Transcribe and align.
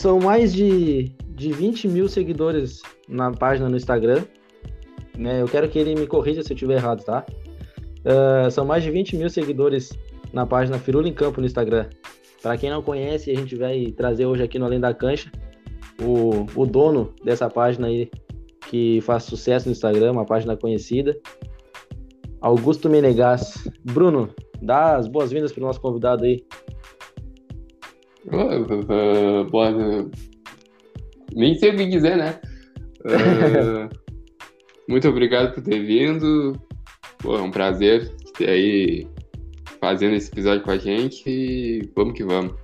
são 0.00 0.18
mais 0.18 0.50
de, 0.50 1.12
de 1.28 1.52
20 1.52 1.86
mil 1.86 2.08
seguidores 2.08 2.80
na 3.06 3.30
página 3.30 3.68
no 3.68 3.76
Instagram. 3.76 4.24
Né? 5.16 5.42
Eu 5.42 5.46
quero 5.46 5.68
que 5.68 5.78
ele 5.78 5.94
me 5.94 6.06
corrija 6.06 6.42
se 6.42 6.50
eu 6.50 6.54
estiver 6.54 6.76
errado, 6.76 7.04
tá? 7.04 7.26
Uh, 8.00 8.50
são 8.50 8.64
mais 8.64 8.82
de 8.82 8.90
20 8.90 9.16
mil 9.18 9.28
seguidores 9.28 9.92
na 10.32 10.46
página 10.46 10.78
Firula 10.78 11.06
em 11.06 11.12
Campo 11.12 11.38
no 11.42 11.46
Instagram. 11.46 11.86
Para 12.42 12.56
quem 12.56 12.70
não 12.70 12.82
conhece, 12.82 13.30
a 13.30 13.34
gente 13.34 13.54
vai 13.56 13.92
trazer 13.94 14.24
hoje 14.24 14.42
aqui 14.42 14.58
no 14.58 14.64
Além 14.64 14.80
da 14.80 14.94
Cancha 14.94 15.30
o, 16.00 16.46
o 16.56 16.64
dono 16.64 17.12
dessa 17.22 17.50
página 17.50 17.88
aí, 17.88 18.10
que 18.70 19.02
faz 19.02 19.24
sucesso 19.24 19.66
no 19.66 19.72
Instagram, 19.72 20.12
uma 20.12 20.24
página 20.24 20.56
conhecida, 20.56 21.14
Augusto 22.40 22.88
Menegas. 22.88 23.68
Bruno, 23.84 24.30
dá 24.62 24.96
as 24.96 25.06
boas-vindas 25.06 25.52
para 25.52 25.62
o 25.62 25.66
nosso 25.66 25.80
convidado 25.80 26.24
aí. 26.24 26.42
Uh, 28.26 29.44
boa, 29.50 29.70
nem 31.34 31.54
sei 31.54 31.70
o 31.70 31.76
que 31.76 31.86
dizer, 31.86 32.16
né? 32.16 32.40
Uh, 33.00 33.88
muito 34.88 35.08
obrigado 35.08 35.54
por 35.54 35.62
ter 35.62 35.80
vindo. 35.80 36.52
Pô, 37.18 37.36
é 37.36 37.42
um 37.42 37.50
prazer 37.50 38.10
ter 38.36 38.48
aí 38.48 39.06
fazendo 39.80 40.14
esse 40.14 40.30
episódio 40.30 40.62
com 40.62 40.70
a 40.70 40.78
gente 40.78 41.28
e 41.28 41.90
vamos 41.94 42.14
que 42.14 42.24
vamos. 42.24 42.54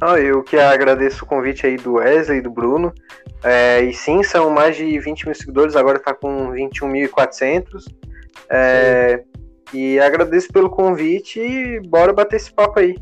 Ah, 0.00 0.18
eu 0.18 0.42
que 0.42 0.56
agradeço 0.56 1.24
o 1.24 1.26
convite 1.26 1.66
aí 1.66 1.76
do 1.76 1.94
Wesley 1.94 2.38
e 2.38 2.42
do 2.42 2.50
Bruno. 2.50 2.92
É, 3.42 3.82
e 3.82 3.92
sim, 3.92 4.22
são 4.22 4.50
mais 4.50 4.76
de 4.76 4.98
20 4.98 5.26
mil 5.26 5.34
seguidores, 5.34 5.76
agora 5.76 5.98
está 5.98 6.12
com 6.12 6.50
21.400. 6.52 7.84
É, 8.50 9.22
e 9.72 9.98
agradeço 9.98 10.48
pelo 10.52 10.70
convite 10.70 11.40
e 11.40 11.80
bora 11.80 12.12
bater 12.12 12.36
esse 12.36 12.52
papo 12.52 12.80
aí. 12.80 12.96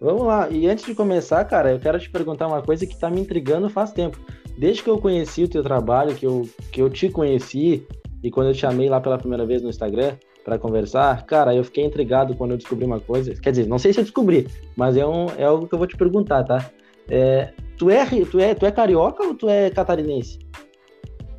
Vamos 0.00 0.26
lá, 0.26 0.48
e 0.50 0.66
antes 0.68 0.84
de 0.84 0.94
começar, 0.94 1.44
cara, 1.44 1.72
eu 1.72 1.78
quero 1.78 1.98
te 1.98 2.10
perguntar 2.10 2.46
uma 2.46 2.62
coisa 2.62 2.86
que 2.86 2.92
está 2.92 3.08
me 3.08 3.20
intrigando 3.20 3.68
faz 3.68 3.92
tempo. 3.92 4.18
Desde 4.58 4.82
que 4.82 4.90
eu 4.90 4.98
conheci 4.98 5.44
o 5.44 5.48
teu 5.48 5.62
trabalho, 5.62 6.14
que 6.14 6.26
eu, 6.26 6.48
que 6.70 6.82
eu 6.82 6.90
te 6.90 7.08
conheci, 7.08 7.86
e 8.22 8.30
quando 8.30 8.48
eu 8.48 8.52
te 8.52 8.60
chamei 8.60 8.88
lá 8.88 9.00
pela 9.00 9.18
primeira 9.18 9.46
vez 9.46 9.62
no 9.62 9.70
Instagram, 9.70 10.14
para 10.44 10.58
conversar, 10.58 11.24
cara, 11.24 11.54
eu 11.54 11.64
fiquei 11.64 11.84
intrigado 11.84 12.34
quando 12.36 12.50
eu 12.50 12.56
descobri 12.58 12.84
uma 12.84 13.00
coisa. 13.00 13.34
Quer 13.34 13.50
dizer, 13.50 13.66
não 13.66 13.78
sei 13.78 13.92
se 13.92 14.00
eu 14.00 14.04
descobri, 14.04 14.46
mas 14.76 14.96
é, 14.96 15.06
um, 15.06 15.26
é 15.38 15.44
algo 15.44 15.66
que 15.66 15.74
eu 15.74 15.78
vou 15.78 15.86
te 15.86 15.96
perguntar, 15.96 16.44
tá? 16.44 16.70
É, 17.08 17.52
tu, 17.78 17.88
é, 17.88 18.04
tu, 18.30 18.38
é, 18.38 18.54
tu 18.54 18.66
é 18.66 18.70
carioca 18.70 19.24
ou 19.24 19.34
tu 19.34 19.48
é 19.48 19.70
catarinense? 19.70 20.38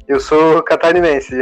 Eu 0.08 0.19
sou 0.19 0.61
catarinense. 0.63 1.35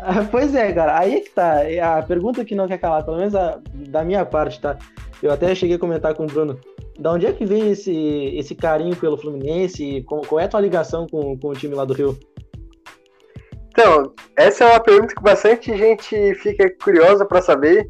Ah, 0.00 0.24
pois 0.30 0.54
é, 0.54 0.72
cara, 0.72 0.96
aí 0.96 1.16
é 1.16 1.20
que 1.20 1.30
tá. 1.30 1.64
É 1.64 1.80
a 1.80 2.00
pergunta 2.00 2.44
que 2.44 2.54
não 2.54 2.68
quer 2.68 2.78
calar, 2.78 3.04
pelo 3.04 3.16
menos 3.16 3.34
a, 3.34 3.58
da 3.88 4.04
minha 4.04 4.24
parte, 4.24 4.60
tá? 4.60 4.78
Eu 5.22 5.32
até 5.32 5.54
cheguei 5.54 5.76
a 5.76 5.78
comentar 5.78 6.14
com 6.14 6.24
o 6.24 6.26
Bruno. 6.26 6.58
Da 6.98 7.12
onde 7.12 7.26
é 7.26 7.32
que 7.32 7.44
vem 7.44 7.70
esse, 7.70 7.92
esse 8.36 8.54
carinho 8.54 8.96
pelo 8.96 9.16
Fluminense? 9.16 10.02
Qual, 10.06 10.22
qual 10.22 10.40
é 10.40 10.44
a 10.44 10.48
tua 10.48 10.60
ligação 10.60 11.06
com, 11.06 11.38
com 11.38 11.48
o 11.48 11.54
time 11.54 11.74
lá 11.74 11.84
do 11.84 11.94
Rio? 11.94 12.18
Então, 13.70 14.12
essa 14.36 14.64
é 14.64 14.70
uma 14.70 14.80
pergunta 14.80 15.14
que 15.14 15.22
bastante 15.22 15.76
gente 15.76 16.34
fica 16.34 16.68
curiosa 16.82 17.24
para 17.24 17.40
saber, 17.40 17.88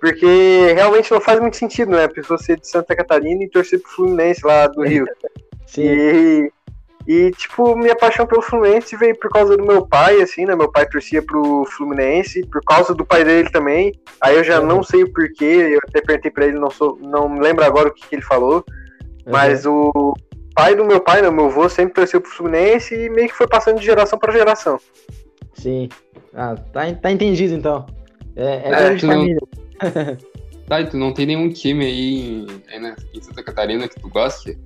porque 0.00 0.72
realmente 0.72 1.10
não 1.10 1.20
faz 1.20 1.40
muito 1.40 1.56
sentido, 1.56 1.90
né? 1.90 2.04
A 2.04 2.08
pessoa 2.08 2.38
ser 2.38 2.60
de 2.60 2.68
Santa 2.68 2.94
Catarina 2.94 3.42
e 3.42 3.50
torcer 3.50 3.80
pro 3.80 3.90
Fluminense 3.90 4.46
lá 4.46 4.68
do 4.68 4.82
Rio. 4.82 5.04
Sim. 5.66 5.82
E, 5.82 6.52
e, 7.06 7.30
tipo, 7.30 7.76
minha 7.76 7.94
paixão 7.94 8.26
pelo 8.26 8.42
Fluminense 8.42 8.96
veio 8.96 9.16
por 9.18 9.30
causa 9.30 9.56
do 9.56 9.64
meu 9.64 9.86
pai, 9.86 10.20
assim, 10.20 10.44
né? 10.44 10.56
Meu 10.56 10.70
pai 10.70 10.88
torcia 10.88 11.22
pro 11.22 11.64
Fluminense, 11.76 12.44
por 12.46 12.60
causa 12.64 12.92
do 12.94 13.04
pai 13.04 13.24
dele 13.24 13.48
também. 13.48 13.92
Aí 14.20 14.36
eu 14.36 14.42
já 14.42 14.60
uhum. 14.60 14.66
não 14.66 14.82
sei 14.82 15.04
o 15.04 15.12
porquê, 15.12 15.44
eu 15.44 15.78
até 15.88 16.00
perguntei 16.00 16.32
pra 16.32 16.46
ele, 16.46 16.58
não, 16.58 16.70
sou, 16.70 16.98
não 17.00 17.38
lembro 17.38 17.64
agora 17.64 17.88
o 17.88 17.94
que, 17.94 18.08
que 18.08 18.14
ele 18.16 18.22
falou. 18.22 18.64
Uhum. 19.24 19.32
Mas 19.32 19.64
o 19.64 20.14
pai 20.52 20.74
do 20.74 20.84
meu 20.84 21.00
pai, 21.00 21.22
né, 21.22 21.30
meu 21.30 21.46
avô, 21.46 21.68
sempre 21.68 21.94
torceu 21.94 22.20
pro 22.20 22.30
Fluminense 22.30 22.92
e 22.92 23.08
meio 23.08 23.28
que 23.28 23.36
foi 23.36 23.46
passando 23.46 23.78
de 23.78 23.86
geração 23.86 24.18
para 24.18 24.32
geração. 24.32 24.80
Sim. 25.54 25.88
Ah, 26.34 26.56
tá, 26.72 26.92
tá 26.92 27.12
entendido 27.12 27.54
então. 27.54 27.86
É, 28.34 28.68
é, 28.68 28.86
é 28.88 28.94
de 28.94 29.06
família. 29.06 29.38
Não... 29.80 30.16
tá, 30.66 30.80
e 30.80 30.86
tu 30.86 30.96
não 30.96 31.14
tem 31.14 31.26
nenhum 31.26 31.50
time 31.50 31.84
aí, 31.84 32.46
aí 32.68 32.80
na, 32.80 32.96
em 33.14 33.22
Santa 33.22 33.44
Catarina 33.44 33.86
que 33.86 34.00
tu 34.00 34.08
goste? 34.08 34.58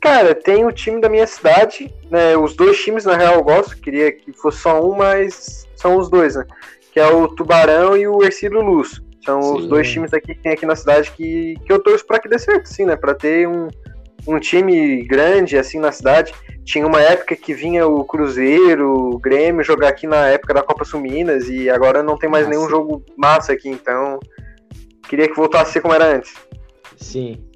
Cara, 0.00 0.34
tem 0.34 0.64
o 0.64 0.72
time 0.72 1.00
da 1.00 1.08
minha 1.08 1.26
cidade, 1.26 1.92
né? 2.10 2.36
Os 2.36 2.56
dois 2.56 2.82
times, 2.82 3.04
na 3.04 3.16
real, 3.16 3.34
eu 3.34 3.42
gosto. 3.42 3.76
Queria 3.76 4.10
que 4.10 4.32
fosse 4.32 4.58
só 4.58 4.80
um, 4.82 4.96
mas 4.96 5.68
são 5.76 5.98
os 5.98 6.08
dois, 6.08 6.36
né? 6.36 6.46
Que 6.92 6.98
é 6.98 7.06
o 7.06 7.28
Tubarão 7.28 7.96
e 7.96 8.08
o 8.08 8.22
Ercílio 8.22 8.62
Luz. 8.62 9.02
São 9.24 9.42
Sim. 9.42 9.54
os 9.58 9.66
dois 9.66 9.90
times 9.90 10.14
aqui 10.14 10.34
que 10.34 10.42
tem 10.42 10.52
aqui 10.52 10.64
na 10.64 10.74
cidade 10.74 11.10
que, 11.10 11.54
que 11.66 11.72
eu 11.72 11.78
torço 11.78 12.06
para 12.06 12.18
que 12.18 12.28
dê 12.28 12.38
certo, 12.38 12.66
sim, 12.66 12.86
né? 12.86 12.96
Para 12.96 13.14
ter 13.14 13.46
um, 13.46 13.68
um 14.26 14.38
time 14.38 15.02
grande 15.04 15.58
assim 15.58 15.78
na 15.78 15.92
cidade. 15.92 16.32
Tinha 16.64 16.86
uma 16.86 17.00
época 17.02 17.36
que 17.36 17.52
vinha 17.52 17.86
o 17.86 18.02
Cruzeiro, 18.04 19.12
o 19.14 19.18
Grêmio 19.18 19.62
jogar 19.62 19.88
aqui 19.88 20.06
na 20.06 20.28
época 20.28 20.54
da 20.54 20.62
Copa 20.62 20.84
Sul 20.84 21.00
Minas 21.00 21.48
e 21.48 21.68
agora 21.68 22.02
não 22.02 22.16
tem 22.16 22.30
mais 22.30 22.46
Nossa. 22.46 22.58
nenhum 22.58 22.70
jogo 22.70 23.04
massa 23.16 23.52
aqui, 23.52 23.68
então 23.68 24.18
queria 25.08 25.28
que 25.28 25.36
voltasse 25.36 25.70
a 25.70 25.72
ser 25.74 25.80
como 25.80 25.92
era 25.92 26.06
antes. 26.06 26.32
Sim. 26.96 27.49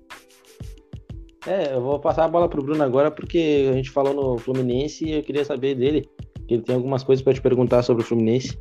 É, 1.47 1.75
eu 1.75 1.81
vou 1.81 1.99
passar 1.99 2.25
a 2.25 2.29
bola 2.29 2.49
pro 2.49 2.63
Bruno 2.63 2.83
agora 2.83 3.11
porque 3.11 3.69
a 3.71 3.75
gente 3.75 3.91
falou 3.91 4.15
no 4.15 4.39
Fluminense 4.39 5.05
e 5.05 5.13
eu 5.13 5.23
queria 5.23 5.45
saber 5.45 5.75
dele, 5.75 6.09
que 6.49 6.55
ele 6.55 6.63
tem 6.63 6.75
algumas 6.75 7.03
coisas 7.03 7.23
para 7.23 7.35
te 7.35 7.43
perguntar 7.43 7.83
sobre 7.83 8.03
o 8.03 8.07
Fluminense. 8.07 8.59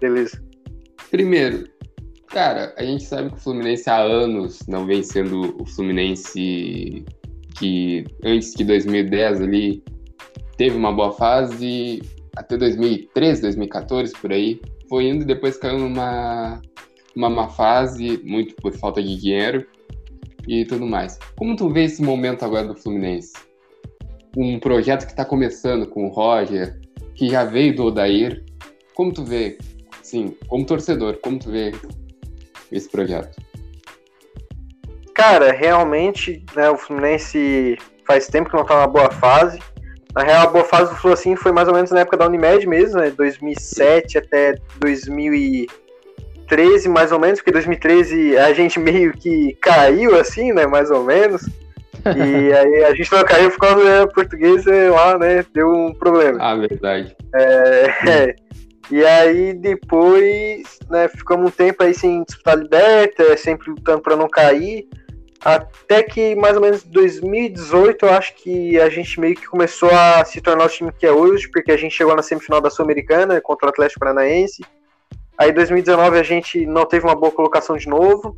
Beleza. 0.00 0.42
Primeiro, 1.10 1.64
Cara, 2.30 2.72
a 2.76 2.84
gente 2.84 3.02
sabe 3.02 3.30
que 3.30 3.38
o 3.38 3.40
Fluminense 3.40 3.90
há 3.90 3.98
anos 3.98 4.60
não 4.68 4.86
vem 4.86 5.02
sendo 5.02 5.60
o 5.60 5.66
Fluminense 5.66 7.04
que 7.58 8.04
antes 8.24 8.54
de 8.54 8.62
2010 8.62 9.40
ali 9.40 9.82
teve 10.56 10.76
uma 10.76 10.92
boa 10.92 11.10
fase, 11.10 12.00
até 12.36 12.56
2013, 12.56 13.42
2014 13.42 14.12
por 14.12 14.32
aí, 14.32 14.60
foi 14.88 15.08
indo 15.08 15.24
e 15.24 15.26
depois 15.26 15.56
caiu 15.56 15.80
numa 15.80 16.62
uma 17.16 17.28
má 17.28 17.48
fase, 17.48 18.20
muito 18.22 18.54
por 18.56 18.72
falta 18.74 19.02
de 19.02 19.16
dinheiro 19.16 19.66
e 20.46 20.64
tudo 20.64 20.86
mais. 20.86 21.18
Como 21.36 21.56
tu 21.56 21.68
vê 21.70 21.84
esse 21.84 22.02
momento 22.02 22.44
agora 22.44 22.66
do 22.66 22.76
Fluminense? 22.76 23.32
Um 24.36 24.58
projeto 24.58 25.06
que 25.06 25.12
está 25.12 25.24
começando 25.24 25.86
com 25.86 26.06
o 26.06 26.08
Roger, 26.08 26.78
que 27.14 27.28
já 27.28 27.44
veio 27.44 27.74
do 27.74 27.86
Odair. 27.86 28.44
Como 28.94 29.12
tu 29.12 29.24
vê, 29.24 29.58
sim, 30.02 30.36
como 30.48 30.64
torcedor, 30.64 31.18
como 31.22 31.38
tu 31.38 31.50
vê 31.50 31.72
esse 32.70 32.88
projeto? 32.88 33.40
Cara, 35.14 35.52
realmente, 35.52 36.44
né, 36.56 36.70
o 36.70 36.76
Fluminense 36.76 37.76
faz 38.06 38.26
tempo 38.26 38.48
que 38.48 38.56
não 38.56 38.64
tá 38.64 38.74
numa 38.74 38.86
boa 38.86 39.10
fase. 39.10 39.58
Na 40.14 40.24
real, 40.24 40.42
a 40.42 40.50
boa 40.50 40.64
fase 40.64 40.90
do 40.90 40.96
Flu 40.96 41.12
assim, 41.12 41.36
foi 41.36 41.52
mais 41.52 41.68
ou 41.68 41.74
menos 41.74 41.90
na 41.90 42.00
época 42.00 42.16
da 42.16 42.26
Unimed 42.26 42.66
mesmo, 42.66 42.98
né, 42.98 43.10
2007 43.10 44.18
até 44.18 44.56
2013, 46.50 46.88
mais 46.88 47.12
ou 47.12 47.18
menos, 47.18 47.38
porque 47.38 47.52
2013 47.52 48.36
a 48.36 48.52
gente 48.52 48.78
meio 48.80 49.12
que 49.12 49.56
caiu 49.60 50.18
assim, 50.18 50.52
né, 50.52 50.66
mais 50.66 50.90
ou 50.90 51.04
menos. 51.04 51.42
E 52.16 52.52
aí 52.52 52.84
a 52.84 52.94
gente 52.94 53.12
não 53.12 53.24
caiu 53.24 53.50
por 53.50 53.58
causa 53.58 53.84
da 53.84 54.06
portuguesa 54.06 54.90
lá, 54.90 55.18
né, 55.18 55.44
deu 55.54 55.68
um 55.70 55.94
problema. 55.94 56.38
Ah, 56.40 56.56
verdade. 56.56 57.16
É, 57.34 58.08
é. 58.08 58.36
E 58.90 59.04
aí 59.04 59.54
depois, 59.54 60.78
né, 60.90 61.08
ficamos 61.08 61.46
um 61.46 61.50
tempo 61.50 61.82
aí 61.82 61.94
sem 61.94 62.24
disputar 62.24 62.58
liberta, 62.58 63.36
sempre 63.36 63.70
lutando 63.70 64.02
para 64.02 64.16
não 64.16 64.28
cair. 64.28 64.88
Até 65.42 66.02
que 66.02 66.34
mais 66.34 66.54
ou 66.54 66.60
menos 66.60 66.82
2018, 66.82 68.04
eu 68.04 68.12
acho 68.12 68.34
que 68.34 68.78
a 68.78 68.90
gente 68.90 69.18
meio 69.18 69.34
que 69.34 69.46
começou 69.46 69.88
a 69.90 70.22
se 70.22 70.38
tornar 70.40 70.66
o 70.66 70.68
time 70.68 70.92
que 70.92 71.06
é 71.06 71.12
hoje, 71.12 71.48
porque 71.50 71.72
a 71.72 71.78
gente 71.78 71.94
chegou 71.94 72.14
na 72.14 72.20
semifinal 72.20 72.60
da 72.60 72.68
Sul-Americana 72.68 73.40
contra 73.40 73.66
o 73.66 73.70
Atlético 73.70 74.00
Paranaense. 74.00 74.62
Aí 75.40 75.52
2019 75.52 76.18
a 76.18 76.22
gente 76.22 76.66
não 76.66 76.84
teve 76.84 77.04
uma 77.04 77.16
boa 77.16 77.32
colocação 77.32 77.76
de 77.76 77.88
novo. 77.88 78.36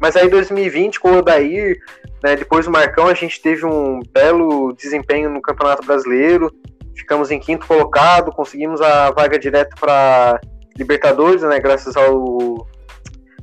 Mas 0.00 0.16
aí 0.16 0.28
2020 0.28 1.00
com 1.00 1.10
o 1.10 1.18
Odair, 1.18 1.76
né, 2.22 2.36
depois 2.36 2.64
do 2.64 2.70
Marcão, 2.70 3.08
a 3.08 3.14
gente 3.14 3.42
teve 3.42 3.66
um 3.66 4.00
belo 4.12 4.72
desempenho 4.72 5.28
no 5.28 5.42
Campeonato 5.42 5.84
Brasileiro 5.84 6.52
ficamos 6.98 7.30
em 7.30 7.38
quinto 7.38 7.66
colocado, 7.66 8.32
conseguimos 8.32 8.80
a 8.80 9.10
vaga 9.10 9.38
direta 9.38 9.74
para 9.78 10.40
Libertadores, 10.76 11.42
né, 11.42 11.58
graças 11.58 11.96
ao, 11.96 12.66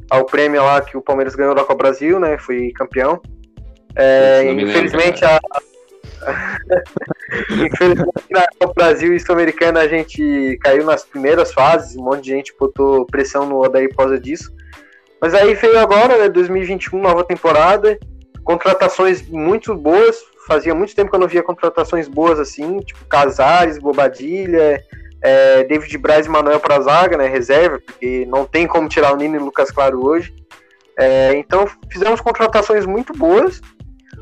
ao 0.10 0.26
prêmio 0.26 0.64
lá 0.64 0.82
que 0.82 0.96
o 0.96 1.02
Palmeiras 1.02 1.36
ganhou 1.36 1.56
da 1.56 1.64
Copa 1.64 1.84
Brasil, 1.84 2.20
né, 2.20 2.38
foi 2.38 2.72
campeão. 2.72 3.22
É, 3.96 4.44
infelizmente 4.52 5.24
a, 5.24 5.40
Infelizmente, 7.52 8.26
na 8.32 8.74
Brasil 8.74 9.14
e 9.14 9.20
Sul-Americana 9.20 9.82
a 9.82 9.88
gente 9.88 10.58
caiu 10.62 10.86
nas 10.86 11.04
primeiras 11.04 11.54
fases, 11.54 11.96
um 11.96 12.04
monte 12.04 12.24
de 12.24 12.32
gente 12.32 12.56
botou 12.60 13.06
pressão 13.06 13.46
no 13.46 13.64
Odair 13.64 13.90
por 13.90 13.98
causa 13.98 14.20
disso. 14.20 14.54
Mas 15.22 15.34
aí 15.34 15.54
veio 15.54 15.80
agora, 15.80 16.18
né, 16.18 16.30
2021, 16.30 17.02
nova 17.02 17.24
temporada, 17.24 17.98
contratações 18.44 19.28
muito 19.28 19.74
boas, 19.74 20.18
fazia 20.48 20.76
muito 20.76 20.96
tempo 20.96 21.10
que 21.10 21.16
eu 21.16 21.20
não 21.20 21.28
via 21.28 21.42
contratações 21.42 22.08
boas 22.08 22.40
assim, 22.40 22.78
tipo 22.80 23.04
Casares, 23.06 23.80
Bobadilha, 23.80 24.84
é, 25.22 25.64
David 25.64 25.98
Braz 25.98 26.28
e 26.28 26.30
Manuel 26.30 26.60
para 26.60 26.82
zaga, 26.82 27.18
né, 27.18 27.28
reserva, 27.28 27.80
porque 27.84 28.26
não 28.28 28.46
tem 28.46 28.68
como 28.68 28.88
tirar 28.88 29.14
o 29.14 29.18
Nino 29.18 29.36
e 29.36 29.40
o 29.40 29.46
Lucas 29.46 29.72
Claro 29.72 30.06
hoje. 30.06 30.34
É, 30.98 31.34
então 31.36 31.66
fizemos 31.92 32.22
contratações 32.22 32.86
muito 32.86 33.12
boas. 33.14 33.62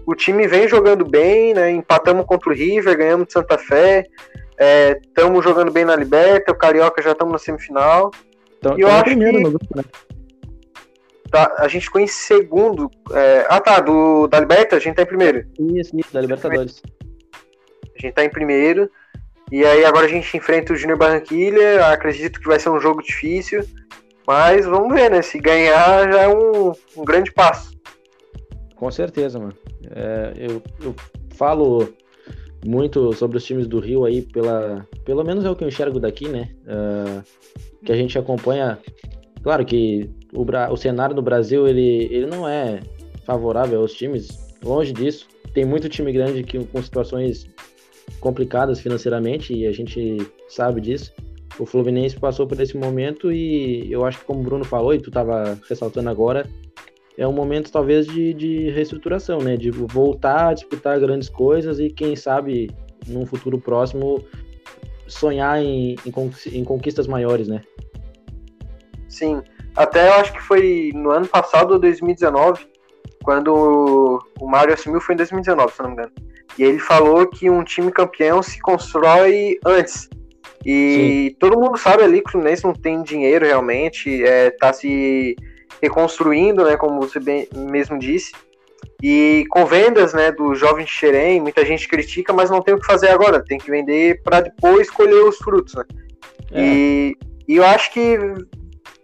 O 0.06 0.16
time 0.16 0.48
vem 0.48 0.68
jogando 0.68 1.06
bem, 1.06 1.54
né? 1.54 1.72
Empatamos 1.72 2.26
contra 2.26 2.50
o 2.50 2.54
River, 2.54 2.98
ganhamos 2.98 3.28
de 3.28 3.34
Santa 3.34 3.58
Fé. 3.58 4.06
Estamos 5.08 5.40
é, 5.40 5.44
jogando 5.44 5.72
bem 5.72 5.86
na 5.86 5.96
Liberta, 5.96 6.52
o 6.52 6.58
Carioca 6.58 7.02
já 7.02 7.12
estamos 7.12 7.32
na 7.32 7.40
semifinal. 7.40 8.12
Então, 8.58 8.78
e 8.78 8.82
eu 8.82 8.90
acho 8.90 9.04
primeiro 9.06 9.38
que... 9.38 9.44
no 9.44 9.50
grupo, 9.52 9.78
né? 9.78 9.84
Tá, 11.30 11.56
a 11.58 11.68
gente 11.68 11.86
ficou 11.86 12.00
em 12.00 12.08
segundo. 12.08 12.92
É... 13.12 13.46
Ah, 13.50 13.60
tá. 13.60 13.80
Do, 13.80 14.28
da 14.28 14.40
Liberta, 14.40 14.76
a 14.76 14.80
gente 14.80 14.96
tá 14.96 15.02
em 15.02 15.08
primeiro. 15.08 15.46
Isso, 15.60 15.98
isso, 15.98 16.14
da 16.14 16.22
Libertadores. 16.22 16.82
A 17.96 18.02
gente 18.02 18.14
tá 18.14 18.24
em 18.24 18.30
primeiro. 18.30 18.90
E 19.52 19.66
aí 19.66 19.84
agora 19.84 20.06
a 20.06 20.10
gente 20.10 20.36
enfrenta 20.38 20.74
o 20.74 20.76
Júnior 20.76 20.98
Barranquilha. 20.98 21.88
Acredito 21.88 22.40
que 22.40 22.48
vai 22.48 22.60
ser 22.60 22.70
um 22.70 22.80
jogo 22.80 23.02
difícil. 23.02 23.66
Mas 24.28 24.66
vamos 24.66 24.94
ver, 24.94 25.10
né? 25.10 25.22
Se 25.22 25.40
ganhar 25.40 26.12
já 26.12 26.22
é 26.22 26.28
um, 26.28 26.72
um 26.96 27.04
grande 27.04 27.32
passo. 27.32 27.74
Com 28.84 28.92
certeza, 28.92 29.40
mano. 29.40 29.54
É, 29.96 30.34
eu, 30.38 30.62
eu 30.84 30.94
falo 31.36 31.88
muito 32.66 33.14
sobre 33.14 33.38
os 33.38 33.46
times 33.46 33.66
do 33.66 33.80
Rio 33.80 34.04
aí, 34.04 34.22
pela, 34.22 34.86
pelo 35.06 35.24
menos 35.24 35.46
é 35.46 35.50
o 35.50 35.56
que 35.56 35.64
eu 35.64 35.70
enxergo 35.70 36.02
daqui, 36.02 36.28
né? 36.28 36.50
Uh, 36.64 37.24
que 37.86 37.94
a 37.94 37.96
gente 37.96 38.20
acompanha. 38.20 38.78
Claro 39.42 39.64
que 39.64 40.10
o, 40.34 40.46
o 40.70 40.76
cenário 40.76 41.16
do 41.16 41.22
Brasil 41.22 41.66
ele, 41.66 42.10
ele 42.12 42.26
não 42.26 42.46
é 42.46 42.82
favorável 43.24 43.80
aos 43.80 43.94
times, 43.94 44.54
longe 44.62 44.92
disso. 44.92 45.30
Tem 45.54 45.64
muito 45.64 45.88
time 45.88 46.12
grande 46.12 46.44
que, 46.44 46.62
com 46.66 46.84
situações 46.84 47.48
complicadas 48.20 48.82
financeiramente 48.82 49.54
e 49.54 49.66
a 49.66 49.72
gente 49.72 50.18
sabe 50.50 50.82
disso. 50.82 51.14
O 51.58 51.66
Fluminense 51.66 52.20
passou 52.20 52.46
por 52.46 52.60
esse 52.60 52.76
momento 52.76 53.32
e 53.32 53.90
eu 53.90 54.04
acho 54.04 54.20
que, 54.20 54.26
como 54.26 54.42
o 54.42 54.44
Bruno 54.44 54.66
falou, 54.66 54.94
e 54.94 55.00
tu 55.00 55.10
estava 55.10 55.58
ressaltando 55.70 56.10
agora, 56.10 56.50
é 57.18 57.28
um 57.28 57.34
momento 57.34 57.72
talvez 57.72 58.08
de, 58.08 58.34
de 58.34 58.70
reestruturação, 58.70 59.40
né? 59.40 59.56
De 59.56 59.70
voltar 59.70 60.50
a 60.50 60.54
disputar 60.54 61.00
grandes 61.00 61.30
coisas 61.30 61.80
e 61.80 61.90
quem 61.90 62.16
sabe 62.16 62.72
num 63.08 63.26
futuro 63.26 63.60
próximo 63.60 64.24
sonhar 65.08 65.62
em, 65.62 65.96
em, 66.06 66.64
conquistas 66.64 67.08
maiores, 67.08 67.48
né? 67.48 67.62
Sim, 69.08 69.42
até 69.76 70.08
eu 70.08 70.14
acho 70.14 70.34
que 70.34 70.42
foi 70.42 70.92
no 70.96 71.12
ano 71.12 71.28
passado, 71.28 71.78
2019, 71.78 72.66
quando 73.24 74.20
o 74.40 74.48
Mário 74.48 74.74
assumiu, 74.74 75.00
foi 75.02 75.14
em 75.14 75.18
2019, 75.18 75.74
se 75.74 75.82
não 75.82 75.90
me 75.90 75.94
engano. 75.94 76.12
E 76.58 76.64
ele 76.64 76.80
falou 76.80 77.28
que 77.28 77.50
um 77.50 77.64
time 77.64 77.92
campeão 77.92 78.42
se 78.42 78.60
constrói 78.60 79.58
antes. 79.66 80.10
E 80.66 81.30
Sim. 81.30 81.38
todo 81.40 81.60
mundo 81.60 81.78
sabe 81.78 82.04
ali 82.04 82.22
que 82.22 82.30
o 82.30 82.32
Fluminense 82.32 82.64
não 82.64 82.74
tem 82.74 83.04
dinheiro 83.04 83.46
realmente, 83.46 84.24
é, 84.24 84.50
tá 84.52 84.72
se 84.72 85.36
reconstruindo, 85.84 86.64
né, 86.64 86.78
como 86.78 87.02
você 87.02 87.20
bem, 87.20 87.48
mesmo 87.54 88.00
disse. 88.00 88.32
E 89.02 89.44
com 89.50 89.66
vendas, 89.66 90.14
né, 90.14 90.32
do 90.32 90.56
jovem 90.56 90.88
Xerém, 90.88 91.42
muita 91.42 91.66
gente 91.66 91.88
critica, 91.90 92.32
mas 92.32 92.50
não 92.50 92.62
tem 92.62 92.74
o 92.74 92.80
que 92.80 92.86
fazer 92.86 93.10
agora, 93.10 93.44
tem 93.44 93.58
que 93.58 93.70
vender 93.70 94.22
para 94.24 94.40
depois 94.40 94.90
colher 94.90 95.24
os 95.26 95.38
frutos, 95.38 95.76
né? 95.76 95.84
É. 96.52 96.62
E, 96.62 97.18
e 97.48 97.58
eu 97.58 97.66
acho 97.66 97.92
que 97.92 98.18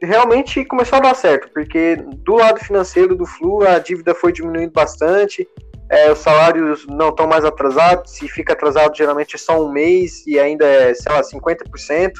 realmente 0.01 0.63
começou 0.63 0.97
a 0.97 1.01
dar 1.01 1.15
certo, 1.15 1.49
porque 1.53 1.97
do 1.97 2.35
lado 2.35 2.59
financeiro 2.59 3.13
do 3.13 3.25
Flu 3.25 3.67
a 3.67 3.77
dívida 3.79 4.15
foi 4.15 4.31
diminuindo 4.31 4.71
bastante, 4.71 5.45
é, 5.89 6.09
os 6.09 6.19
salários 6.19 6.85
não 6.87 7.09
estão 7.09 7.27
mais 7.27 7.43
atrasados, 7.43 8.11
se 8.11 8.27
fica 8.29 8.53
atrasado 8.53 8.95
geralmente 8.95 9.35
é 9.35 9.39
só 9.39 9.61
um 9.61 9.69
mês 9.69 10.25
e 10.25 10.39
ainda 10.39 10.65
é, 10.65 10.93
sei 10.93 11.11
lá, 11.11 11.21
50%. 11.21 12.11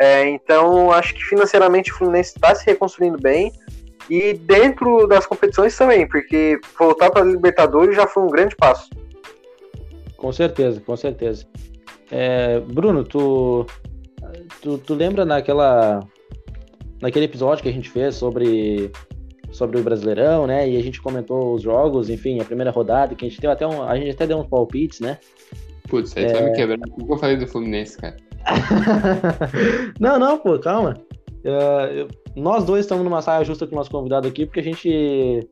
É, 0.00 0.28
então 0.28 0.92
acho 0.92 1.14
que 1.14 1.24
financeiramente 1.24 1.92
o 1.92 1.96
Fluminense 1.96 2.32
está 2.36 2.54
se 2.54 2.66
reconstruindo 2.66 3.18
bem. 3.18 3.52
E 4.08 4.34
dentro 4.34 5.06
das 5.06 5.26
competições 5.26 5.76
também, 5.76 6.08
porque 6.08 6.58
voltar 6.78 7.10
para 7.10 7.22
a 7.22 7.24
Libertadores 7.24 7.94
já 7.94 8.06
foi 8.06 8.22
um 8.22 8.28
grande 8.28 8.56
passo. 8.56 8.88
Com 10.16 10.32
certeza, 10.32 10.80
com 10.80 10.96
certeza. 10.96 11.46
É, 12.10 12.58
Bruno, 12.60 13.04
tu, 13.04 13.66
tu, 14.62 14.78
tu 14.78 14.94
lembra 14.94 15.24
naquela 15.24 16.00
naquele 17.00 17.26
episódio 17.26 17.62
que 17.62 17.68
a 17.68 17.72
gente 17.72 17.90
fez 17.90 18.14
sobre 18.16 18.90
sobre 19.50 19.80
o 19.80 19.82
Brasileirão, 19.82 20.46
né? 20.46 20.68
E 20.68 20.76
a 20.76 20.82
gente 20.82 21.00
comentou 21.00 21.54
os 21.54 21.62
jogos, 21.62 22.10
enfim, 22.10 22.40
a 22.40 22.44
primeira 22.44 22.70
rodada, 22.70 23.14
que 23.14 23.24
a 23.24 23.28
gente 23.28 23.40
deu 23.40 23.50
até 23.50 23.66
um, 23.66 23.82
a 23.82 23.96
gente 23.96 24.10
até 24.10 24.26
deu 24.26 24.38
uns 24.38 24.46
palpites, 24.46 25.00
né? 25.00 25.18
Putz, 25.88 26.16
aí 26.16 26.24
é... 26.24 26.32
vai 26.32 26.44
me 26.44 26.52
quebrar. 26.52 26.78
O 26.98 27.06
que 27.06 27.12
eu 27.12 27.18
falei 27.18 27.36
do 27.36 27.46
Fluminense, 27.46 27.96
cara? 27.96 28.16
não, 29.98 30.18
não, 30.18 30.38
pô, 30.38 30.58
calma. 30.58 30.94
Uh, 31.44 32.08
nós 32.38 32.64
dois 32.64 32.84
estamos 32.84 33.04
numa 33.04 33.22
saia 33.22 33.44
justa 33.44 33.66
com 33.66 33.74
o 33.74 33.78
nosso 33.78 33.90
convidado 33.90 34.28
aqui, 34.28 34.46
porque 34.46 34.60
a 34.60 34.62
gente 34.62 35.48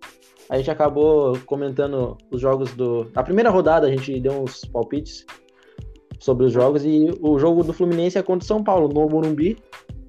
a 0.49 0.57
gente 0.57 0.71
acabou 0.71 1.37
comentando 1.47 2.17
os 2.31 2.41
jogos 2.41 2.73
do. 2.75 3.11
A 3.15 3.23
primeira 3.23 3.51
rodada 3.51 3.87
a 3.87 3.91
gente 3.91 4.21
deu 4.21 4.43
uns 4.43 4.65
palpites 4.65 5.27
sobre 6.21 6.47
os 6.47 6.53
jogos 6.53 6.85
e 6.85 7.11
o 7.21 7.39
jogo 7.39 7.63
do 7.63 7.73
Fluminense 7.73 8.19
é 8.19 8.23
contra 8.23 8.45
o 8.45 8.47
São 8.47 8.63
Paulo, 8.63 8.89
no 8.89 9.09
Morumbi, 9.09 9.59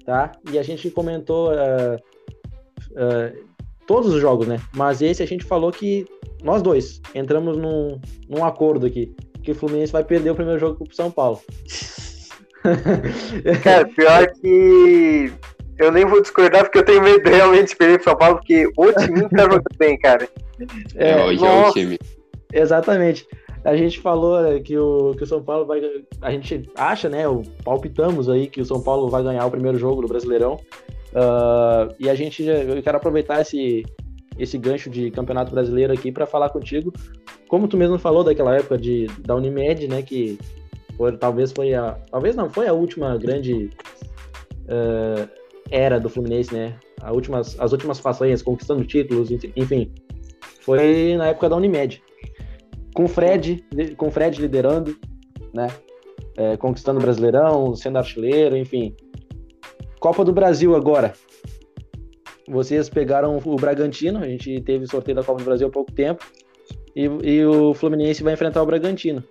tá? 0.04 0.32
E 0.50 0.58
a 0.58 0.62
gente 0.62 0.90
comentou 0.90 1.50
uh, 1.50 1.96
uh, 2.92 3.48
todos 3.86 4.14
os 4.14 4.20
jogos, 4.20 4.46
né? 4.46 4.58
Mas 4.74 5.02
esse 5.02 5.22
a 5.22 5.26
gente 5.26 5.44
falou 5.44 5.72
que 5.72 6.06
nós 6.42 6.62
dois 6.62 7.00
entramos 7.14 7.56
num, 7.56 8.00
num 8.28 8.44
acordo 8.44 8.86
aqui, 8.86 9.14
que 9.42 9.50
o 9.50 9.54
Fluminense 9.54 9.92
vai 9.92 10.04
perder 10.04 10.30
o 10.30 10.34
primeiro 10.34 10.60
jogo 10.60 10.84
pro 10.84 10.94
São 10.94 11.10
Paulo. 11.10 11.40
Cara, 13.62 13.86
pior 13.88 14.28
que 14.40 15.32
eu 15.78 15.92
nem 15.92 16.04
vou 16.04 16.20
discordar 16.20 16.64
porque 16.64 16.78
eu 16.78 16.84
tenho 16.84 17.02
medo 17.02 17.28
realmente 17.28 17.68
de 17.68 17.76
perder 17.76 17.98
pro 17.98 18.04
São 18.04 18.16
Paulo, 18.16 18.36
porque 18.36 18.66
o 18.76 18.92
time 18.92 19.28
tá 19.28 19.42
jogando 19.42 19.62
bem, 19.78 19.98
cara. 19.98 20.28
É, 20.96 21.10
é 21.10 21.24
hoje 21.24 21.44
é 21.44 21.50
o 21.50 21.72
time. 21.72 21.98
Exatamente. 22.52 23.26
A 23.64 23.76
gente 23.76 24.00
falou 24.00 24.40
né, 24.40 24.60
que 24.60 24.76
o, 24.78 25.14
que 25.16 25.24
o 25.24 25.26
São 25.26 25.42
Paulo 25.42 25.66
vai. 25.66 25.80
A 26.22 26.30
gente 26.30 26.68
acha, 26.76 27.08
né? 27.08 27.28
O, 27.28 27.42
palpitamos 27.64 28.28
aí 28.28 28.46
que 28.46 28.60
o 28.60 28.64
São 28.64 28.80
Paulo 28.80 29.08
vai 29.08 29.22
ganhar 29.22 29.44
o 29.46 29.50
primeiro 29.50 29.78
jogo 29.78 30.02
do 30.02 30.08
Brasileirão. 30.08 30.54
Uh, 31.12 31.94
e 31.98 32.08
a 32.08 32.14
gente. 32.14 32.42
Eu 32.44 32.82
quero 32.82 32.96
aproveitar 32.96 33.40
esse, 33.40 33.84
esse 34.38 34.56
gancho 34.58 34.88
de 34.88 35.10
campeonato 35.10 35.52
brasileiro 35.52 35.92
aqui 35.92 36.10
para 36.10 36.26
falar 36.26 36.50
contigo. 36.50 36.92
Como 37.48 37.68
tu 37.68 37.76
mesmo 37.76 37.98
falou 37.98 38.24
daquela 38.24 38.56
época 38.56 38.78
de, 38.78 39.06
da 39.20 39.34
Unimed, 39.34 39.88
né? 39.88 40.02
Que 40.02 40.38
foi, 40.96 41.16
talvez 41.16 41.52
foi 41.52 41.74
a. 41.74 41.98
Talvez 42.10 42.34
não, 42.36 42.48
foi 42.48 42.68
a 42.68 42.72
última 42.72 43.16
grande. 43.16 43.70
Uh, 44.64 45.37
era 45.70 46.00
do 46.00 46.08
Fluminense, 46.08 46.52
né? 46.54 46.78
As 47.02 47.14
últimas, 47.14 47.60
as 47.60 47.72
últimas 47.72 47.98
façanhas, 47.98 48.42
conquistando 48.42 48.84
títulos, 48.84 49.30
enfim. 49.30 49.92
Foi 50.60 51.14
na 51.16 51.28
época 51.28 51.48
da 51.48 51.56
Unimed. 51.56 52.02
Com 52.94 53.04
o 53.04 53.08
Fred, 53.08 53.64
com 53.96 54.10
Fred 54.10 54.40
liderando, 54.40 54.96
né? 55.54 55.68
É, 56.36 56.56
conquistando 56.56 56.98
o 56.98 57.02
Brasileirão, 57.02 57.74
sendo 57.74 57.98
artilheiro, 57.98 58.56
enfim. 58.56 58.94
Copa 60.00 60.24
do 60.24 60.32
Brasil 60.32 60.74
agora. 60.74 61.12
Vocês 62.48 62.88
pegaram 62.88 63.38
o 63.44 63.56
Bragantino, 63.56 64.20
a 64.20 64.28
gente 64.28 64.60
teve 64.62 64.86
sorteio 64.86 65.16
da 65.16 65.22
Copa 65.22 65.38
do 65.38 65.44
Brasil 65.44 65.68
há 65.68 65.70
pouco 65.70 65.92
tempo. 65.92 66.24
E, 66.96 67.04
e 67.04 67.44
o 67.44 67.74
Fluminense 67.74 68.22
vai 68.22 68.32
enfrentar 68.32 68.62
o 68.62 68.66
Bragantino. 68.66 69.22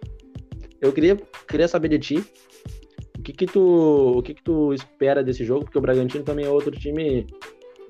Eu 0.80 0.94
queria, 0.94 1.18
queria 1.48 1.68
saber 1.68 1.90
de 1.90 2.00
ti 2.00 2.24
que 3.28 3.34
que 3.34 3.46
tu, 3.46 4.18
o 4.18 4.22
que 4.22 4.34
que 4.34 4.44
tu 4.44 4.74
espera 4.74 5.24
desse 5.24 5.44
jogo? 5.44 5.66
Porque 5.66 5.78
o 5.78 5.82
Bragantino 5.82 6.24
também 6.24 6.46
é 6.46 6.50
outro 6.50 6.72
time 6.72 7.28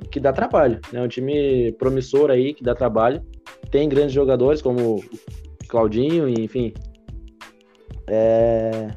que 0.09 0.19
dá 0.19 0.33
trabalho, 0.33 0.79
né? 0.91 1.01
Um 1.01 1.07
time 1.07 1.71
promissor 1.73 2.31
aí, 2.31 2.53
que 2.53 2.63
dá 2.63 2.73
trabalho. 2.73 3.21
Tem 3.69 3.87
grandes 3.87 4.13
jogadores 4.13 4.61
como 4.61 4.95
o 4.95 5.03
Claudinho, 5.67 6.27
enfim. 6.27 6.73
É... 8.07 8.89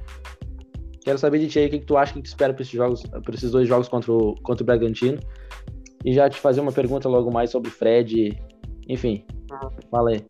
Quero 1.02 1.18
saber 1.18 1.40
de 1.40 1.48
ti 1.48 1.58
aí 1.58 1.66
o 1.66 1.70
que, 1.70 1.78
que 1.80 1.86
tu 1.86 1.96
acha 1.96 2.12
que 2.12 2.22
tu 2.22 2.26
espera 2.26 2.54
para 2.54 2.62
esses 2.62 2.74
jogos, 2.74 3.02
para 3.02 3.34
esses 3.34 3.50
dois 3.50 3.68
jogos 3.68 3.88
contra 3.88 4.12
o, 4.12 4.34
contra 4.42 4.62
o 4.62 4.66
Bragantino. 4.66 5.18
E 6.04 6.14
já 6.14 6.30
te 6.30 6.38
fazer 6.38 6.60
uma 6.60 6.72
pergunta 6.72 7.08
logo 7.08 7.30
mais 7.30 7.50
sobre 7.50 7.70
Fred, 7.70 8.38
enfim. 8.88 9.24
Fala 9.90 10.10
aí. 10.10 10.24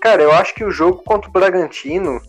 Cara, 0.00 0.22
eu 0.22 0.32
acho 0.32 0.54
que 0.54 0.64
o 0.64 0.70
jogo 0.70 1.02
contra 1.04 1.28
o 1.28 1.32
Bragantino 1.32 2.20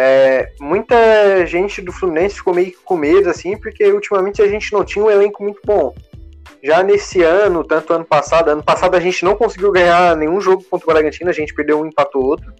é, 0.00 0.52
muita 0.60 1.44
gente 1.44 1.82
do 1.82 1.90
Fluminense 1.90 2.36
ficou 2.36 2.54
meio 2.54 2.72
com 2.84 2.96
medo, 2.96 3.28
assim, 3.28 3.56
porque 3.56 3.84
ultimamente 3.90 4.40
a 4.40 4.46
gente 4.46 4.72
não 4.72 4.84
tinha 4.84 5.04
um 5.04 5.10
elenco 5.10 5.42
muito 5.42 5.60
bom. 5.64 5.92
Já 6.62 6.84
nesse 6.84 7.20
ano, 7.20 7.64
tanto 7.64 7.92
ano 7.92 8.04
passado, 8.04 8.48
ano 8.48 8.62
passado 8.62 8.94
a 8.94 9.00
gente 9.00 9.24
não 9.24 9.34
conseguiu 9.34 9.72
ganhar 9.72 10.16
nenhum 10.16 10.40
jogo 10.40 10.62
contra 10.70 10.88
o 10.88 10.92
Bragantino, 10.92 11.28
a 11.28 11.32
gente 11.32 11.52
perdeu 11.52 11.80
um, 11.80 11.86
empatou 11.86 12.24
outro. 12.24 12.52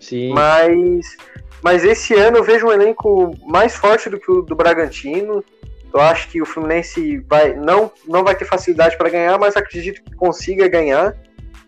Sim. 0.00 0.32
Mas, 0.34 1.16
mas 1.62 1.84
esse 1.84 2.14
ano 2.14 2.38
eu 2.38 2.42
vejo 2.42 2.66
um 2.66 2.72
elenco 2.72 3.32
mais 3.46 3.76
forte 3.76 4.10
do 4.10 4.18
que 4.18 4.28
o 4.32 4.42
do 4.42 4.56
Bragantino. 4.56 5.44
Eu 5.94 6.00
acho 6.00 6.28
que 6.30 6.42
o 6.42 6.46
Fluminense 6.46 7.18
vai, 7.28 7.54
não, 7.54 7.92
não 8.08 8.24
vai 8.24 8.34
ter 8.34 8.44
facilidade 8.44 8.98
para 8.98 9.08
ganhar, 9.08 9.38
mas 9.38 9.56
acredito 9.56 10.02
que 10.02 10.16
consiga 10.16 10.66
ganhar 10.66 11.16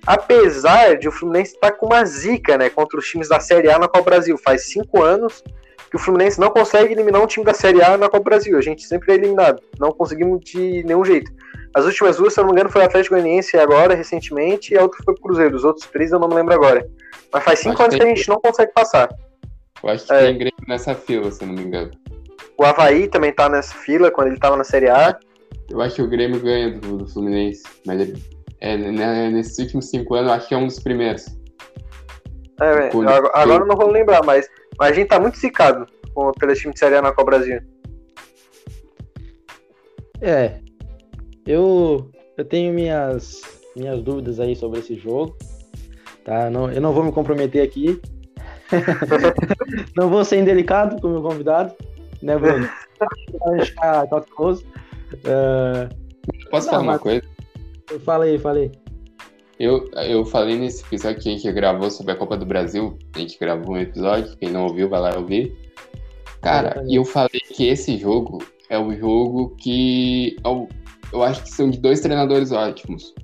apesar 0.06 0.96
de 0.96 1.08
o 1.08 1.12
Fluminense 1.12 1.54
estar 1.54 1.70
tá 1.70 1.76
com 1.76 1.86
uma 1.86 2.04
zica, 2.04 2.56
né, 2.58 2.70
contra 2.70 2.98
os 2.98 3.06
times 3.06 3.28
da 3.28 3.40
Série 3.40 3.70
A 3.70 3.78
na 3.78 3.88
Copa 3.88 4.10
Brasil. 4.10 4.36
Faz 4.38 4.68
cinco 4.68 5.02
anos 5.02 5.42
que 5.90 5.96
o 5.96 5.98
Fluminense 5.98 6.40
não 6.40 6.50
consegue 6.50 6.92
eliminar 6.92 7.22
um 7.22 7.26
time 7.26 7.44
da 7.44 7.54
Série 7.54 7.82
A 7.82 7.96
na 7.96 8.08
Copa 8.08 8.24
Brasil. 8.24 8.58
A 8.58 8.60
gente 8.60 8.82
sempre 8.82 9.12
é 9.12 9.14
eliminado, 9.14 9.62
não 9.78 9.92
conseguimos 9.92 10.40
de 10.44 10.82
nenhum 10.84 11.04
jeito. 11.04 11.30
As 11.74 11.84
últimas 11.84 12.16
duas, 12.16 12.32
se 12.32 12.40
eu 12.40 12.44
não 12.44 12.50
me 12.50 12.54
engano, 12.54 12.70
foi 12.70 12.82
o 12.82 12.84
Atlético 12.84 13.16
Goianiense 13.16 13.56
agora, 13.58 13.94
recentemente, 13.94 14.74
e 14.74 14.78
a 14.78 14.82
outra 14.82 14.98
foi 15.04 15.14
o 15.14 15.20
Cruzeiro. 15.20 15.56
Os 15.56 15.64
outros 15.64 15.86
três 15.86 16.12
eu 16.12 16.20
não 16.20 16.28
me 16.28 16.34
lembro 16.34 16.54
agora. 16.54 16.86
Mas 17.32 17.42
faz 17.42 17.58
cinco 17.58 17.82
anos 17.82 17.96
que 17.96 18.02
a 18.02 18.06
gente 18.06 18.28
não 18.28 18.40
consegue 18.40 18.72
passar. 18.72 19.08
Eu 19.82 19.90
acho 19.90 20.06
que 20.06 20.12
é. 20.12 20.26
tem 20.26 20.38
Grêmio 20.38 20.64
nessa 20.68 20.94
fila, 20.94 21.30
se 21.30 21.42
eu 21.42 21.48
não 21.48 21.54
me 21.54 21.62
engano. 21.62 21.90
O 22.56 22.64
Havaí 22.64 23.08
também 23.08 23.32
tá 23.32 23.48
nessa 23.48 23.74
fila, 23.74 24.10
quando 24.10 24.28
ele 24.28 24.38
tava 24.38 24.56
na 24.56 24.62
Série 24.62 24.88
A. 24.88 25.18
Eu 25.68 25.80
acho 25.80 25.96
que 25.96 26.02
o 26.02 26.08
Grêmio 26.08 26.40
ganha 26.40 26.70
do, 26.70 26.98
do 26.98 27.08
Fluminense, 27.08 27.64
mas 27.84 28.00
ele, 28.00 28.22
é, 28.64 28.78
né, 28.78 29.28
nesses 29.28 29.58
últimos 29.58 29.90
cinco 29.90 30.14
anos, 30.14 30.30
eu 30.30 30.34
acho 30.34 30.48
que 30.48 30.54
é 30.54 30.56
um 30.56 30.66
dos 30.66 30.80
primeiros. 30.80 31.26
É, 32.58 32.64
é 32.64 32.88
agora, 32.88 33.30
agora 33.34 33.62
eu 33.62 33.66
não 33.66 33.76
vou 33.76 33.90
lembrar, 33.90 34.24
mas, 34.24 34.48
mas 34.78 34.92
a 34.92 34.94
gente 34.94 35.08
tá 35.08 35.20
muito 35.20 35.36
zicado 35.36 35.86
com 36.14 36.28
o 36.28 36.32
time 36.32 36.72
de 36.72 36.78
Série 36.78 36.96
A 36.96 37.02
na 37.02 37.12
Copa 37.12 37.24
Brasil. 37.32 37.60
É, 40.22 40.60
eu, 41.46 42.10
eu 42.38 42.44
tenho 42.46 42.72
minhas, 42.72 43.42
minhas 43.76 44.00
dúvidas 44.00 44.40
aí 44.40 44.56
sobre 44.56 44.80
esse 44.80 44.94
jogo. 44.94 45.36
Tá? 46.24 46.48
Não, 46.48 46.72
eu 46.72 46.80
não 46.80 46.94
vou 46.94 47.04
me 47.04 47.12
comprometer 47.12 47.62
aqui. 47.62 48.00
não 49.94 50.08
vou 50.08 50.24
ser 50.24 50.38
indelicado 50.38 50.98
com 51.02 51.08
o 51.08 51.10
meu 51.10 51.22
convidado, 51.22 51.74
né, 52.22 52.38
Bruno? 52.38 52.66
Uh... 55.14 55.86
Posso 56.50 56.66
não, 56.66 56.72
falar 56.72 56.82
uma 56.82 56.98
coisa? 56.98 57.33
Fala 58.04 58.24
aí, 58.24 58.38
fala 58.38 58.58
aí. 58.58 58.72
Eu, 59.58 59.88
eu 59.92 60.24
falei 60.24 60.56
nesse 60.58 60.84
episódio 60.84 61.22
que 61.22 61.28
a 61.28 61.32
gente 61.32 61.52
gravou 61.52 61.90
sobre 61.90 62.12
a 62.12 62.16
Copa 62.16 62.36
do 62.36 62.44
Brasil. 62.44 62.98
A 63.14 63.18
gente 63.18 63.38
gravou 63.38 63.74
um 63.74 63.78
episódio, 63.78 64.36
quem 64.36 64.50
não 64.50 64.64
ouviu, 64.64 64.88
vai 64.88 65.00
lá 65.00 65.16
ouvir. 65.16 65.56
Cara, 66.40 66.84
e 66.88 66.96
eu 66.96 67.04
falei 67.04 67.40
que 67.40 67.66
esse 67.66 67.96
jogo 67.96 68.42
é 68.68 68.78
o 68.78 68.94
jogo 68.94 69.54
que 69.56 70.36
eu, 70.44 70.68
eu 71.12 71.22
acho 71.22 71.42
que 71.42 71.50
são 71.50 71.70
de 71.70 71.78
dois 71.78 72.00
treinadores 72.00 72.52
ótimos. 72.52 73.14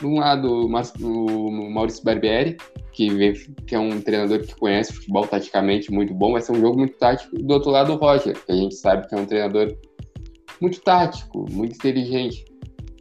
De 0.00 0.06
um 0.06 0.18
lado, 0.18 0.66
o 0.66 1.70
Maurício 1.70 2.02
Barbieri, 2.02 2.56
que, 2.92 3.10
vem, 3.10 3.32
que 3.66 3.74
é 3.74 3.78
um 3.78 4.00
treinador 4.00 4.40
que 4.40 4.54
conhece 4.56 4.92
futebol 4.92 5.26
taticamente 5.26 5.92
muito 5.92 6.12
bom, 6.14 6.32
vai 6.32 6.40
ser 6.40 6.52
um 6.52 6.60
jogo 6.60 6.78
muito 6.78 6.96
tático. 6.96 7.36
Do 7.36 7.54
outro 7.54 7.70
lado, 7.70 7.92
o 7.92 7.96
Roger, 7.96 8.34
que 8.44 8.50
a 8.50 8.56
gente 8.56 8.74
sabe 8.74 9.06
que 9.06 9.14
é 9.14 9.18
um 9.18 9.26
treinador 9.26 9.76
muito 10.60 10.80
tático, 10.80 11.46
muito 11.50 11.76
inteligente. 11.76 12.44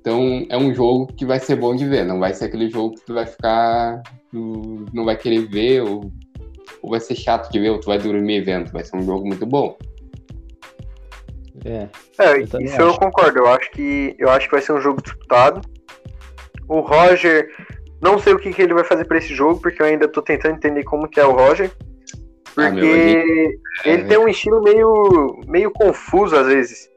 Então 0.04 0.46
é 0.50 0.58
um 0.58 0.74
jogo 0.74 1.08
que 1.08 1.26
vai 1.26 1.40
ser 1.40 1.56
bom 1.56 1.74
de 1.74 1.88
ver, 1.88 2.04
não 2.04 2.20
vai 2.20 2.34
ser 2.34 2.46
aquele 2.46 2.70
jogo 2.70 2.96
que 2.96 3.06
tu 3.06 3.14
vai 3.14 3.26
ficar. 3.26 4.04
Tu 4.30 4.86
não 4.94 5.06
vai 5.06 5.16
querer 5.16 5.48
ver, 5.48 5.82
ou, 5.82 6.12
ou 6.82 6.90
vai 6.90 7.00
ser 7.00 7.16
chato 7.16 7.50
de 7.50 7.58
ver, 7.58 7.70
ou 7.70 7.80
tu 7.80 7.86
vai 7.86 7.98
dormir 7.98 8.42
vendo. 8.42 8.70
Vai 8.70 8.84
ser 8.84 8.98
um 8.98 9.02
jogo 9.02 9.26
muito 9.26 9.46
bom. 9.46 9.78
É, 11.64 11.88
é 12.20 12.42
isso 12.42 12.58
acho. 12.58 12.82
eu 12.82 12.94
concordo. 12.96 13.40
Eu 13.40 13.48
acho 13.48 13.72
que 13.72 14.14
eu 14.20 14.30
acho 14.30 14.48
que 14.48 14.52
vai 14.52 14.62
ser 14.62 14.74
um 14.74 14.82
jogo 14.82 15.02
disputado. 15.02 15.62
O 16.68 16.82
Roger, 16.82 17.48
não 18.02 18.20
sei 18.20 18.34
o 18.34 18.40
que, 18.40 18.52
que 18.52 18.62
ele 18.62 18.74
vai 18.74 18.84
fazer 18.84 19.06
para 19.06 19.20
esse 19.20 19.34
jogo, 19.34 19.62
porque 19.62 19.82
eu 19.82 19.86
ainda 19.86 20.10
tô 20.10 20.22
tentando 20.22 20.56
entender 20.56 20.84
como 20.84 21.08
que 21.08 21.22
é 21.22 21.26
o 21.26 21.32
Roger. 21.32 21.72
Ah, 22.58 22.70
porque 22.70 23.24
ah, 23.86 23.90
ele 23.90 24.02
é, 24.04 24.06
tem 24.06 24.18
um 24.18 24.28
estilo 24.28 24.62
meio, 24.62 25.40
meio 25.48 25.72
confuso 25.72 26.36
às 26.36 26.48
vezes. 26.48 26.90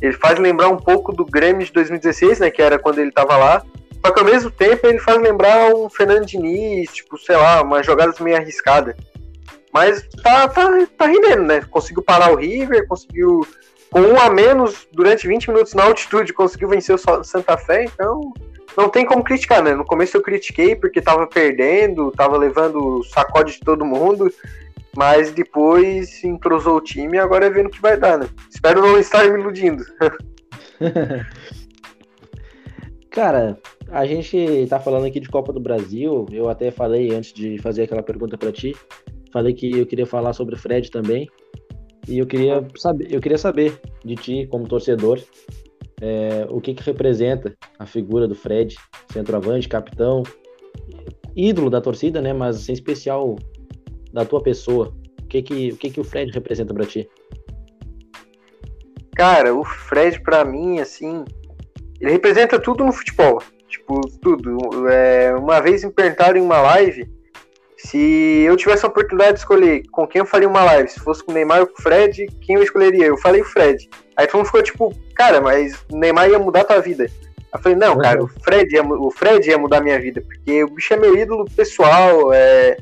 Ele 0.00 0.12
faz 0.14 0.38
lembrar 0.38 0.68
um 0.68 0.76
pouco 0.76 1.12
do 1.12 1.24
Grêmio 1.24 1.64
de 1.64 1.72
2016, 1.72 2.40
né? 2.40 2.50
Que 2.50 2.62
era 2.62 2.78
quando 2.78 2.98
ele 2.98 3.12
tava 3.12 3.36
lá. 3.36 3.62
Só 4.04 4.12
que 4.12 4.20
ao 4.20 4.26
mesmo 4.26 4.50
tempo 4.50 4.86
ele 4.86 4.98
faz 4.98 5.20
lembrar 5.20 5.74
um 5.74 5.90
Fernando 5.90 6.24
Diniz, 6.24 6.90
tipo, 6.92 7.18
sei 7.18 7.36
lá, 7.36 7.62
umas 7.62 7.84
jogadas 7.84 8.18
meio 8.18 8.36
arriscadas. 8.36 8.94
Mas 9.72 10.02
tá, 10.22 10.48
tá, 10.48 10.68
tá 10.96 11.06
rendendo, 11.06 11.42
né? 11.42 11.60
Conseguiu 11.70 12.02
parar 12.02 12.32
o 12.32 12.36
River, 12.36 12.88
conseguiu, 12.88 13.46
com 13.90 14.00
um 14.00 14.18
a 14.18 14.30
menos, 14.30 14.88
durante 14.92 15.28
20 15.28 15.50
minutos 15.50 15.74
na 15.74 15.84
altitude, 15.84 16.32
conseguiu 16.32 16.68
vencer 16.68 16.94
o 16.94 17.24
Santa 17.24 17.56
Fé, 17.56 17.84
então 17.84 18.32
não 18.76 18.88
tem 18.88 19.04
como 19.04 19.22
criticar, 19.22 19.62
né? 19.62 19.74
No 19.74 19.84
começo 19.84 20.16
eu 20.16 20.22
critiquei 20.22 20.74
porque 20.74 21.00
tava 21.00 21.26
perdendo, 21.26 22.10
tava 22.12 22.36
levando 22.36 23.02
sacode 23.04 23.54
de 23.54 23.60
todo 23.60 23.84
mundo. 23.84 24.32
Mas 24.96 25.30
depois 25.32 26.22
entrosou 26.24 26.76
o 26.76 26.80
time 26.80 27.16
e 27.16 27.20
agora 27.20 27.46
é 27.46 27.50
vendo 27.50 27.66
o 27.66 27.70
que 27.70 27.80
vai 27.80 27.96
dar, 27.96 28.18
né? 28.18 28.28
Espero 28.50 28.82
não 28.82 28.98
estar 28.98 29.28
me 29.28 29.38
iludindo. 29.38 29.84
Cara, 33.10 33.58
a 33.90 34.06
gente 34.06 34.66
tá 34.68 34.78
falando 34.78 35.06
aqui 35.06 35.20
de 35.20 35.28
Copa 35.28 35.52
do 35.52 35.60
Brasil. 35.60 36.26
Eu 36.30 36.48
até 36.48 36.70
falei 36.70 37.14
antes 37.14 37.32
de 37.32 37.58
fazer 37.58 37.82
aquela 37.84 38.02
pergunta 38.02 38.36
para 38.36 38.52
ti. 38.52 38.74
Falei 39.32 39.54
que 39.54 39.78
eu 39.78 39.86
queria 39.86 40.06
falar 40.06 40.32
sobre 40.32 40.54
o 40.54 40.58
Fred 40.58 40.90
também. 40.90 41.28
E 42.08 42.18
eu 42.18 42.26
queria 42.26 42.66
saber, 42.76 43.12
eu 43.12 43.20
queria 43.20 43.38
saber 43.38 43.80
de 44.04 44.16
ti, 44.16 44.46
como 44.50 44.66
torcedor, 44.66 45.20
é, 46.00 46.46
o 46.48 46.60
que, 46.60 46.74
que 46.74 46.82
representa 46.82 47.54
a 47.78 47.86
figura 47.86 48.26
do 48.26 48.34
Fred, 48.34 48.76
centroavante, 49.12 49.68
capitão, 49.68 50.22
ídolo 51.36 51.70
da 51.70 51.80
torcida, 51.80 52.20
né? 52.20 52.32
Mas 52.32 52.68
em 52.68 52.72
especial 52.72 53.36
da 54.12 54.24
tua 54.24 54.42
pessoa? 54.42 54.94
O 55.22 55.26
que 55.26 55.42
que 55.42 55.72
o, 55.72 55.76
que 55.76 55.90
que 55.90 56.00
o 56.00 56.04
Fred 56.04 56.32
representa 56.32 56.74
para 56.74 56.86
ti? 56.86 57.08
Cara, 59.14 59.54
o 59.54 59.64
Fred 59.64 60.20
para 60.20 60.44
mim, 60.44 60.80
assim, 60.80 61.24
ele 62.00 62.12
representa 62.12 62.58
tudo 62.58 62.84
no 62.84 62.92
futebol. 62.92 63.42
Tipo, 63.68 64.00
tudo. 64.20 64.88
É, 64.88 65.34
uma 65.36 65.60
vez 65.60 65.84
me 65.84 65.92
perguntaram 65.92 66.38
em 66.38 66.42
uma 66.42 66.60
live 66.60 67.08
se 67.76 68.44
eu 68.46 68.56
tivesse 68.56 68.84
a 68.84 68.88
oportunidade 68.88 69.34
de 69.34 69.38
escolher 69.38 69.82
com 69.90 70.06
quem 70.06 70.20
eu 70.20 70.26
faria 70.26 70.48
uma 70.48 70.62
live, 70.64 70.88
se 70.88 71.00
fosse 71.00 71.24
com 71.24 71.32
o 71.32 71.34
Neymar 71.34 71.60
ou 71.60 71.66
com 71.66 71.78
o 71.78 71.82
Fred, 71.82 72.26
quem 72.42 72.56
eu 72.56 72.62
escolheria? 72.62 73.06
Eu 73.06 73.16
falei 73.16 73.40
o 73.40 73.44
Fred. 73.44 73.88
Aí 74.16 74.26
todo 74.26 74.36
mundo 74.36 74.46
ficou 74.46 74.62
tipo, 74.62 74.94
cara, 75.14 75.40
mas 75.40 75.74
o 75.90 75.96
Neymar 75.96 76.28
ia 76.28 76.38
mudar 76.38 76.60
a 76.60 76.64
tua 76.64 76.80
vida. 76.80 77.06
Eu 77.52 77.58
falei, 77.60 77.78
não, 77.78 77.98
cara, 77.98 78.22
o 78.22 78.28
Fred 78.28 78.74
ia, 78.74 78.82
o 78.82 79.10
Fred 79.10 79.48
ia 79.48 79.58
mudar 79.58 79.78
a 79.78 79.82
minha 79.82 79.98
vida, 79.98 80.20
porque 80.20 80.62
o 80.62 80.68
bicho 80.68 80.92
é 80.92 80.96
meu 80.96 81.16
ídolo 81.16 81.46
pessoal, 81.56 82.32
é, 82.32 82.76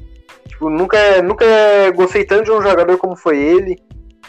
Tipo, 0.59 0.71
nunca, 0.71 1.23
nunca 1.23 1.47
gostei 1.95 2.25
tanto 2.25 2.47
de 2.47 2.51
um 2.51 2.61
jogador 2.61 2.99
como 2.99 3.15
foi 3.15 3.39
ele. 3.39 3.81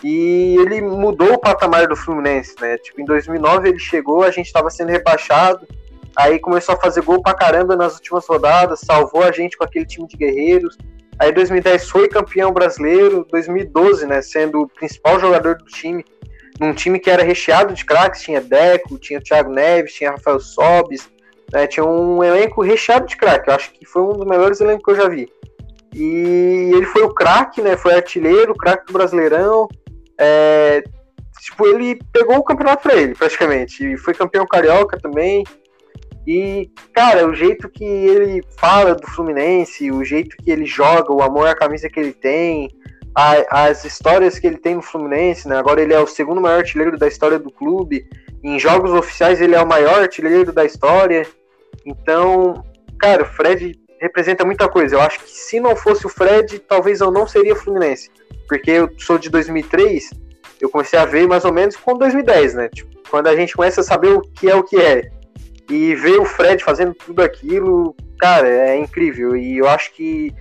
E 0.03 0.55
ele 0.59 0.79
mudou 0.79 1.33
o 1.33 1.39
patamar 1.39 1.87
do 1.87 1.95
Fluminense, 1.95 2.53
né? 2.61 2.77
Tipo, 2.77 3.01
em 3.01 3.05
2009 3.05 3.67
ele 3.67 3.79
chegou, 3.79 4.21
a 4.21 4.29
gente 4.29 4.45
estava 4.45 4.69
sendo 4.69 4.89
rebaixado. 4.89 5.67
Aí 6.15 6.37
começou 6.37 6.75
a 6.75 6.79
fazer 6.79 7.01
gol 7.01 7.19
pra 7.19 7.33
caramba 7.33 7.75
nas 7.75 7.95
últimas 7.95 8.27
rodadas, 8.27 8.81
salvou 8.81 9.23
a 9.23 9.31
gente 9.31 9.57
com 9.57 9.63
aquele 9.63 9.87
time 9.87 10.07
de 10.07 10.15
guerreiros. 10.15 10.77
Aí 11.17 11.31
2010 11.31 11.89
foi 11.89 12.07
campeão 12.07 12.51
brasileiro, 12.51 13.25
2012, 13.31 14.05
né, 14.05 14.21
sendo 14.21 14.61
o 14.61 14.69
principal 14.69 15.19
jogador 15.19 15.57
do 15.57 15.65
time, 15.65 16.05
num 16.59 16.73
time 16.73 16.99
que 16.99 17.09
era 17.09 17.23
recheado 17.23 17.73
de 17.73 17.83
craques, 17.83 18.21
tinha 18.21 18.39
Deco, 18.39 18.99
tinha 18.99 19.19
Thiago 19.19 19.51
Neves, 19.51 19.93
tinha 19.93 20.11
Rafael 20.11 20.39
Sobis, 20.39 21.09
né, 21.51 21.67
tinha 21.67 21.85
um 21.85 22.23
elenco 22.23 22.61
recheado 22.61 23.07
de 23.07 23.17
craques. 23.17 23.47
Eu 23.47 23.55
acho 23.55 23.71
que 23.71 23.85
foi 23.85 24.03
um 24.03 24.13
dos 24.13 24.27
melhores 24.27 24.61
elencos 24.61 24.85
que 24.85 24.91
eu 24.91 24.95
já 24.95 25.09
vi. 25.09 25.27
E 25.93 26.71
ele 26.73 26.85
foi 26.85 27.01
o 27.03 27.13
craque, 27.13 27.61
né? 27.61 27.75
Foi 27.75 27.93
artilheiro, 27.93 28.55
craque 28.55 28.85
do 28.87 28.93
Brasileirão. 28.93 29.67
É, 30.17 30.83
tipo, 31.39 31.65
ele 31.67 31.99
pegou 32.11 32.37
o 32.37 32.43
campeonato 32.43 32.83
pra 32.83 32.95
ele, 32.95 33.15
praticamente. 33.15 33.93
E 33.93 33.97
foi 33.97 34.13
campeão 34.13 34.45
carioca 34.45 34.97
também. 34.99 35.43
E, 36.27 36.69
cara, 36.93 37.27
o 37.27 37.33
jeito 37.33 37.69
que 37.69 37.83
ele 37.83 38.43
fala 38.59 38.93
do 38.93 39.07
Fluminense, 39.07 39.91
o 39.91 40.03
jeito 40.03 40.35
que 40.37 40.51
ele 40.51 40.65
joga, 40.65 41.11
o 41.11 41.23
amor 41.23 41.47
à 41.47 41.55
camisa 41.55 41.89
que 41.89 41.99
ele 41.99 42.13
tem, 42.13 42.69
a, 43.15 43.67
as 43.67 43.83
histórias 43.83 44.37
que 44.37 44.45
ele 44.45 44.57
tem 44.57 44.75
no 44.75 44.81
Fluminense, 44.81 45.47
né? 45.47 45.57
Agora 45.57 45.81
ele 45.81 45.93
é 45.93 45.99
o 45.99 46.07
segundo 46.07 46.39
maior 46.39 46.59
artilheiro 46.59 46.97
da 46.97 47.07
história 47.07 47.39
do 47.39 47.51
clube. 47.51 48.07
Em 48.43 48.59
jogos 48.59 48.91
oficiais 48.91 49.41
ele 49.41 49.55
é 49.55 49.61
o 49.61 49.67
maior 49.67 50.01
artilheiro 50.01 50.53
da 50.53 50.63
história. 50.63 51.25
Então, 51.85 52.63
cara, 52.99 53.23
o 53.23 53.25
Fred 53.25 53.79
representa 53.99 54.45
muita 54.45 54.67
coisa. 54.67 54.95
Eu 54.95 55.01
acho 55.01 55.19
que 55.19 55.29
se 55.29 55.59
não 55.59 55.75
fosse 55.75 56.05
o 56.05 56.09
Fred, 56.09 56.59
talvez 56.59 57.01
eu 57.01 57.11
não 57.11 57.27
seria 57.27 57.55
Fluminense. 57.55 58.09
Porque 58.47 58.71
eu 58.71 58.89
sou 58.97 59.17
de 59.17 59.29
2003, 59.29 60.09
eu 60.59 60.69
comecei 60.69 60.97
a 60.97 61.05
ver 61.05 61.27
mais 61.27 61.45
ou 61.45 61.53
menos 61.53 61.75
com 61.75 61.97
2010, 61.97 62.53
né? 62.55 62.69
Tipo, 62.69 62.89
quando 63.09 63.27
a 63.27 63.35
gente 63.35 63.55
começa 63.55 63.81
a 63.81 63.83
saber 63.83 64.09
o 64.09 64.21
que 64.21 64.49
é 64.49 64.55
o 64.55 64.63
que 64.63 64.79
é. 64.79 65.09
E 65.69 65.93
ver 65.95 66.19
o 66.19 66.25
Fred 66.25 66.63
fazendo 66.63 66.93
tudo 66.93 67.21
aquilo, 67.21 67.95
cara, 68.17 68.47
é 68.47 68.77
incrível. 68.77 69.35
E 69.35 69.57
eu 69.57 69.67
acho 69.67 69.93
que 69.93 70.33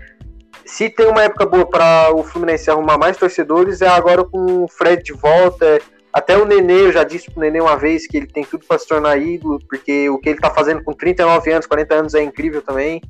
se 0.65 0.89
tem 0.89 1.07
uma 1.07 1.23
época 1.23 1.47
boa 1.47 1.67
para 1.67 2.15
o 2.15 2.23
Fluminense 2.23 2.71
arrumar 2.71 2.99
mais 2.99 3.17
torcedores, 3.17 3.83
é 3.83 3.89
agora 3.89 4.25
com 4.25 4.65
o 4.65 4.69
Fred 4.69 5.03
de 5.03 5.13
volta. 5.13 5.81
Até 6.13 6.37
o 6.37 6.45
Nenê, 6.47 6.87
eu 6.87 6.93
já 6.93 7.05
disse 7.05 7.31
pro 7.31 7.41
Nenê 7.41 7.61
uma 7.61 7.77
vez 7.77 8.07
que 8.07 8.17
ele 8.17 8.27
tem 8.27 8.45
tudo 8.45 8.65
para 8.67 8.79
se 8.79 8.89
tornar 8.89 9.19
ídolo, 9.19 9.59
porque 9.69 10.09
o 10.09 10.19
que 10.19 10.31
ele 10.31 10.41
tá 10.41 10.51
fazendo 10.51 10.83
com 10.83 10.93
39 10.93 11.53
anos, 11.53 11.67
40 11.67 11.95
anos 11.95 12.15
é 12.15 12.23
incrível 12.23 12.63
também. 12.63 13.03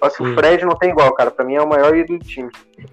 Que 0.00 0.22
o 0.22 0.34
Fred 0.34 0.64
não 0.64 0.76
tem 0.76 0.90
igual, 0.90 1.12
cara. 1.14 1.30
Pra 1.30 1.44
mim 1.44 1.54
é 1.54 1.62
o 1.62 1.68
maior 1.68 1.96
ídolo 1.96 2.18
do 2.18 2.24
time. 2.24 2.50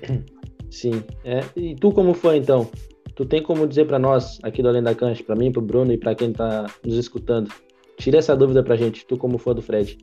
Sim. 0.70 1.04
É. 1.24 1.42
E 1.56 1.76
tu 1.76 1.92
como 1.92 2.14
fã, 2.14 2.36
então? 2.36 2.70
Tu 3.16 3.26
tem 3.26 3.42
como 3.42 3.66
dizer 3.66 3.86
para 3.86 3.98
nós, 3.98 4.38
aqui 4.44 4.62
do 4.62 4.70
Além 4.70 4.84
da 4.84 4.94
Cancha, 4.94 5.24
pra 5.24 5.36
mim, 5.36 5.52
pro 5.52 5.62
Bruno 5.62 5.92
e 5.92 5.98
pra 5.98 6.14
quem 6.14 6.32
tá 6.32 6.68
nos 6.86 6.96
escutando, 6.96 7.52
tira 7.98 8.20
essa 8.20 8.36
dúvida 8.36 8.62
pra 8.62 8.76
gente, 8.76 9.08
tu 9.08 9.18
como 9.18 9.40
fã 9.40 9.56
do 9.56 9.62
Fred. 9.62 9.98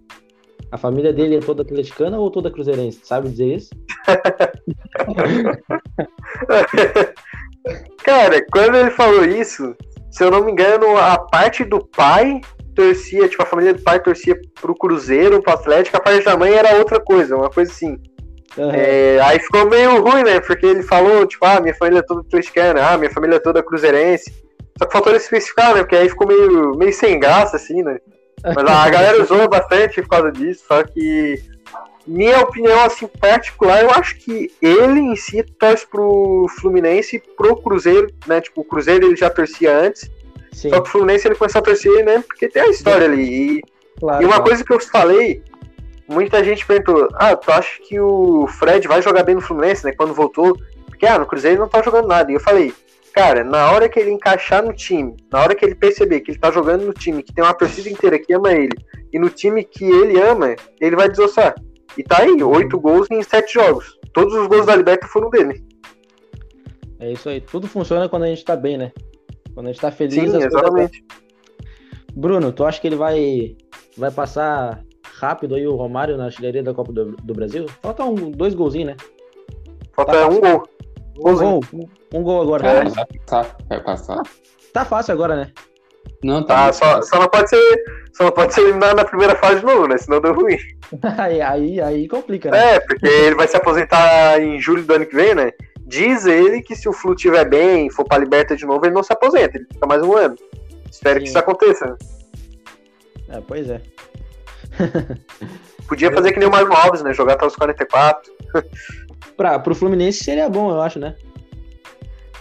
A 0.73 0.77
família 0.77 1.13
dele 1.13 1.37
é 1.37 1.41
toda 1.41 1.63
atleticana 1.63 2.19
ou 2.19 2.29
toda 2.31 2.51
cruzeirense? 2.51 3.01
Sabe 3.05 3.29
dizer 3.29 3.55
isso? 3.55 3.71
Cara, 8.05 8.45
quando 8.53 8.75
ele 8.75 8.91
falou 8.91 9.25
isso, 9.25 9.75
se 10.11 10.25
eu 10.25 10.31
não 10.31 10.45
me 10.45 10.53
engano, 10.53 10.97
a 10.97 11.19
parte 11.19 11.65
do 11.65 11.85
pai 11.87 12.41
torcia, 12.75 13.29
tipo, 13.29 13.43
a 13.43 13.47
família 13.47 13.75
do 13.75 13.83
pai 13.83 14.01
torcia 14.01 14.39
pro 14.61 14.75
Cruzeiro, 14.75 15.43
pro 15.43 15.53
Atlético, 15.53 15.97
a 15.97 16.01
parte 16.01 16.25
da 16.25 16.37
mãe 16.37 16.53
era 16.53 16.77
outra 16.77 17.01
coisa, 17.01 17.37
uma 17.37 17.51
coisa 17.51 17.71
assim. 17.71 17.99
Uhum. 18.57 18.71
É, 18.73 19.21
aí 19.21 19.39
ficou 19.41 19.69
meio 19.69 20.03
ruim, 20.03 20.23
né? 20.23 20.41
Porque 20.41 20.67
ele 20.67 20.83
falou, 20.83 21.27
tipo, 21.27 21.45
ah, 21.45 21.61
minha 21.61 21.75
família 21.75 22.01
é 22.01 22.03
toda 22.03 22.21
atleticana, 22.21 22.89
ah, 22.89 22.99
minha 22.99 23.11
família 23.11 23.37
é 23.37 23.41
toda 23.41 23.63
cruzeirense. 23.63 24.33
Só 24.79 24.87
que 24.87 24.93
faltou 24.93 25.13
ele 25.13 25.23
especificar, 25.23 25.75
né? 25.75 25.81
Porque 25.81 25.97
aí 25.97 26.09
ficou 26.09 26.27
meio, 26.27 26.77
meio 26.77 26.93
sem 26.93 27.19
graça, 27.19 27.57
assim, 27.57 27.83
né? 27.83 27.99
Mas 28.45 28.67
a 28.67 28.91
galera 28.91 29.23
usou 29.23 29.49
bastante 29.49 30.03
por 30.03 30.09
causa 30.09 30.31
disso, 30.31 30.65
só 30.69 30.83
que 30.83 31.43
minha 32.07 32.41
opinião, 32.41 32.85
assim, 32.85 33.07
particular, 33.07 33.83
eu 33.83 33.91
acho 33.91 34.17
que 34.19 34.51
ele 34.61 35.01
em 35.01 35.17
si 35.17 35.43
torce 35.59 35.87
pro 35.87 36.47
Fluminense 36.61 37.17
e 37.17 37.21
pro 37.35 37.57
Cruzeiro, 37.57 38.09
né? 38.27 38.41
Tipo, 38.41 38.61
o 38.61 38.65
Cruzeiro 38.65 39.07
ele 39.07 39.17
já 39.17 39.31
torcia 39.31 39.75
antes. 39.75 40.11
Sim. 40.55 40.71
Só 40.71 40.81
que 40.81 40.89
o 40.89 40.93
Fluminense 40.93 41.27
ele 41.27 41.35
começou 41.35 41.59
a 41.59 41.63
torcer, 41.63 42.05
né? 42.05 42.23
Porque 42.27 42.49
tem 42.49 42.63
a 42.63 42.69
história 42.69 43.07
ali. 43.07 43.59
E, 43.59 43.63
claro, 43.99 44.23
e 44.23 44.25
uma 44.25 44.37
claro. 44.37 44.45
coisa 44.45 44.65
que 44.65 44.73
eu 44.73 44.81
falei, 44.81 45.43
muita 46.09 46.43
gente 46.45 46.65
perguntou: 46.65 47.09
Ah, 47.15 47.35
tu 47.35 47.51
acha 47.51 47.83
que 47.83 47.99
o 47.99 48.47
Fred 48.47 48.87
vai 48.87 49.03
jogar 49.03 49.25
bem 49.25 49.35
no 49.35 49.41
Fluminense, 49.41 49.85
né? 49.85 49.93
Quando 49.93 50.15
voltou? 50.15 50.57
Porque, 50.87 51.05
ah, 51.07 51.19
no 51.19 51.27
Cruzeiro 51.27 51.57
ele 51.57 51.63
não 51.63 51.69
tá 51.69 51.83
jogando 51.83 52.07
nada. 52.07 52.31
E 52.31 52.35
eu 52.35 52.41
falei: 52.41 52.73
Cara, 53.13 53.43
na 53.43 53.73
hora 53.73 53.89
que 53.89 53.99
ele 53.99 54.13
encaixar 54.13 54.65
no 54.65 54.73
time, 54.73 55.17
na 55.31 55.41
hora 55.41 55.55
que 55.55 55.65
ele 55.65 55.75
perceber 55.75 56.21
que 56.21 56.31
ele 56.31 56.39
tá 56.39 56.53
jogando 56.53 56.87
no 56.87 56.93
time 56.93 57.23
que 57.23 57.35
tem 57.35 57.45
uma 57.45 57.55
torcida 57.55 57.91
inteira 57.91 58.19
que 58.19 58.33
ama 58.33 58.53
ele, 58.53 58.77
e 59.13 59.19
no 59.19 59.29
time 59.29 59.65
que 59.65 59.85
ele 59.85 60.21
ama, 60.21 60.55
ele 60.81 60.97
vai 60.97 61.09
desossar. 61.09 61.55
E 61.97 62.03
tá 62.03 62.23
aí, 62.23 62.43
oito 62.43 62.79
gols 62.79 63.09
em 63.11 63.23
sete 63.23 63.55
jogos. 63.55 63.99
Todos 64.13 64.35
os 64.35 64.47
gols 64.47 64.67
da 64.67 64.77
Liberta 64.77 65.07
foram 65.09 65.31
dele. 65.31 65.65
É 67.01 67.13
isso 67.13 67.29
aí. 67.29 67.41
Tudo 67.41 67.67
funciona 67.67 68.09
quando 68.09 68.25
a 68.25 68.29
gente 68.29 68.45
tá 68.45 68.57
bem, 68.57 68.79
né? 68.79 68.93
Quando 69.55 69.69
a 69.69 69.73
gente 69.73 69.81
tá 69.81 69.91
feliz. 69.91 70.15
Sim, 70.15 70.37
exatamente. 70.37 71.03
Coisas... 71.03 71.25
Bruno, 72.15 72.53
tu 72.53 72.65
acha 72.65 72.81
que 72.81 72.87
ele 72.87 72.97
vai, 72.97 73.57
vai 73.97 74.11
passar 74.11 74.85
rápido 75.17 75.55
aí 75.55 75.67
o 75.67 75.75
Romário 75.75 76.17
na 76.17 76.27
artilharia 76.27 76.63
da 76.63 76.75
Copa 76.75 76.93
do, 76.93 77.13
do 77.13 77.35
Brasil? 77.35 77.67
Falta 77.83 78.05
um, 78.05 78.31
dois 78.31 78.55
golzinhos, 78.55 78.89
né? 78.89 78.97
Falta 79.95 80.13
tá 80.13 80.29
um 80.29 80.41
gol. 80.41 80.69
Um 81.19 81.37
gol. 81.37 81.61
Um, 81.73 82.19
um 82.19 82.23
gol 82.23 82.43
agora. 82.43 82.67
É, 82.67 82.85
vai 82.85 83.07
passar. 83.07 83.57
Vai 83.69 83.81
passar. 83.83 84.23
Tá 84.73 84.85
fácil 84.85 85.13
agora, 85.13 85.37
né? 85.37 85.53
Não, 86.23 86.43
tá. 86.43 86.67
Ah, 86.67 86.73
só, 86.73 87.03
só, 87.03 87.21
não 87.21 87.29
pode 87.29 87.51
ser, 87.51 87.85
só 88.13 88.25
não 88.25 88.33
pode 88.33 88.55
ser 88.55 88.63
eliminado 88.63 88.97
na 88.97 89.05
primeira 89.05 89.37
fase 89.37 89.61
de 89.61 89.67
novo, 89.67 89.87
né? 89.87 89.97
Senão 89.97 90.21
deu 90.21 90.35
ruim. 90.35 90.57
aí, 91.19 91.41
aí, 91.41 91.81
aí 91.81 92.09
complica, 92.09 92.51
né? 92.51 92.77
É, 92.77 92.81
porque 92.81 93.07
ele 93.07 93.35
vai 93.35 93.47
se 93.47 93.57
aposentar 93.57 94.41
em 94.41 94.59
julho 94.61 94.83
do 94.85 94.95
ano 94.95 95.07
que 95.07 95.15
vem, 95.15 95.35
né? 95.35 95.53
Diz 95.95 96.27
ele 96.27 96.61
que 96.61 96.75
se 96.75 96.89
o 96.89 96.93
Flu 96.93 97.15
estiver 97.15 97.49
bem, 97.49 97.89
for 97.89 98.05
pra 98.05 98.19
Liberta 98.19 98.57
de 98.57 98.67
novo, 98.67 98.85
ele 98.85 98.97
não 98.97 99.03
se 99.05 99.13
aposenta, 99.13 99.57
ele 99.57 99.67
fica 99.73 99.87
mais 99.87 100.03
um 100.03 100.13
ano. 100.17 100.35
Espero 100.91 101.21
Sim. 101.21 101.23
que 101.23 101.29
isso 101.29 101.39
aconteça. 101.39 101.97
É, 103.29 103.41
pois 103.47 103.71
é. 103.71 103.81
Podia 105.87 106.11
fazer 106.11 106.33
que 106.33 106.41
nem 106.41 106.49
o 106.49 106.51
Marlon 106.51 106.75
Alves, 106.75 107.01
né? 107.01 107.15
Jogar 107.15 107.35
até 107.35 107.47
os 107.47 107.55
44. 107.55 108.33
pra, 109.37 109.57
pro 109.61 109.73
Fluminense 109.73 110.25
seria 110.25 110.49
bom, 110.49 110.69
eu 110.73 110.81
acho, 110.83 110.99
né? 110.99 111.15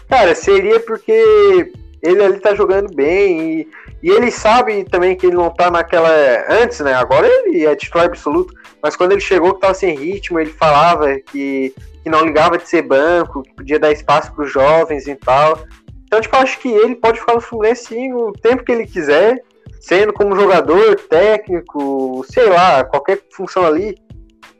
Cara, 0.09 0.33
seria 0.33 0.79
porque 0.79 1.71
ele 2.01 2.23
ali 2.23 2.39
tá 2.39 2.55
jogando 2.55 2.91
bem 2.95 3.59
e, 3.61 3.67
e, 4.01 4.09
ele 4.09 4.31
sabe 4.31 4.83
também 4.85 5.15
que 5.15 5.27
ele 5.27 5.35
não 5.35 5.51
tá 5.51 5.69
naquela. 5.69 6.09
Antes, 6.49 6.79
né? 6.79 6.95
Agora 6.95 7.27
ele 7.27 7.67
é 7.67 7.75
titular 7.75 8.07
absoluto, 8.07 8.51
mas 8.83 8.97
quando 8.97 9.13
ele 9.13 9.21
chegou 9.21 9.53
que 9.53 9.61
tava 9.61 9.73
sem 9.73 9.95
ritmo, 9.95 10.37
ele 10.37 10.49
falava 10.51 11.17
que, 11.31 11.73
que 12.03 12.09
não 12.09 12.25
ligava 12.25 12.57
de 12.57 12.67
ser 12.67 12.81
banco, 12.81 13.41
que 13.41 13.53
podia 13.53 13.79
dar 13.79 13.93
espaço 13.93 14.33
para 14.33 14.43
os 14.43 14.51
jovens 14.51 15.07
e 15.07 15.15
tal. 15.15 15.57
Então, 16.05 16.19
tipo, 16.19 16.35
acho 16.35 16.59
que 16.59 16.67
ele 16.67 16.95
pode 16.97 17.17
ficar 17.21 17.33
no 17.33 17.39
Fluminense 17.39 17.85
sim, 17.85 18.13
o 18.13 18.33
tempo 18.33 18.61
que 18.61 18.73
ele 18.73 18.85
quiser, 18.85 19.41
sendo 19.79 20.11
como 20.11 20.35
jogador, 20.35 20.95
técnico, 20.95 22.25
sei 22.29 22.49
lá, 22.49 22.83
qualquer 22.83 23.21
função 23.31 23.65
ali. 23.65 23.95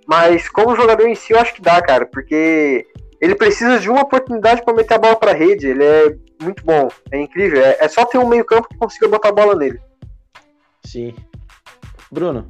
Mas 0.08 0.48
como 0.48 0.76
jogador 0.76 1.06
em 1.06 1.16
si, 1.16 1.34
eu 1.34 1.40
acho 1.40 1.54
que 1.54 1.62
dá, 1.62 1.82
cara, 1.82 2.06
porque 2.06 2.88
ele 3.20 3.36
precisa 3.36 3.78
de 3.78 3.90
uma 3.90 4.04
oportunidade 4.04 4.64
para 4.64 4.74
meter 4.74 4.94
a 4.94 5.00
bola 5.00 5.16
para 5.18 5.34
rede. 5.34 5.68
Ele 5.68 5.84
é 5.84 6.16
muito 6.42 6.64
bom, 6.64 6.88
é 7.12 7.20
incrível. 7.20 7.62
É, 7.62 7.78
é 7.78 7.88
só 7.90 8.06
ter 8.06 8.20
um 8.20 8.28
meio-campo 8.28 8.70
que 8.70 8.78
consiga 8.78 9.10
botar 9.10 9.30
a 9.30 9.34
bola 9.34 9.54
nele. 9.54 9.82
Sim. 10.86 11.14
Bruno, 12.10 12.48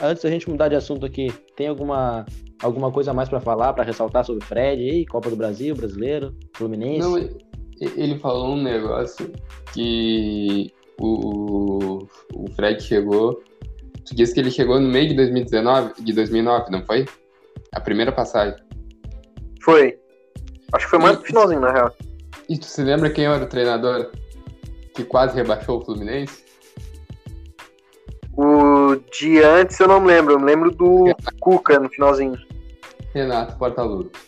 antes 0.00 0.22
da 0.22 0.30
gente 0.30 0.48
mudar 0.48 0.68
de 0.68 0.76
assunto 0.76 1.04
aqui, 1.04 1.32
tem 1.56 1.68
alguma 1.68 2.24
alguma 2.62 2.92
coisa 2.92 3.12
mais 3.12 3.28
para 3.28 3.40
falar, 3.40 3.72
para 3.72 3.84
ressaltar 3.84 4.24
sobre 4.24 4.42
o 4.42 4.46
Fred 4.46 4.80
aí, 4.80 5.04
Copa 5.06 5.28
do 5.28 5.36
Brasil, 5.36 5.74
brasileiro, 5.74 6.34
Fluminense? 6.54 7.00
Não, 7.00 7.18
ele 7.80 8.18
falou 8.18 8.54
um 8.54 8.62
negócio 8.62 9.32
que 9.72 10.72
o, 11.00 12.06
o 12.34 12.50
Fred 12.54 12.80
chegou. 12.82 13.42
Tu 14.06 14.14
disse 14.14 14.32
que 14.34 14.40
ele 14.40 14.50
chegou 14.50 14.80
no 14.80 14.88
meio 14.88 15.08
de 15.08 15.14
2019, 15.14 16.02
de 16.02 16.12
2009, 16.12 16.70
não 16.70 16.84
foi? 16.84 17.06
A 17.72 17.80
primeira 17.80 18.12
passagem. 18.12 18.56
Foi. 19.62 19.98
Acho 20.72 20.84
que 20.84 20.90
foi 20.90 20.98
mais 20.98 21.18
no 21.18 21.24
finalzinho, 21.24 21.60
na 21.60 21.72
real. 21.72 21.94
E 22.48 22.58
tu 22.58 22.66
se 22.66 22.82
lembra 22.82 23.10
quem 23.10 23.26
era 23.26 23.44
o 23.44 23.48
treinador 23.48 24.10
que 24.94 25.04
quase 25.04 25.34
rebaixou 25.34 25.78
o 25.80 25.84
Fluminense? 25.84 26.44
O 28.36 28.96
de 29.12 29.42
antes 29.42 29.78
eu 29.78 29.88
não 29.88 30.00
me 30.00 30.06
lembro, 30.06 30.34
eu 30.34 30.38
me 30.38 30.46
lembro 30.46 30.70
do 30.70 31.04
Renato. 31.04 31.34
Cuca 31.40 31.78
no 31.78 31.88
finalzinho. 31.88 32.38
Renato 33.14 33.56
Portaluppi. 33.56 34.18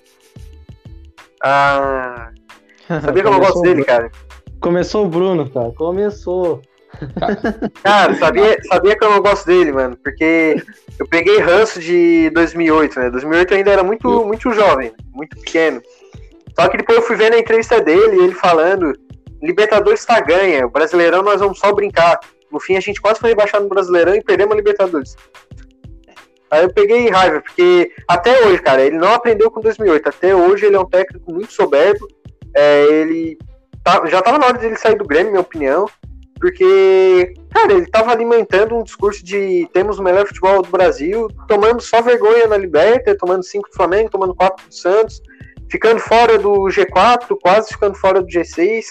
Ah. 1.42 2.30
Sabia 2.86 3.22
que 3.22 3.28
eu 3.28 3.32
não 3.32 3.40
gosto 3.40 3.62
dele, 3.62 3.84
cara? 3.84 4.10
Começou 4.60 5.06
o 5.06 5.08
Bruno, 5.08 5.48
cara. 5.50 5.70
Começou. 5.72 6.60
Cara, 7.82 8.14
sabia, 8.14 8.56
sabia 8.68 8.96
que 8.96 9.04
eu 9.04 9.10
não 9.10 9.20
gosto 9.20 9.46
dele, 9.46 9.72
mano, 9.72 9.96
porque 9.96 10.62
eu 10.98 11.08
peguei 11.08 11.38
ranço 11.40 11.80
de 11.80 12.30
2008, 12.30 13.00
né? 13.00 13.10
2008 13.10 13.50
eu 13.50 13.58
ainda 13.58 13.70
era 13.72 13.82
muito, 13.82 14.24
muito 14.24 14.52
jovem, 14.52 14.92
muito 15.12 15.36
pequeno. 15.38 15.82
Só 16.58 16.68
que 16.68 16.76
depois 16.76 16.98
eu 16.98 17.04
fui 17.04 17.16
vendo 17.16 17.34
a 17.34 17.38
entrevista 17.38 17.80
dele, 17.80 18.22
ele 18.22 18.34
falando: 18.34 18.92
Libertadores 19.42 20.00
está 20.00 20.20
ganha, 20.20 20.66
o 20.66 20.70
Brasileirão 20.70 21.22
nós 21.22 21.40
vamos 21.40 21.58
só 21.58 21.72
brincar. 21.72 22.18
No 22.54 22.60
fim 22.60 22.76
a 22.76 22.80
gente 22.80 23.00
quase 23.00 23.20
foi 23.20 23.30
rebaixado 23.30 23.64
no 23.64 23.68
Brasileirão 23.68 24.14
e 24.14 24.22
perdemos 24.22 24.54
a 24.54 24.56
Libertadores. 24.56 25.16
Aí 26.50 26.62
eu 26.62 26.72
peguei 26.72 27.10
raiva, 27.10 27.40
porque 27.40 27.90
até 28.08 28.46
hoje, 28.46 28.62
cara, 28.62 28.82
ele 28.82 28.96
não 28.96 29.12
aprendeu 29.12 29.50
com 29.50 29.60
2008. 29.60 30.08
Até 30.08 30.34
hoje 30.34 30.66
ele 30.66 30.76
é 30.76 30.80
um 30.80 30.88
técnico 30.88 31.32
muito 31.32 31.52
soberbo. 31.52 32.06
É, 32.54 32.84
ele 32.84 33.36
tá, 33.82 34.06
já 34.06 34.22
tava 34.22 34.38
na 34.38 34.46
hora 34.46 34.58
dele 34.58 34.76
sair 34.76 34.96
do 34.96 35.04
Grêmio, 35.04 35.32
minha 35.32 35.42
opinião. 35.42 35.86
Porque, 36.40 37.34
cara, 37.50 37.72
ele 37.72 37.86
tava 37.86 38.12
alimentando 38.12 38.76
um 38.76 38.82
discurso 38.82 39.24
de 39.24 39.68
temos 39.72 39.98
o 39.98 40.02
melhor 40.02 40.26
futebol 40.26 40.62
do 40.62 40.70
Brasil, 40.70 41.28
tomando 41.48 41.80
só 41.80 42.00
vergonha 42.00 42.46
na 42.46 42.56
Liberta, 42.56 43.16
tomando 43.18 43.42
5 43.42 43.68
do 43.68 43.74
Flamengo, 43.74 44.10
tomando 44.10 44.34
4 44.34 44.68
do 44.68 44.74
Santos 44.74 45.20
ficando 45.74 45.98
fora 45.98 46.38
do 46.38 46.52
G4, 46.68 47.36
quase 47.42 47.70
ficando 47.70 47.96
fora 47.96 48.22
do 48.22 48.28
G6. 48.28 48.84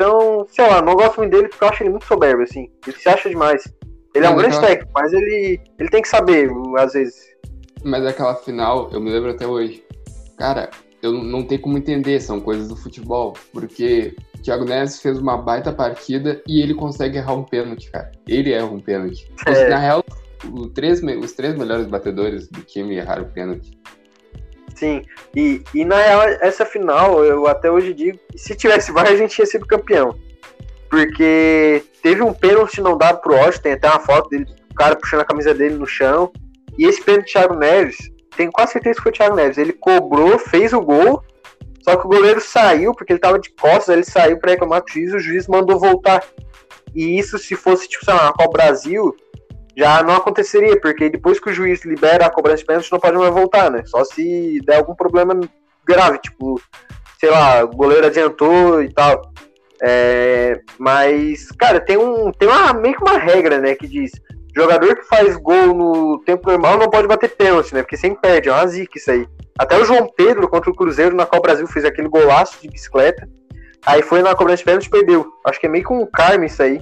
Então, 0.00 0.46
sei 0.48 0.66
lá, 0.66 0.80
não 0.80 0.94
gosto 0.94 1.18
muito 1.18 1.30
dele 1.30 1.48
porque 1.48 1.62
eu 1.62 1.68
acho 1.68 1.82
ele 1.82 1.90
muito 1.90 2.06
soberbo, 2.06 2.42
assim. 2.42 2.70
Ele 2.86 2.96
se 2.96 3.06
acha 3.06 3.28
demais. 3.28 3.62
Ele 4.14 4.24
é 4.24 4.30
um 4.30 4.36
grande 4.36 4.58
técnico, 4.58 4.90
mas 4.94 5.12
ele, 5.12 5.60
ele 5.78 5.90
tem 5.90 6.00
que 6.00 6.08
saber, 6.08 6.50
às 6.78 6.94
vezes. 6.94 7.16
Mas 7.84 8.06
aquela 8.06 8.34
final, 8.34 8.88
eu 8.94 8.98
me 8.98 9.10
lembro 9.10 9.30
até 9.30 9.46
hoje. 9.46 9.84
Cara, 10.38 10.70
eu 11.02 11.12
não 11.12 11.42
tenho 11.42 11.60
como 11.60 11.76
entender, 11.76 12.18
são 12.18 12.40
coisas 12.40 12.66
do 12.66 12.76
futebol. 12.76 13.34
Porque 13.52 14.16
o 14.38 14.42
Thiago 14.42 14.64
Neves 14.64 15.02
fez 15.02 15.18
uma 15.18 15.36
baita 15.36 15.70
partida 15.70 16.42
e 16.48 16.62
ele 16.62 16.72
consegue 16.72 17.18
errar 17.18 17.34
um 17.34 17.44
pênalti, 17.44 17.90
cara. 17.90 18.10
Ele 18.26 18.54
erra 18.54 18.64
um 18.64 18.80
pênalti. 18.80 19.30
É. 19.46 19.68
Na 19.68 19.76
real, 19.76 20.02
três, 20.74 21.02
os 21.02 21.32
três 21.32 21.54
melhores 21.58 21.86
batedores 21.86 22.48
do 22.48 22.62
time 22.62 22.96
erraram 22.96 23.24
o 23.24 23.30
pênalti. 23.30 23.78
Sim, 24.80 25.04
e, 25.36 25.62
e 25.74 25.84
na 25.84 25.98
real, 25.98 26.22
essa 26.40 26.64
final, 26.64 27.22
eu 27.22 27.46
até 27.46 27.70
hoje 27.70 27.92
digo 27.92 28.18
se 28.34 28.56
tivesse 28.56 28.90
VAR, 28.90 29.08
a 29.08 29.14
gente 29.14 29.34
tinha 29.34 29.46
sido 29.46 29.66
campeão. 29.66 30.18
Porque 30.88 31.84
teve 32.02 32.22
um 32.22 32.32
pênalti 32.32 32.80
não 32.80 32.96
dado 32.96 33.20
pro 33.20 33.36
Austin, 33.36 33.60
tem 33.60 33.72
até 33.74 33.90
uma 33.90 34.00
foto 34.00 34.30
dele, 34.30 34.46
o 34.70 34.74
cara 34.74 34.96
puxando 34.96 35.20
a 35.20 35.24
camisa 35.26 35.52
dele 35.52 35.74
no 35.74 35.86
chão. 35.86 36.32
E 36.78 36.86
esse 36.86 37.02
pênalti 37.02 37.26
do 37.26 37.30
Thiago 37.30 37.54
Neves, 37.56 37.98
tenho 38.34 38.50
quase 38.50 38.72
certeza 38.72 38.96
que 38.96 39.02
foi 39.02 39.12
o 39.12 39.14
Thiago 39.14 39.36
Neves. 39.36 39.58
Ele 39.58 39.74
cobrou, 39.74 40.38
fez 40.38 40.72
o 40.72 40.80
gol, 40.80 41.22
só 41.82 41.94
que 41.96 42.06
o 42.06 42.08
goleiro 42.08 42.40
saiu, 42.40 42.94
porque 42.94 43.12
ele 43.12 43.20
tava 43.20 43.38
de 43.38 43.50
costas, 43.50 43.90
ele 43.90 44.04
saiu 44.04 44.38
para 44.38 44.52
reclamar 44.52 44.80
com 44.80 44.88
o 44.88 44.92
juiz, 44.94 45.12
o 45.12 45.18
juiz 45.18 45.46
mandou 45.46 45.78
voltar. 45.78 46.24
E 46.94 47.18
isso, 47.18 47.38
se 47.38 47.54
fosse, 47.54 47.86
tipo, 47.86 48.02
sei 48.02 48.14
lá, 48.14 48.32
Copa 48.32 48.50
Brasil, 48.50 49.14
já 49.76 50.02
não 50.02 50.16
aconteceria, 50.16 50.80
porque 50.80 51.08
depois 51.08 51.38
que 51.38 51.50
o 51.50 51.52
juiz 51.52 51.84
libera 51.84 52.26
a 52.26 52.30
cobrança 52.30 52.58
de 52.58 52.66
pênalti, 52.66 52.92
não 52.92 53.00
pode 53.00 53.16
mais 53.16 53.32
voltar, 53.32 53.70
né? 53.70 53.82
Só 53.86 54.04
se 54.04 54.60
der 54.64 54.76
algum 54.76 54.94
problema 54.94 55.38
grave, 55.84 56.18
tipo, 56.18 56.60
sei 57.18 57.30
lá, 57.30 57.64
o 57.64 57.68
goleiro 57.68 58.06
adiantou 58.06 58.82
e 58.82 58.92
tal. 58.92 59.30
É, 59.82 60.60
mas, 60.78 61.50
cara, 61.52 61.80
tem, 61.80 61.96
um, 61.96 62.30
tem 62.32 62.48
uma, 62.48 62.72
meio 62.72 62.94
que 62.94 63.02
uma 63.02 63.18
regra, 63.18 63.58
né, 63.58 63.74
que 63.74 63.88
diz 63.88 64.10
jogador 64.54 64.96
que 64.96 65.04
faz 65.04 65.36
gol 65.36 65.74
no 65.74 66.22
tempo 66.24 66.50
normal 66.50 66.76
não 66.76 66.90
pode 66.90 67.06
bater 67.06 67.30
pênalti, 67.30 67.72
né? 67.74 67.82
Porque 67.82 67.96
sempre 67.96 68.20
perde, 68.20 68.48
é 68.48 68.52
uma 68.52 68.66
zica 68.66 68.98
isso 68.98 69.10
aí. 69.10 69.26
Até 69.58 69.78
o 69.78 69.84
João 69.84 70.08
Pedro 70.16 70.48
contra 70.48 70.70
o 70.70 70.74
Cruzeiro 70.74 71.14
na 71.14 71.26
Copa 71.26 71.42
Brasil 71.42 71.66
fez 71.66 71.84
aquele 71.84 72.08
golaço 72.08 72.60
de 72.60 72.68
bicicleta. 72.68 73.28
Aí 73.86 74.02
foi 74.02 74.22
na 74.22 74.34
cobrança 74.34 74.58
de 74.58 74.64
pênalti 74.64 74.86
e 74.86 74.90
perdeu. 74.90 75.26
Acho 75.46 75.60
que 75.60 75.66
é 75.66 75.68
meio 75.68 75.84
que 75.84 75.92
um 75.92 76.06
karma 76.06 76.46
isso 76.46 76.62
aí. 76.62 76.80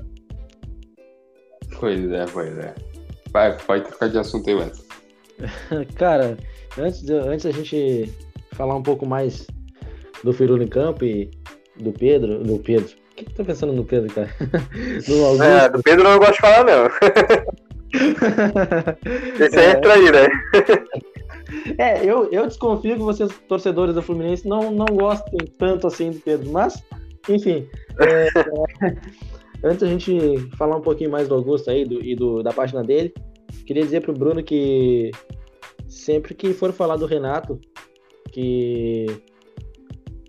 Pois 1.79 2.11
é, 2.11 2.25
pois 2.33 2.59
é. 2.59 2.75
Vai, 3.31 3.57
pode 3.59 3.85
trocar 3.85 4.09
de 4.09 4.19
assunto 4.19 4.49
aí, 4.49 4.55
Wesley. 4.57 4.89
Cara, 5.97 6.37
antes, 6.79 7.03
de- 7.03 7.13
antes 7.13 7.45
da 7.45 7.51
gente 7.53 8.11
falar 8.53 8.75
um 8.75 8.83
pouco 8.83 9.05
mais 9.07 9.47
do 10.25 10.33
Firula 10.33 10.65
em 10.65 10.69
campo 10.69 11.05
e 11.05 11.31
do 11.77 11.93
Pedro, 11.93 12.43
do 12.43 12.59
Pedro. 12.59 12.89
O 13.13 13.15
que 13.19 13.25
que 13.25 13.35
tá 13.35 13.45
pensando 13.45 13.73
no 13.73 13.85
Pedro, 13.85 14.13
cara? 14.15 14.31
Do 15.07 15.25
Augusto. 15.25 15.43
É, 15.43 15.69
do 15.69 15.83
Pedro 15.83 16.07
eu 16.07 16.11
não 16.13 16.19
gosto 16.21 16.35
de 16.35 16.41
falar, 16.41 16.65
não. 16.65 16.87
Esse 19.45 19.59
aí 19.59 19.65
É. 19.67 19.71
é 19.71 19.75
trair, 19.77 20.13
né? 20.13 20.29
É, 21.79 22.05
eu, 22.05 22.31
eu 22.31 22.47
desconfio 22.47 22.95
que 22.97 23.03
vocês, 23.03 23.31
torcedores 23.49 23.93
do 23.95 24.03
Fluminense, 24.03 24.47
não, 24.47 24.71
não 24.71 24.85
gostem 24.87 25.39
tanto 25.59 25.87
assim 25.89 26.11
do 26.13 26.21
Pedro, 26.21 26.51
mas, 26.53 26.81
enfim. 27.29 27.67
é, 28.01 28.29
antes 29.63 29.81
da 29.81 29.87
gente 29.87 30.39
falar 30.57 30.77
um 30.77 30.83
pouquinho 30.83 31.11
mais 31.11 31.29
do 31.29 31.35
Augusto 31.35 31.71
aí 31.71 31.85
do, 31.85 32.03
e 32.03 32.15
do, 32.15 32.43
da 32.43 32.53
página 32.53 32.83
dele, 32.83 33.13
queria 33.67 33.83
dizer 33.83 34.01
pro 34.03 34.13
Bruno 34.13 34.43
que 34.43 35.11
sempre 35.87 36.35
que 36.35 36.53
for 36.53 36.73
falar 36.73 36.97
do 36.97 37.07
Renato, 37.07 37.61
que, 38.31 39.07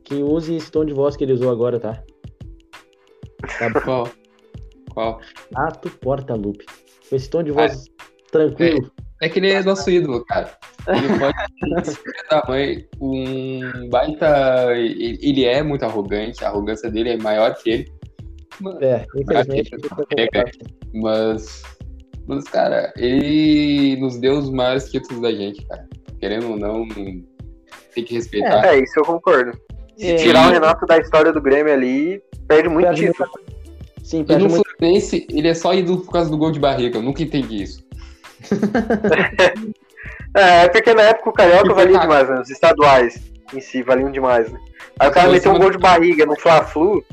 que 0.03 0.15
use 0.15 0.55
esse 0.55 0.71
tom 0.71 0.85
de 0.85 0.93
voz 0.93 1.15
que 1.15 1.23
ele 1.23 1.33
usou 1.33 1.51
agora, 1.51 1.79
tá? 1.79 2.03
Tá 3.57 3.69
bom? 3.69 3.81
Qual? 3.81 4.09
Qual? 4.93 5.21
Renato 5.51 5.89
Portaluppi. 5.97 6.65
Com 7.09 7.15
esse 7.15 7.29
tom 7.29 7.43
de 7.43 7.51
voz 7.51 7.85
tranquilo. 8.31 8.91
É 9.21 9.27
que 9.27 9.39
ele 9.39 9.51
é 9.51 9.61
nosso 9.61 9.89
ídolo, 9.89 10.23
cara. 10.25 10.57
Ele 10.87 11.19
pode 11.19 11.87
ser 11.87 12.27
da 12.29 12.43
mãe 12.47 12.87
um 13.01 13.89
baita. 13.89 14.67
Ele 14.77 15.45
é 15.45 15.61
muito 15.61 15.83
arrogante, 15.83 16.43
a 16.43 16.47
arrogância 16.47 16.89
dele 16.89 17.09
é 17.09 17.17
maior 17.17 17.53
que 17.55 17.69
ele. 17.69 17.98
Mas- 18.61 18.81
É, 18.81 19.05
infelizmente. 19.15 19.71
É, 20.17 20.43
Mas, 20.93 21.63
mas, 22.27 22.43
cara, 22.45 22.93
ele 22.97 23.97
nos 23.99 24.17
deu 24.17 24.37
os 24.37 24.49
maiores 24.49 24.89
títulos 24.91 25.21
da 25.21 25.31
gente, 25.31 25.65
cara. 25.65 25.87
Querendo 26.19 26.49
ou 26.51 26.57
não, 26.57 26.87
tem 26.87 28.03
que 28.03 28.13
respeitar. 28.15 28.65
É, 28.65 28.79
isso 28.79 28.99
eu 28.99 29.03
concordo. 29.03 29.57
Se 29.97 30.11
É, 30.11 30.15
tirar 30.15 30.47
o 30.49 30.51
Renato 30.51 30.85
da 30.85 30.97
história 30.97 31.31
do 31.31 31.41
Grêmio 31.41 31.71
ali, 31.73 32.21
perde 32.47 32.69
muito 32.69 32.85
Perde 32.87 33.07
título. 33.07 33.29
Sim, 34.03 34.21
E 34.21 34.23
perde 34.25 34.43
no 34.45 34.49
muito. 34.49 34.69
Fluminense, 34.77 35.27
ele 35.29 35.47
é 35.47 35.53
só 35.53 35.73
ídolo 35.73 36.01
por 36.01 36.11
causa 36.11 36.29
do 36.29 36.37
gol 36.37 36.51
de 36.51 36.59
barriga. 36.59 36.97
Eu 36.97 37.01
nunca 37.03 37.21
entendi 37.23 37.63
isso. 37.63 37.83
É, 40.35 40.65
é 40.65 40.69
porque 40.69 40.93
na 40.93 41.01
época 41.03 41.29
o 41.31 41.33
Carioca 41.33 41.73
valia 41.73 41.93
cara. 41.93 42.01
demais, 42.07 42.29
né? 42.29 42.39
Os 42.41 42.49
estaduais 42.51 43.19
em 43.53 43.59
si 43.59 43.81
valiam 43.81 44.11
demais, 44.11 44.51
né? 44.51 44.59
Aí 44.99 45.09
o 45.09 45.11
cara 45.11 45.29
meteu 45.31 45.51
um 45.51 45.57
gol 45.59 45.71
de 45.71 45.77
barriga 45.79 46.23
no 46.25 46.39
Fla-Flu. 46.39 47.03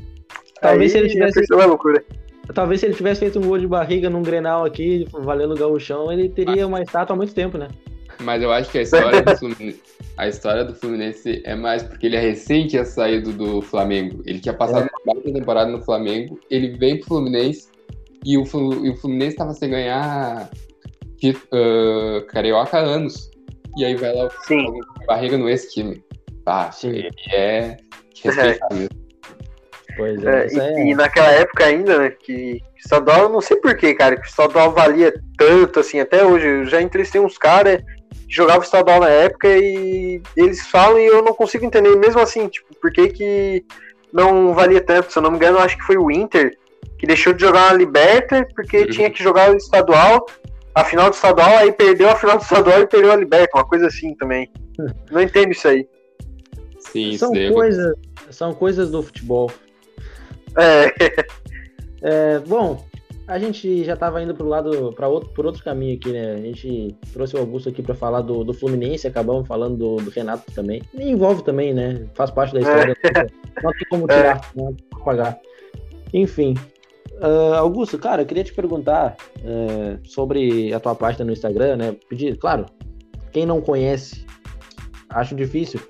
Talvez 0.60 0.94
aí 0.94 0.98
se 0.98 0.98
ele 0.98 1.08
tivesse- 1.30 1.54
a. 1.54 2.52
Talvez 2.54 2.80
se 2.80 2.86
ele 2.86 2.94
tivesse 2.94 3.20
feito 3.20 3.38
um 3.40 3.42
gol 3.46 3.58
de 3.58 3.66
barriga 3.66 4.08
num 4.08 4.22
Grenal 4.22 4.64
aqui, 4.64 5.04
valendo 5.12 5.54
o 5.54 5.58
gauchão, 5.58 6.12
ele 6.12 6.28
teria 6.28 6.66
uma 6.66 6.80
estátua 6.80 7.14
há 7.14 7.16
muito 7.16 7.34
tempo, 7.34 7.58
né? 7.58 7.68
Mas 8.20 8.40
eu 8.42 8.50
acho 8.52 8.70
que 8.70 8.78
a 8.78 8.82
história 8.82 9.20
do 9.20 9.36
Fluminense, 9.36 9.82
a 10.16 10.28
história 10.28 10.64
do 10.64 10.74
Fluminense 10.74 11.42
é 11.44 11.54
mais 11.54 11.82
porque 11.82 12.06
ele 12.06 12.16
é 12.16 12.20
recente 12.20 12.68
tinha 12.70 12.84
saído 12.84 13.32
do 13.32 13.60
Flamengo. 13.60 14.22
Ele 14.24 14.38
tinha 14.38 14.54
passado 14.54 14.88
uma 15.04 15.14
baita 15.14 15.32
temporada 15.32 15.70
no 15.70 15.82
Flamengo, 15.82 16.38
ele 16.50 16.76
veio 16.78 16.98
pro 17.00 17.08
Fluminense 17.08 17.68
e 18.24 18.38
o, 18.38 18.44
Flu- 18.46 18.86
e 18.86 18.90
o 18.90 18.96
Fluminense 18.96 19.32
estava 19.32 19.52
sem 19.52 19.68
ganhar 19.68 20.48
ah, 21.52 22.24
Carioca 22.28 22.78
há 22.78 22.80
anos. 22.80 23.30
E 23.76 23.84
aí 23.84 23.94
vai 23.96 24.14
lá 24.14 24.30
Sim. 24.46 24.64
o 24.66 25.06
barriga 25.06 25.36
no 25.36 25.48
ex-time. 25.48 26.02
Ah, 26.46 26.70
Sim. 26.72 26.90
ele 26.90 27.10
é 27.34 27.76
respeitável. 28.24 28.88
Pois 29.96 30.22
é, 30.24 30.42
É, 30.42 30.46
isso 30.46 30.60
é. 30.60 30.84
e, 30.84 30.90
e 30.90 30.94
naquela 30.94 31.30
época 31.30 31.64
ainda, 31.64 31.98
né, 31.98 32.10
que 32.10 32.60
o 32.74 32.78
estadual, 32.78 33.22
eu 33.22 33.28
não 33.30 33.40
sei 33.40 33.56
porquê, 33.56 33.94
cara, 33.94 34.16
que 34.16 34.26
o 34.26 34.30
estadual 34.30 34.72
valia 34.72 35.12
tanto, 35.38 35.80
assim, 35.80 35.98
até 36.00 36.24
hoje. 36.24 36.46
Eu 36.46 36.64
já 36.66 36.80
entrevistei 36.82 37.20
uns 37.20 37.38
caras 37.38 37.80
que 38.28 38.34
jogavam 38.34 38.62
estadual 38.62 39.00
na 39.00 39.08
época 39.08 39.48
e 39.48 40.20
eles 40.36 40.66
falam 40.66 40.98
e 40.98 41.06
eu 41.06 41.22
não 41.22 41.32
consigo 41.32 41.64
entender, 41.64 41.96
mesmo 41.96 42.20
assim, 42.20 42.48
tipo, 42.48 42.74
por 42.80 42.92
que 42.92 43.08
que 43.08 43.64
não 44.12 44.54
valia 44.54 44.80
tanto? 44.80 45.12
Se 45.12 45.18
eu 45.18 45.22
não 45.22 45.30
me 45.30 45.36
engano, 45.36 45.58
eu 45.58 45.62
acho 45.62 45.76
que 45.76 45.84
foi 45.84 45.96
o 45.96 46.10
Inter 46.10 46.56
que 46.98 47.06
deixou 47.06 47.32
de 47.32 47.42
jogar 47.42 47.68
uma 47.68 47.74
Liberta 47.78 48.46
porque 48.54 48.78
Uhum. 48.78 48.86
tinha 48.88 49.10
que 49.10 49.22
jogar 49.22 49.50
o 49.50 49.56
estadual, 49.56 50.26
a 50.74 50.84
final 50.84 51.10
do 51.10 51.14
estadual, 51.14 51.56
aí 51.58 51.72
perdeu 51.72 52.08
a 52.08 52.16
final 52.16 52.36
do 52.38 52.42
estadual 52.42 52.80
e 52.82 52.86
perdeu 52.86 53.12
a 53.12 53.16
Liberta, 53.16 53.56
uma 53.56 53.64
coisa 53.66 53.86
assim 53.86 54.14
também. 54.14 54.50
Não 55.10 55.20
entendo 55.22 55.52
isso 55.52 55.66
aí. 55.68 55.86
Sim, 56.78 57.16
São 57.18 57.34
é 57.34 57.50
coisas, 57.50 57.94
são 58.30 58.54
coisas 58.54 58.90
do 58.90 59.02
futebol. 59.02 59.50
É, 60.56 61.26
É, 62.02 62.38
bom, 62.40 62.84
a 63.26 63.38
gente 63.38 63.84
já 63.84 63.94
estava 63.94 64.22
indo 64.22 64.34
pro 64.34 64.46
lado, 64.46 64.92
para 64.92 65.08
outro, 65.08 65.30
por 65.30 65.46
outro 65.46 65.62
caminho 65.62 65.96
aqui, 65.96 66.12
né? 66.12 66.34
A 66.34 66.40
gente 66.40 66.96
trouxe 67.12 67.34
o 67.36 67.40
Augusto 67.40 67.68
aqui 67.68 67.82
para 67.82 67.94
falar 67.94 68.20
do, 68.20 68.44
do 68.44 68.54
Fluminense, 68.54 69.06
acabamos 69.06 69.48
falando 69.48 69.76
do, 69.76 69.96
do 69.96 70.10
Renato 70.10 70.50
também. 70.52 70.82
E 70.94 71.10
envolve 71.10 71.42
também, 71.42 71.74
né? 71.74 72.06
Faz 72.14 72.30
parte 72.30 72.54
da 72.54 72.60
história. 72.60 72.96
Não 73.62 73.72
tem 73.72 73.88
como 73.90 74.06
tirar, 74.08 74.52
não 74.54 74.72
tem 74.74 74.86
como 74.92 75.04
pagar. 75.04 75.38
Enfim. 76.12 76.54
ah, 77.20 77.58
Augusto, 77.58 77.98
cara, 77.98 78.22
eu 78.22 78.26
queria 78.26 78.44
te 78.44 78.54
perguntar 78.54 79.16
eh, 79.44 79.98
sobre 80.04 80.72
a 80.72 80.78
tua 80.78 80.94
página 80.94 81.24
no 81.24 81.32
Instagram, 81.32 81.76
né? 81.76 81.96
Pedir, 82.08 82.36
claro, 82.36 82.66
quem 83.32 83.44
não 83.44 83.60
conhece, 83.60 84.24
acho 85.08 85.34
difícil 85.34 85.80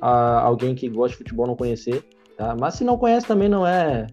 ah, 0.00 0.40
alguém 0.40 0.74
que 0.74 0.88
gosta 0.88 1.12
de 1.12 1.18
futebol 1.18 1.48
não 1.48 1.56
conhecer, 1.56 2.04
tá? 2.38 2.56
Mas 2.58 2.74
se 2.74 2.84
não 2.84 2.96
conhece 2.96 3.26
também 3.26 3.48
não 3.48 3.66
é 3.66 4.06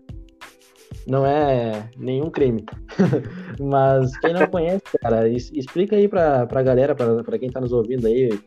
não 1.08 1.26
é 1.26 1.88
nenhum 1.98 2.30
crime. 2.30 2.66
Mas 3.62 4.18
quem 4.18 4.34
não 4.34 4.48
conhece, 4.48 4.84
cara, 5.00 5.30
explica 5.30 5.96
aí 5.96 6.08
pra, 6.08 6.48
pra 6.48 6.64
galera, 6.64 6.96
pra, 6.96 7.24
pra 7.24 7.38
quem 7.38 7.50
tá 7.50 7.62
nos 7.62 7.72
ouvindo 7.72 8.08
aí, 8.08 8.38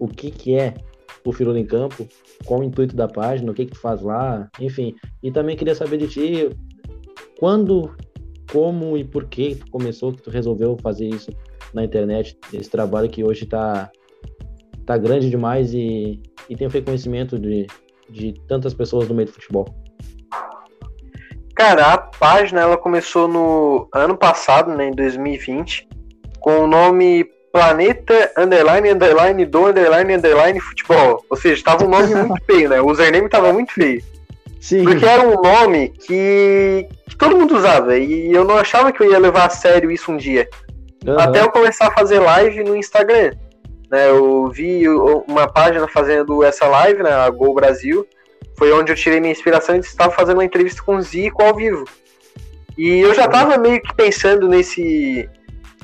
o 0.00 0.08
que 0.08 0.30
que 0.30 0.56
é 0.56 0.74
o 1.24 1.32
Firula 1.32 1.58
em 1.58 1.64
Campo, 1.64 2.06
qual 2.44 2.60
o 2.60 2.64
intuito 2.64 2.96
da 2.96 3.06
página, 3.06 3.52
o 3.52 3.54
que 3.54 3.66
que 3.66 3.72
tu 3.72 3.80
faz 3.80 4.02
lá, 4.02 4.48
enfim. 4.60 4.96
E 5.22 5.30
também 5.30 5.56
queria 5.56 5.74
saber 5.74 5.96
de 5.98 6.08
ti, 6.08 6.50
quando, 7.38 7.94
como 8.50 8.96
e 8.96 9.04
por 9.04 9.26
que 9.26 9.54
tu 9.54 9.70
começou, 9.70 10.12
que 10.12 10.22
tu 10.22 10.30
resolveu 10.30 10.76
fazer 10.82 11.06
isso 11.06 11.30
na 11.72 11.84
internet, 11.84 12.36
esse 12.52 12.68
trabalho 12.68 13.08
que 13.08 13.22
hoje 13.22 13.46
tá, 13.46 13.90
tá 14.84 14.98
grande 14.98 15.30
demais 15.30 15.72
e, 15.72 16.20
e 16.50 16.56
tem 16.56 16.66
o 16.66 16.70
reconhecimento 16.70 17.38
de, 17.38 17.66
de 18.12 18.34
tantas 18.46 18.74
pessoas 18.74 19.08
no 19.08 19.14
meio 19.14 19.26
do 19.26 19.34
futebol. 19.34 19.66
Cara, 21.54 21.92
a 21.92 21.98
página 21.98 22.60
ela 22.60 22.76
começou 22.76 23.28
no 23.28 23.88
ano 23.92 24.16
passado, 24.16 24.74
né, 24.74 24.88
em 24.88 24.92
2020, 24.92 25.88
com 26.40 26.60
o 26.60 26.66
nome 26.66 27.26
Planeta 27.52 28.32
Underline 28.36 28.90
Underline 28.90 29.44
do 29.44 29.66
Underline 29.66 30.14
Underline 30.14 30.60
Futebol. 30.60 31.24
Ou 31.28 31.36
seja, 31.36 31.62
tava 31.62 31.84
um 31.84 31.88
nome 31.88 32.14
muito 32.14 32.42
feio, 32.46 32.68
né? 32.70 32.80
O 32.80 32.90
username 32.90 33.28
tava 33.28 33.52
muito 33.52 33.72
feio. 33.72 34.02
Sim, 34.60 34.84
Porque 34.84 35.04
era 35.04 35.22
um 35.22 35.42
nome 35.42 35.88
que, 35.88 36.88
que 37.08 37.16
todo 37.16 37.36
mundo 37.36 37.56
usava. 37.56 37.98
E 37.98 38.32
eu 38.32 38.44
não 38.44 38.56
achava 38.56 38.92
que 38.92 39.02
eu 39.02 39.10
ia 39.10 39.18
levar 39.18 39.46
a 39.46 39.50
sério 39.50 39.90
isso 39.90 40.10
um 40.10 40.16
dia. 40.16 40.48
Até 41.18 41.40
eu 41.40 41.50
começar 41.50 41.88
a 41.88 41.92
fazer 41.92 42.20
live 42.20 42.62
no 42.64 42.76
Instagram. 42.76 43.32
Né, 43.92 44.08
eu 44.08 44.48
vi 44.48 44.88
uma 44.88 45.46
página 45.46 45.86
fazendo 45.86 46.42
essa 46.42 46.66
live, 46.66 47.02
né, 47.02 47.12
a 47.12 47.28
Gol 47.28 47.52
Brasil. 47.54 48.08
Foi 48.56 48.72
onde 48.72 48.90
eu 48.90 48.96
tirei 48.96 49.20
minha 49.20 49.32
inspiração 49.32 49.76
e 49.76 49.80
estava 49.80 50.10
fazendo 50.10 50.38
uma 50.38 50.44
entrevista 50.46 50.82
com 50.82 50.96
o 50.96 51.02
Zico 51.02 51.42
ao 51.42 51.54
vivo. 51.54 51.84
E 52.78 53.00
eu 53.00 53.12
já 53.12 53.28
tava 53.28 53.58
meio 53.58 53.82
que 53.82 53.94
pensando 53.94 54.48
nesse, 54.48 55.28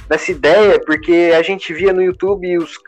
nessa 0.09 0.31
ideia, 0.31 0.81
porque 0.81 1.35
a 1.37 1.43
gente 1.43 1.75
via 1.75 1.93
no 1.93 2.03
YouTube 2.03 2.57
os, 2.57 2.79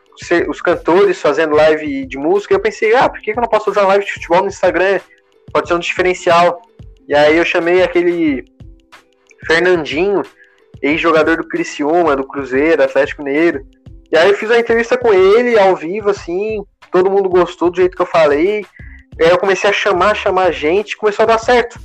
os 0.48 0.62
cantores 0.62 1.20
fazendo 1.20 1.54
live 1.54 2.06
de 2.06 2.16
música. 2.16 2.54
E 2.54 2.56
eu 2.56 2.60
pensei, 2.60 2.94
ah, 2.94 3.06
por 3.06 3.20
que 3.20 3.34
que 3.34 3.38
eu 3.38 3.42
não 3.42 3.48
posso 3.48 3.70
usar 3.70 3.86
live 3.86 4.06
de 4.06 4.12
futebol 4.14 4.40
no 4.40 4.48
Instagram? 4.48 5.00
Pode 5.52 5.68
ser 5.68 5.74
um 5.74 5.80
diferencial. 5.80 6.62
E 7.06 7.14
aí 7.14 7.36
eu 7.36 7.44
chamei 7.44 7.82
aquele 7.82 8.42
Fernandinho, 9.46 10.22
ex-jogador 10.80 11.36
do 11.36 11.46
Criciúma, 11.46 12.16
do 12.16 12.26
Cruzeiro, 12.26 12.82
Atlético 12.82 13.22
Mineiro. 13.22 13.66
E 14.12 14.16
aí 14.16 14.28
eu 14.30 14.36
fiz 14.36 14.50
uma 14.50 14.58
entrevista 14.58 14.96
com 14.98 15.12
ele 15.12 15.58
ao 15.58 15.76
vivo, 15.76 16.10
assim, 16.10 16.62
todo 16.90 17.10
mundo 17.10 17.28
gostou 17.28 17.70
do 17.70 17.76
jeito 17.76 17.96
que 17.96 18.02
eu 18.02 18.06
falei. 18.06 18.64
E 19.18 19.24
aí 19.24 19.30
eu 19.30 19.38
comecei 19.38 19.68
a 19.70 19.72
chamar, 19.72 20.14
chamar 20.16 20.50
gente, 20.52 20.96
começou 20.96 21.22
a 21.24 21.26
dar 21.26 21.38
certo. 21.38 21.78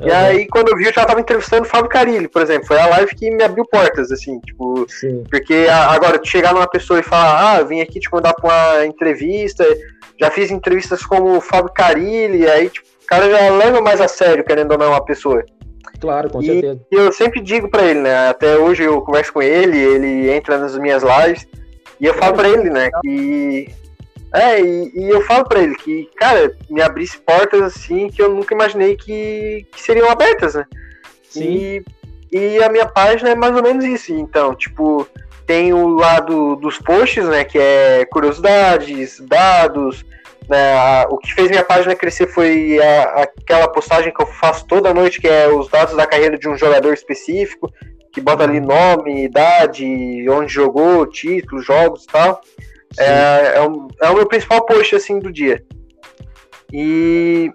E 0.00 0.10
Aham. 0.10 0.24
aí, 0.26 0.48
quando 0.48 0.68
eu 0.70 0.76
vi, 0.76 0.86
eu 0.86 0.92
já 0.92 1.04
tava 1.04 1.20
entrevistando 1.20 1.62
o 1.62 1.68
Fábio 1.68 1.88
Carilli, 1.88 2.26
por 2.26 2.42
exemplo. 2.42 2.66
Foi 2.66 2.78
a 2.78 2.86
live 2.88 3.14
que 3.14 3.30
me 3.30 3.42
abriu 3.44 3.64
portas, 3.70 4.10
assim, 4.10 4.40
tipo, 4.40 4.84
Sim. 4.88 5.24
porque 5.30 5.66
a- 5.70 5.92
agora, 5.92 6.18
tu 6.18 6.26
chegar 6.26 6.52
numa 6.52 6.66
pessoa 6.66 6.98
e 6.98 7.04
falar, 7.04 7.52
ah, 7.54 7.60
eu 7.60 7.66
vim 7.66 7.80
aqui 7.80 8.00
te 8.00 8.10
convidar 8.10 8.34
pra 8.34 8.48
uma 8.78 8.86
entrevista, 8.86 9.64
já 10.18 10.30
fiz 10.30 10.50
entrevistas 10.50 11.04
como 11.04 11.36
o 11.36 11.40
Fábio 11.40 11.72
Carilli, 11.72 12.48
aí, 12.48 12.68
tipo, 12.68 12.86
o 13.02 13.06
cara 13.06 13.30
já 13.30 13.50
leva 13.50 13.80
mais 13.80 14.00
a 14.00 14.08
sério, 14.08 14.42
querendo 14.44 14.72
ou 14.72 14.78
não, 14.78 14.92
a 14.94 15.04
pessoa. 15.04 15.44
Claro, 16.02 16.28
com 16.28 16.42
E- 16.42 16.46
certeza. 16.46 16.80
E 16.90 16.94
eu 16.94 17.12
sempre 17.12 17.40
digo 17.40 17.70
pra 17.70 17.82
ele, 17.84 18.00
né? 18.00 18.28
Até 18.28 18.56
hoje 18.58 18.82
eu 18.82 19.00
converso 19.00 19.32
com 19.32 19.40
ele, 19.40 19.78
ele 19.78 20.30
entra 20.30 20.58
nas 20.58 20.76
minhas 20.76 21.02
lives 21.02 21.48
e 21.98 22.04
eu 22.06 22.12
falo 22.14 22.34
pra 22.34 22.48
ele, 22.48 22.68
né? 22.68 22.90
Que. 23.02 23.68
É, 24.34 24.60
e, 24.60 24.92
e 24.94 25.08
eu 25.10 25.20
falo 25.22 25.44
pra 25.46 25.60
ele 25.62 25.74
que, 25.76 26.08
cara, 26.16 26.54
me 26.68 26.82
abrisse 26.82 27.18
portas 27.18 27.62
assim 27.62 28.08
que 28.08 28.20
eu 28.20 28.34
nunca 28.34 28.54
imaginei 28.54 28.96
que, 28.96 29.66
que 29.72 29.80
seriam 29.80 30.10
abertas, 30.10 30.54
né? 30.54 30.64
Sim. 31.22 31.42
E, 31.42 31.84
E 32.58 32.62
a 32.62 32.68
minha 32.70 32.86
página 32.86 33.30
é 33.30 33.34
mais 33.34 33.54
ou 33.54 33.62
menos 33.62 33.84
isso. 33.84 34.12
Então, 34.12 34.54
tipo, 34.54 35.06
tem 35.46 35.72
o 35.72 35.86
lado 35.88 36.56
dos 36.56 36.78
posts, 36.78 37.26
né? 37.26 37.44
Que 37.44 37.58
é 37.58 38.06
curiosidades, 38.10 39.20
dados. 39.20 40.04
Né, 40.48 40.74
a, 40.74 41.06
o 41.08 41.18
que 41.18 41.32
fez 41.34 41.48
minha 41.48 41.64
página 41.64 41.94
crescer 41.94 42.26
foi 42.26 42.78
a, 42.80 43.22
aquela 43.22 43.68
postagem 43.68 44.12
que 44.12 44.22
eu 44.22 44.26
faço 44.26 44.66
toda 44.66 44.94
noite, 44.94 45.20
que 45.20 45.28
é 45.28 45.48
os 45.48 45.68
dados 45.68 45.96
da 45.96 46.06
carreira 46.06 46.38
de 46.38 46.48
um 46.48 46.56
jogador 46.56 46.92
específico, 46.92 47.72
que 48.12 48.20
bota 48.20 48.44
ali 48.44 48.60
nome, 48.60 49.24
idade, 49.24 50.28
onde 50.28 50.52
jogou, 50.52 51.06
títulos, 51.06 51.64
jogos 51.64 52.04
e 52.04 52.06
tal. 52.08 52.40
É, 52.98 53.54
é, 53.56 53.60
o, 53.62 53.88
é 54.00 54.10
o 54.10 54.14
meu 54.14 54.26
principal 54.26 54.64
post 54.66 54.94
assim 54.94 55.18
do 55.18 55.32
dia. 55.32 55.64
E, 56.72 57.50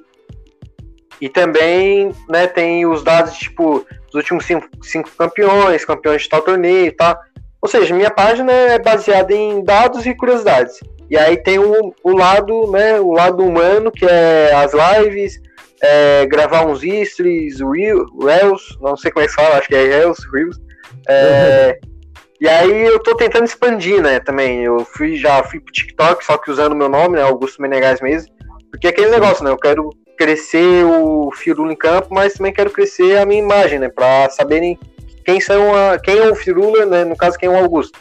e 1.21 1.29
também 1.29 2.11
né, 2.29 2.47
tem 2.47 2.85
os 2.85 3.03
dados 3.03 3.37
tipo 3.37 3.85
os 4.09 4.15
últimos 4.15 4.45
cinco, 4.45 4.67
cinco 4.81 5.09
campeões, 5.17 5.85
campeões 5.85 6.23
de 6.23 6.29
tal 6.29 6.41
torneio 6.41 6.87
e 6.87 6.91
tal. 6.91 7.17
Ou 7.61 7.69
seja, 7.69 7.93
minha 7.93 8.11
página 8.11 8.51
é 8.51 8.79
baseada 8.79 9.33
em 9.33 9.63
dados 9.63 10.05
e 10.05 10.15
curiosidades. 10.15 10.79
E 11.09 11.17
aí 11.17 11.37
tem 11.37 11.57
o, 11.57 11.93
o 12.03 12.17
lado, 12.17 12.71
né, 12.71 12.99
o 12.99 13.11
lado 13.11 13.43
humano, 13.43 13.91
que 13.91 14.05
é 14.05 14.53
as 14.53 14.73
lives, 14.73 15.39
é, 15.81 16.25
gravar 16.25 16.65
uns 16.65 16.83
histories, 16.83 17.59
reels, 17.59 18.77
não 18.81 18.97
sei 18.97 19.11
como 19.11 19.23
é 19.23 19.27
que 19.27 19.33
fala, 19.33 19.57
acho 19.57 19.67
que 19.67 19.75
é 19.75 19.85
reels, 19.85 20.17
reels. 20.33 20.59
É, 21.07 21.79
e 22.41 22.47
aí 22.47 22.85
eu 22.85 22.99
tô 22.99 23.15
tentando 23.15 23.45
expandir, 23.45 24.01
né, 24.01 24.19
também. 24.19 24.63
Eu 24.63 24.85
fui, 24.85 25.15
já 25.15 25.43
fui 25.43 25.59
pro 25.59 25.71
TikTok, 25.71 26.25
só 26.25 26.37
que 26.37 26.51
usando 26.51 26.75
meu 26.75 26.89
nome, 26.89 27.15
né, 27.15 27.21
Augusto 27.21 27.61
Menegais 27.61 28.01
mesmo. 28.01 28.33
Porque 28.69 28.87
é 28.87 28.89
aquele 28.89 29.09
negócio, 29.09 29.43
né, 29.43 29.51
eu 29.51 29.57
quero 29.57 29.89
crescer 30.17 30.83
o 30.83 31.31
Firula 31.31 31.71
em 31.71 31.75
campo, 31.75 32.07
mas 32.11 32.33
também 32.33 32.51
quero 32.51 32.71
crescer 32.71 33.17
a 33.17 33.25
minha 33.25 33.41
imagem, 33.41 33.79
né, 33.79 33.87
pra 33.87 34.29
saberem 34.29 34.77
quem, 35.23 35.39
são 35.39 35.75
a, 35.75 35.99
quem 35.99 36.17
é 36.17 36.29
o 36.29 36.35
Firula, 36.35 36.85
né, 36.85 37.05
no 37.05 37.15
caso 37.15 37.37
quem 37.37 37.47
é 37.47 37.51
o 37.51 37.57
Augusto. 37.57 37.99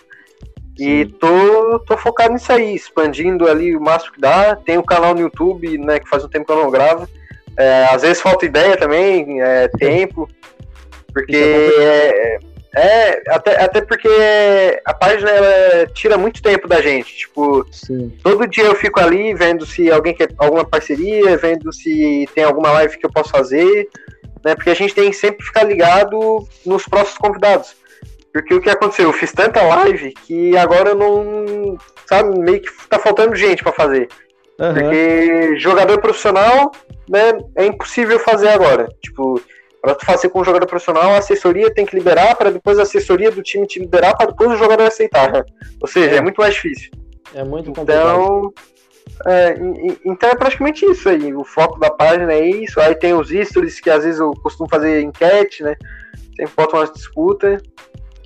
E 0.79 1.07
tô, 1.07 1.79
tô 1.81 1.97
focado 1.97 2.35
nisso 2.35 2.53
aí, 2.53 2.75
expandindo 2.75 3.49
ali 3.49 3.75
o 3.75 3.81
máximo 3.81 4.13
que 4.13 4.21
dá. 4.21 4.57
Tem 4.57 4.77
o 4.77 4.83
canal 4.83 5.15
no 5.15 5.21
YouTube, 5.21 5.79
né, 5.79 5.99
que 5.99 6.09
faz 6.09 6.25
um 6.25 6.29
tempo 6.29 6.47
que 6.47 6.53
eu 6.53 6.63
não 6.63 6.71
gravo. 6.71 7.09
É, 7.57 7.87
às 7.91 8.03
vezes 8.03 8.21
falta 8.21 8.45
ideia 8.45 8.77
também, 8.77 9.41
é, 9.41 9.69
tempo. 9.69 10.29
Porque 11.13 11.35
é, 11.35 12.39
é, 12.77 13.23
até, 13.29 13.59
até 13.59 13.81
porque 13.81 14.09
a 14.85 14.93
página 14.93 15.31
ela 15.31 15.87
tira 15.95 16.19
muito 16.19 16.43
tempo 16.43 16.69
da 16.69 16.83
gente. 16.83 17.17
Tipo, 17.17 17.67
Sim. 17.73 18.15
todo 18.23 18.47
dia 18.47 18.65
eu 18.65 18.75
fico 18.75 19.01
ali 19.01 19.33
vendo 19.33 19.65
se 19.65 19.91
alguém 19.91 20.13
quer 20.13 20.29
alguma 20.37 20.65
parceria, 20.65 21.39
vendo 21.39 21.73
se 21.73 22.29
tem 22.35 22.45
alguma 22.45 22.71
live 22.73 22.99
que 22.99 23.07
eu 23.07 23.11
posso 23.11 23.31
fazer, 23.31 23.89
né? 24.45 24.55
Porque 24.55 24.69
a 24.69 24.75
gente 24.75 24.95
tem 24.95 25.11
que 25.11 25.17
sempre 25.17 25.43
ficar 25.43 25.63
ligado 25.63 26.47
nos 26.67 26.85
próximos 26.85 27.17
convidados. 27.17 27.75
Porque 28.43 28.55
o 28.55 28.61
que 28.61 28.71
aconteceu? 28.71 29.07
Eu 29.07 29.13
fiz 29.13 29.33
tanta 29.33 29.63
live 29.63 30.13
que 30.13 30.57
agora 30.57 30.91
eu 30.91 30.95
não. 30.95 31.79
Sabe, 32.07 32.39
meio 32.39 32.61
que 32.61 32.71
tá 32.89 32.99
faltando 32.99 33.35
gente 33.35 33.63
para 33.63 33.73
fazer. 33.73 34.09
Uhum. 34.59 34.75
Porque 34.75 35.59
jogador 35.59 36.01
profissional, 36.01 36.71
né, 37.09 37.39
é 37.57 37.67
impossível 37.67 38.19
fazer 38.19 38.49
agora. 38.49 38.89
Tipo, 39.03 39.41
para 39.81 39.95
tu 39.95 40.05
fazer 40.05 40.29
com 40.29 40.41
um 40.41 40.45
jogador 40.45 40.67
profissional, 40.67 41.13
a 41.13 41.19
assessoria 41.19 41.73
tem 41.73 41.87
que 41.87 41.97
liberar 41.97 42.35
para 42.37 42.51
depois 42.51 42.79
a 42.79 42.83
assessoria 42.83 43.31
do 43.31 43.43
time 43.43 43.67
te 43.67 43.79
liberar 43.79 44.17
para 44.17 44.27
depois 44.27 44.51
o 44.51 44.57
jogador 44.57 44.85
aceitar. 44.85 45.45
Ou 45.81 45.89
seja, 45.89 46.17
é, 46.17 46.19
é 46.19 46.21
muito 46.21 46.41
mais 46.41 46.55
difícil. 46.55 46.91
É 47.35 47.45
muito 47.45 47.73
complicado. 47.73 47.85
Então, 47.87 48.53
é, 49.27 49.55
então 50.05 50.29
é 50.29 50.35
praticamente 50.35 50.85
isso 50.85 51.09
aí. 51.09 51.35
O 51.35 51.45
foco 51.45 51.79
da 51.79 51.91
página 51.91 52.33
é 52.33 52.47
isso. 52.47 52.81
Aí 52.81 52.95
tem 52.95 53.15
os 53.15 53.29
stories 53.29 53.81
que 53.81 53.91
às 53.91 54.05
vezes 54.05 54.21
eu 54.21 54.31
costumo 54.43 54.69
fazer 54.69 55.01
enquete, 55.03 55.63
né? 55.63 55.75
Sempre 56.37 56.53
boto 56.57 56.77
umas 56.77 56.93
disputas. 56.93 57.63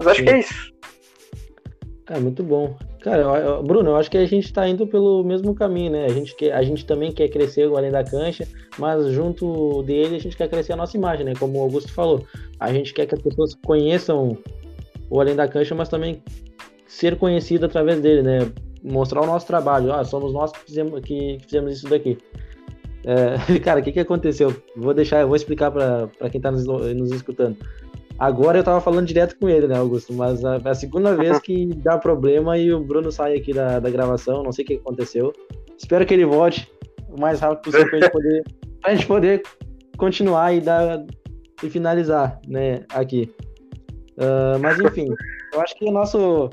Mas 0.01 0.07
acho 0.09 0.21
Sim. 0.21 0.25
que 0.25 0.31
é 0.31 0.41
isso. 0.41 0.73
É 2.09 2.19
muito 2.19 2.43
bom. 2.43 2.75
Cara, 3.03 3.23
eu, 3.23 3.63
Bruno, 3.63 3.91
eu 3.91 3.97
acho 3.97 4.11
que 4.11 4.19
a 4.19 4.27
gente 4.27 4.47
está 4.47 4.67
indo 4.67 4.87
pelo 4.87 5.23
mesmo 5.23 5.55
caminho, 5.55 5.93
né? 5.93 6.07
A 6.07 6.09
gente, 6.09 6.35
quer, 6.35 6.53
a 6.53 6.63
gente 6.63 6.85
também 6.85 7.13
quer 7.13 7.29
crescer 7.29 7.69
além 7.69 7.91
da 7.91 8.03
cancha, 8.03 8.49
mas 8.79 9.13
junto 9.13 9.83
dele 9.85 10.17
a 10.17 10.19
gente 10.19 10.37
quer 10.37 10.49
crescer 10.49 10.73
a 10.73 10.77
nossa 10.77 10.97
imagem, 10.97 11.25
né? 11.25 11.35
Como 11.39 11.59
o 11.59 11.63
Augusto 11.63 11.93
falou. 11.93 12.27
A 12.59 12.73
gente 12.73 12.93
quer 12.93 13.07
que 13.07 13.15
as 13.15 13.23
pessoas 13.23 13.55
conheçam 13.65 14.37
o 15.09 15.21
além 15.21 15.37
da 15.37 15.47
cancha, 15.47 15.75
mas 15.75 15.89
também 15.89 16.23
ser 16.87 17.17
conhecido 17.17 17.67
através 17.67 18.01
dele, 18.01 18.23
né? 18.23 18.53
Mostrar 18.83 19.21
o 19.21 19.27
nosso 19.27 19.47
trabalho. 19.47 19.93
Ah, 19.93 20.03
somos 20.05 20.33
nós 20.33 20.51
que 20.51 20.61
fizemos, 20.61 21.01
que, 21.03 21.37
que 21.37 21.45
fizemos 21.45 21.75
isso 21.75 21.89
daqui. 21.89 22.19
É, 23.05 23.59
cara, 23.61 23.81
o 23.81 23.83
que, 23.83 23.93
que 23.93 24.01
aconteceu? 24.01 24.55
Vou 24.77 24.93
deixar, 24.93 25.21
eu 25.21 25.29
vou 25.29 25.37
explicar 25.37 25.71
para 25.71 26.09
quem 26.31 26.39
está 26.39 26.51
nos, 26.51 26.67
nos 26.67 27.13
escutando. 27.13 27.57
Agora 28.21 28.59
eu 28.59 28.63
tava 28.63 28.83
falando 28.83 29.07
direto 29.07 29.35
com 29.39 29.49
ele, 29.49 29.67
né, 29.67 29.79
Augusto? 29.79 30.13
Mas 30.13 30.45
a, 30.45 30.57
a 30.57 30.75
segunda 30.75 31.17
vez 31.17 31.39
que 31.39 31.67
dá 31.77 31.97
problema 31.97 32.59
e 32.59 32.71
o 32.71 32.79
Bruno 32.85 33.11
sai 33.11 33.35
aqui 33.35 33.55
da, 33.55 33.81
da 33.81 33.89
gravação, 33.89 34.43
não 34.43 34.53
sei 34.53 34.63
o 34.63 34.69
que 34.69 34.75
aconteceu. 34.75 35.33
Espero 35.79 36.05
que 36.05 36.13
ele 36.13 36.27
volte 36.27 36.71
o 37.09 37.19
mais 37.19 37.41
rápido 37.41 37.65
possível 37.65 37.89
pra 37.89 37.99
gente 37.99 38.13
poder, 38.13 38.45
pra 38.83 38.95
gente 38.95 39.07
poder 39.07 39.43
continuar 39.97 40.55
e 40.55 40.61
dar 40.61 41.03
e 41.63 41.71
finalizar, 41.71 42.39
né, 42.47 42.85
aqui. 42.91 43.33
Uh, 44.19 44.59
mas 44.61 44.79
enfim, 44.79 45.09
eu 45.55 45.61
acho 45.63 45.75
que 45.77 45.87
o 45.87 45.91
nosso, 45.91 46.51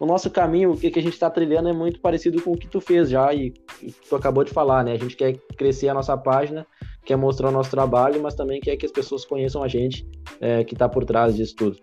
o 0.00 0.06
nosso 0.06 0.30
caminho, 0.30 0.72
o 0.72 0.76
que, 0.76 0.90
que 0.90 0.98
a 0.98 1.02
gente 1.02 1.12
está 1.12 1.30
trilhando 1.30 1.68
é 1.68 1.72
muito 1.72 2.00
parecido 2.00 2.42
com 2.42 2.52
o 2.52 2.56
que 2.56 2.66
tu 2.66 2.80
fez 2.80 3.10
já 3.10 3.32
e, 3.32 3.54
e 3.82 3.92
tu 3.92 4.16
acabou 4.16 4.42
de 4.42 4.50
falar, 4.50 4.82
né? 4.82 4.92
A 4.92 4.98
gente 4.98 5.14
quer 5.14 5.36
crescer 5.56 5.88
a 5.88 5.94
nossa 5.94 6.16
página 6.16 6.66
quer 7.04 7.16
mostrar 7.16 7.48
o 7.48 7.52
nosso 7.52 7.70
trabalho, 7.70 8.20
mas 8.22 8.34
também 8.34 8.60
quer 8.60 8.76
que 8.76 8.86
as 8.86 8.92
pessoas 8.92 9.24
conheçam 9.24 9.62
a 9.62 9.68
gente 9.68 10.06
é, 10.40 10.64
que 10.64 10.74
está 10.74 10.88
por 10.88 11.04
trás 11.04 11.34
disso 11.34 11.56
tudo. 11.56 11.76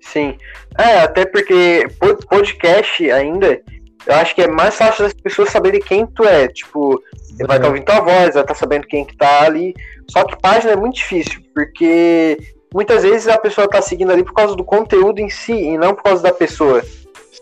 Sim. 0.00 0.36
É, 0.78 1.00
até 1.00 1.26
porque 1.26 1.86
podcast 2.28 3.10
ainda, 3.10 3.60
eu 4.06 4.14
acho 4.14 4.34
que 4.34 4.42
é 4.42 4.48
mais 4.48 4.76
fácil 4.76 5.04
das 5.04 5.12
pessoas 5.12 5.50
saberem 5.50 5.80
quem 5.80 6.06
tu 6.06 6.24
é. 6.24 6.48
Tipo, 6.48 7.02
você 7.20 7.46
vai 7.46 7.56
estar 7.56 7.60
tá 7.60 7.66
ouvindo 7.68 7.84
tua 7.84 8.00
voz, 8.00 8.34
vai 8.34 8.42
estar 8.42 8.44
tá 8.44 8.54
sabendo 8.54 8.86
quem 8.86 9.04
que 9.04 9.16
tá 9.16 9.42
ali. 9.42 9.74
Só 10.10 10.24
que 10.24 10.40
página 10.40 10.72
é 10.72 10.76
muito 10.76 10.96
difícil, 10.96 11.40
porque 11.52 12.38
muitas 12.72 13.02
vezes 13.02 13.28
a 13.28 13.38
pessoa 13.38 13.68
tá 13.68 13.82
seguindo 13.82 14.12
ali 14.12 14.24
por 14.24 14.32
causa 14.32 14.54
do 14.54 14.64
conteúdo 14.64 15.20
em 15.20 15.28
si, 15.28 15.52
e 15.52 15.76
não 15.76 15.94
por 15.94 16.04
causa 16.04 16.22
da 16.22 16.32
pessoa. 16.32 16.82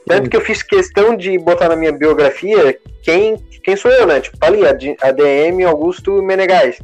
Tanto 0.07 0.29
que 0.29 0.37
eu 0.37 0.41
fiz 0.41 0.63
questão 0.63 1.17
de 1.17 1.39
botar 1.39 1.69
na 1.69 1.77
minha 1.77 1.93
biografia 1.93 2.79
quem, 3.03 3.37
quem 3.63 3.75
sou 3.75 3.91
eu, 3.91 4.07
né? 4.07 4.21
Tipo, 4.21 4.39
tá 4.39 4.47
ali, 4.47 4.61
a 4.67 5.11
DM 5.11 5.65
Augusto 5.65 6.23
Menegais. 6.23 6.79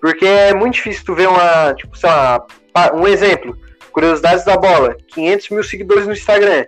Porque 0.00 0.24
é 0.24 0.54
muito 0.54 0.74
difícil 0.74 1.04
tu 1.04 1.14
ver 1.14 1.28
uma, 1.28 1.74
tipo, 1.74 1.96
sei 1.96 2.08
lá, 2.08 2.46
um 2.94 3.06
exemplo. 3.06 3.56
Curiosidades 3.92 4.44
da 4.44 4.56
bola, 4.56 4.96
500 5.08 5.50
mil 5.50 5.64
seguidores 5.64 6.06
no 6.06 6.12
Instagram. 6.12 6.64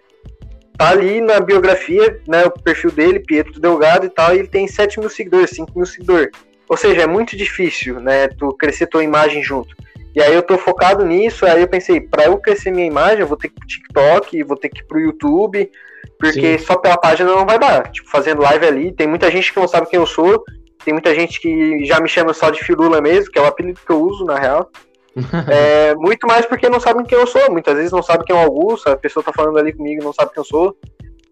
Tá 0.77 0.91
ali 0.91 1.21
na 1.21 1.39
biografia, 1.39 2.21
né, 2.27 2.45
o 2.45 2.51
perfil 2.51 2.91
dele, 2.91 3.21
Pietro 3.21 3.61
Delgado 3.61 4.07
e 4.07 4.11
tal, 4.11 4.35
e 4.35 4.41
ele 4.41 4.49
tem 4.49 4.67
7 4.67 4.99
mil 4.99 5.09
seguidores, 5.09 5.51
5 5.51 5.71
mil 5.77 5.87
seguidores. 5.87 6.31
Ou 6.69 6.77
seja, 6.77 7.03
é 7.03 7.07
muito 7.07 7.37
difícil, 7.37 8.01
né, 8.01 8.27
tu 8.27 8.53
crescer 8.55 8.87
tua 8.87 9.05
imagem 9.05 9.43
junto. 9.43 9.75
E 10.15 10.23
aí 10.23 10.35
eu 10.35 10.43
tô 10.43 10.59
focado 10.59 11.05
nisso, 11.05 11.47
aí 11.47 11.63
eu 11.63 11.69
pensei, 11.69 12.01
para 12.01 12.25
eu 12.25 12.37
crescer 12.37 12.71
minha 12.71 12.87
imagem, 12.87 13.21
eu 13.21 13.27
vou 13.27 13.37
ter 13.37 13.49
que 13.49 13.55
ir 13.55 13.59
pro 13.59 13.69
TikTok, 13.69 14.43
vou 14.45 14.57
ter 14.57 14.69
que 14.69 14.81
ir 14.81 14.85
pro 14.85 15.01
YouTube, 15.01 15.71
porque 16.19 16.59
Sim. 16.59 16.65
só 16.65 16.77
pela 16.77 16.99
página 16.99 17.31
não 17.31 17.47
vai 17.47 17.59
dar. 17.59 17.91
Tipo, 17.91 18.11
fazendo 18.11 18.43
live 18.43 18.67
ali, 18.67 18.93
tem 18.93 19.07
muita 19.07 19.31
gente 19.31 19.53
que 19.53 19.59
não 19.59 19.67
sabe 19.67 19.89
quem 19.89 19.99
eu 19.99 20.07
sou, 20.07 20.45
tem 20.85 20.93
muita 20.93 21.15
gente 21.15 21.41
que 21.41 21.85
já 21.85 22.01
me 22.01 22.09
chama 22.09 22.35
só 22.35 22.51
de 22.51 22.63
Firula 22.63 23.01
mesmo, 23.01 23.31
que 23.31 23.39
é 23.39 23.43
o 23.43 23.47
apelido 23.47 23.81
que 23.85 23.93
eu 23.93 24.03
uso, 24.03 24.25
na 24.25 24.39
real. 24.39 24.71
é, 25.51 25.95
muito 25.95 26.27
mais 26.27 26.47
porque 26.47 26.69
não 26.69 26.81
sabem 26.81 27.05
quem 27.05 27.19
eu 27.19 27.27
sou. 27.27 27.51
Muitas 27.51 27.77
vezes 27.77 27.93
não 27.93 28.03
sabem 28.03 28.27
quem 28.27 28.37
é 28.37 28.39
o 28.39 28.43
Augusto, 28.43 28.89
a 28.89 28.97
pessoa 28.97 29.25
tá 29.25 29.33
falando 29.33 29.59
ali 29.59 29.73
comigo 29.73 30.03
e 30.03 30.05
não 30.05 30.13
sabe 30.13 30.33
quem 30.33 30.41
eu 30.41 30.45
sou. 30.45 30.77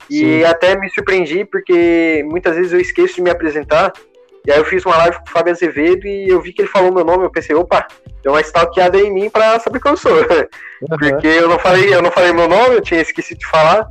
E 0.08 0.18
Sim. 0.18 0.44
até 0.44 0.78
me 0.78 0.88
surpreendi 0.90 1.44
porque 1.44 2.24
muitas 2.28 2.56
vezes 2.56 2.72
eu 2.72 2.80
esqueço 2.80 3.16
de 3.16 3.22
me 3.22 3.30
apresentar. 3.30 3.92
E 4.46 4.53
aí 4.53 4.59
eu 4.59 4.64
fiz 4.64 4.85
uma 4.87 4.96
live 4.96 5.18
com 5.18 5.24
o 5.24 5.31
Fábio 5.31 5.53
Azevedo 5.53 6.07
e 6.07 6.29
eu 6.29 6.40
vi 6.40 6.53
que 6.53 6.62
ele 6.62 6.68
falou 6.68 6.92
meu 6.92 7.05
nome, 7.05 7.24
eu 7.24 7.31
pensei, 7.31 7.55
opa, 7.55 7.87
deu 8.22 8.33
uma 8.33 8.40
stalkeada 8.40 8.98
em 8.98 9.12
mim 9.12 9.29
pra 9.29 9.59
saber 9.61 9.81
quem 9.81 9.90
eu 9.90 9.96
sou. 9.96 10.12
Uhum. 10.81 10.96
Porque 10.96 11.26
eu 11.26 11.46
não 11.46 11.59
falei, 11.59 11.94
eu 11.94 12.00
não 12.00 12.11
falei 12.11 12.33
meu 12.33 12.48
nome, 12.48 12.76
eu 12.76 12.81
tinha 12.81 13.03
esquecido 13.03 13.37
de 13.37 13.46
falar. 13.46 13.87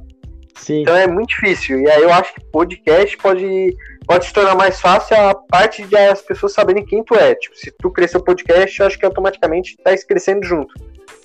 Sim. 0.56 0.82
Então 0.82 0.96
é 0.96 1.06
muito 1.06 1.30
difícil. 1.30 1.80
E 1.82 1.88
aí 1.88 2.02
eu 2.02 2.12
acho 2.12 2.34
que 2.34 2.44
podcast 2.46 3.16
pode, 3.18 3.78
pode 4.08 4.26
se 4.26 4.34
tornar 4.34 4.56
mais 4.56 4.82
fácil 4.82 5.16
a 5.16 5.36
parte 5.36 5.84
de 5.84 5.96
as 5.96 6.20
pessoas 6.24 6.52
saberem 6.52 6.84
quem 6.84 7.04
tu 7.04 7.14
é. 7.14 7.36
Tipo, 7.36 7.56
se 7.56 7.72
tu 7.78 7.92
crescer 7.92 8.18
o 8.18 8.24
podcast, 8.24 8.80
eu 8.80 8.88
acho 8.88 8.98
que 8.98 9.06
automaticamente 9.06 9.78
tá 9.84 9.92
crescendo 9.98 10.44
junto. 10.44 10.74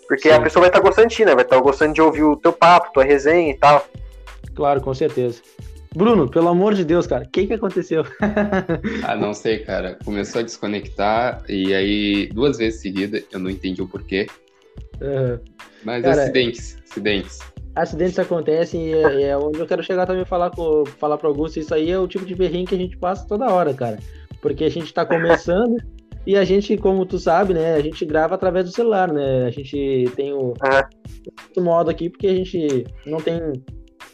Porque 0.07 0.29
Sim. 0.29 0.35
a 0.35 0.41
pessoa 0.43 0.61
vai 0.61 0.69
estar 0.69 0.81
tá 0.81 0.87
gostando 0.87 1.09
de 1.09 1.17
ti, 1.17 1.25
né? 1.25 1.35
Vai 1.35 1.45
estar 1.45 1.57
tá 1.57 1.63
gostando 1.63 1.95
de 1.95 2.03
ouvir 2.03 2.25
o 2.25 2.37
teu 2.37 2.53
papo, 2.53 2.93
tua 2.93 3.05
resenha 3.05 3.51
e 3.51 3.55
tal. 3.55 3.87
Claro, 4.55 4.83
com 4.83 4.93
certeza. 4.93 5.41
Bruno, 5.95 6.29
pelo 6.29 6.49
amor 6.49 6.75
de 6.75 6.85
Deus, 6.85 7.07
cara, 7.07 7.25
o 7.25 7.29
que, 7.29 7.47
que 7.47 7.53
aconteceu? 7.53 8.05
ah, 9.05 9.15
não 9.15 9.33
sei, 9.33 9.59
cara. 9.59 9.97
Começou 10.05 10.41
a 10.41 10.45
desconectar 10.45 11.43
e 11.49 11.73
aí, 11.73 12.29
duas 12.33 12.59
vezes 12.59 12.81
seguida, 12.81 13.23
eu 13.33 13.39
não 13.39 13.49
entendi 13.49 13.81
o 13.81 13.89
porquê. 13.89 14.27
Uhum. 15.01 15.39
Mas 15.85 16.03
cara, 16.03 16.23
acidentes, 16.23 16.79
acidentes. 16.91 17.39
Acidentes 17.77 18.19
acontecem 18.19 18.91
e 18.91 18.95
é, 18.95 19.23
é, 19.29 19.37
onde 19.37 19.59
eu 19.59 19.67
quero 19.67 19.83
chegar 19.83 20.07
também 20.07 20.25
falar 20.25 20.51
com 20.51 20.85
falar 20.99 21.19
para 21.19 21.29
Augusto. 21.29 21.59
Isso 21.59 21.75
aí 21.75 21.91
é 21.91 21.99
o 21.99 22.09
tipo 22.09 22.25
de 22.25 22.35
berrinho 22.35 22.67
que 22.67 22.75
a 22.75 22.79
gente 22.79 22.97
passa 22.97 23.27
toda 23.27 23.53
hora, 23.53 23.73
cara. 23.75 23.99
Porque 24.41 24.65
a 24.65 24.71
gente 24.71 24.93
tá 24.93 25.05
começando 25.07 25.77
E 26.27 26.37
a 26.37 26.45
gente, 26.45 26.77
como 26.79 27.05
tu 27.05 27.19
sabe, 27.19 27.53
né, 27.53 27.75
a 27.75 27.81
gente 27.81 28.05
grava 28.07 28.35
através 28.35 28.65
do 28.65 28.73
celular, 28.73 29.13
né? 29.13 29.45
A 29.45 29.51
gente 29.51 30.11
tem 30.17 30.33
o, 30.33 30.55
É. 30.65 30.89
o 31.59 31.63
modo 31.63 31.91
aqui 31.91 32.09
porque 32.09 32.27
a 32.27 32.35
gente 32.35 32.87
não 33.05 33.19
tem 33.19 33.39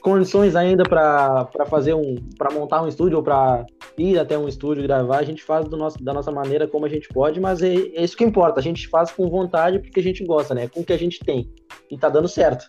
condições 0.00 0.56
ainda 0.56 0.82
para 0.82 1.48
fazer 1.68 1.94
um 1.94 2.16
para 2.36 2.50
montar 2.50 2.82
um 2.82 2.88
estúdio 2.88 3.18
ou 3.18 3.22
para 3.22 3.64
ir 3.96 4.18
até 4.18 4.36
um 4.36 4.48
estúdio 4.48 4.82
gravar, 4.82 5.18
a 5.18 5.22
gente 5.22 5.42
faz 5.42 5.68
do 5.68 5.76
nosso, 5.76 6.02
da 6.02 6.12
nossa 6.12 6.32
maneira 6.32 6.66
como 6.66 6.86
a 6.86 6.88
gente 6.88 7.08
pode, 7.08 7.38
mas 7.38 7.62
é, 7.62 7.74
é 7.74 8.02
isso 8.02 8.16
que 8.16 8.24
importa, 8.24 8.60
a 8.60 8.62
gente 8.62 8.88
faz 8.88 9.10
com 9.10 9.28
vontade 9.28 9.78
porque 9.78 10.00
a 10.00 10.02
gente 10.02 10.24
gosta, 10.24 10.54
né? 10.54 10.68
Com 10.68 10.80
o 10.80 10.84
que 10.84 10.92
a 10.92 10.98
gente 10.98 11.20
tem. 11.20 11.50
E 11.90 11.98
tá 11.98 12.08
dando 12.08 12.28
certo. 12.28 12.66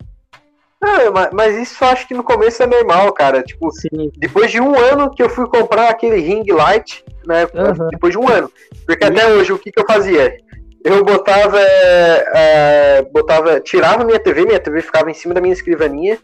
Não, 0.81 1.11
mas, 1.13 1.29
mas 1.31 1.55
isso 1.57 1.83
eu 1.83 1.89
acho 1.89 2.07
que 2.07 2.13
no 2.13 2.23
começo 2.23 2.61
é 2.63 2.65
normal, 2.65 3.13
cara. 3.13 3.43
Tipo, 3.43 3.69
Sim. 3.71 4.11
depois 4.17 4.49
de 4.49 4.59
um 4.59 4.75
ano 4.75 5.13
que 5.13 5.21
eu 5.21 5.29
fui 5.29 5.47
comprar 5.47 5.89
aquele 5.89 6.19
ring 6.19 6.43
light, 6.51 7.05
né? 7.27 7.47
Aham. 7.53 7.89
Depois 7.91 8.11
de 8.11 8.17
um 8.17 8.27
ano. 8.27 8.51
Porque 8.87 9.05
até 9.05 9.31
hoje, 9.31 9.53
o 9.53 9.59
que, 9.59 9.71
que 9.71 9.79
eu 9.79 9.85
fazia? 9.85 10.35
Eu 10.83 11.05
botava, 11.05 11.59
é, 11.59 12.25
é, 12.33 13.01
botava, 13.03 13.59
tirava 13.59 14.03
minha 14.03 14.19
TV, 14.19 14.43
minha 14.45 14.59
TV 14.59 14.81
ficava 14.81 15.11
em 15.11 15.13
cima 15.13 15.35
da 15.35 15.39
minha 15.39 15.53
escrivaninha, 15.53 16.17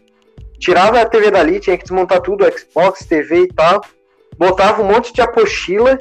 tirava 0.58 1.00
a 1.00 1.06
TV 1.06 1.30
dali, 1.30 1.60
tinha 1.60 1.76
que 1.76 1.84
desmontar 1.84 2.20
tudo, 2.20 2.44
Xbox, 2.50 3.04
TV 3.04 3.42
e 3.42 3.48
tal, 3.48 3.80
botava 4.36 4.82
um 4.82 4.86
monte 4.86 5.12
de 5.12 5.20
apostila, 5.20 5.98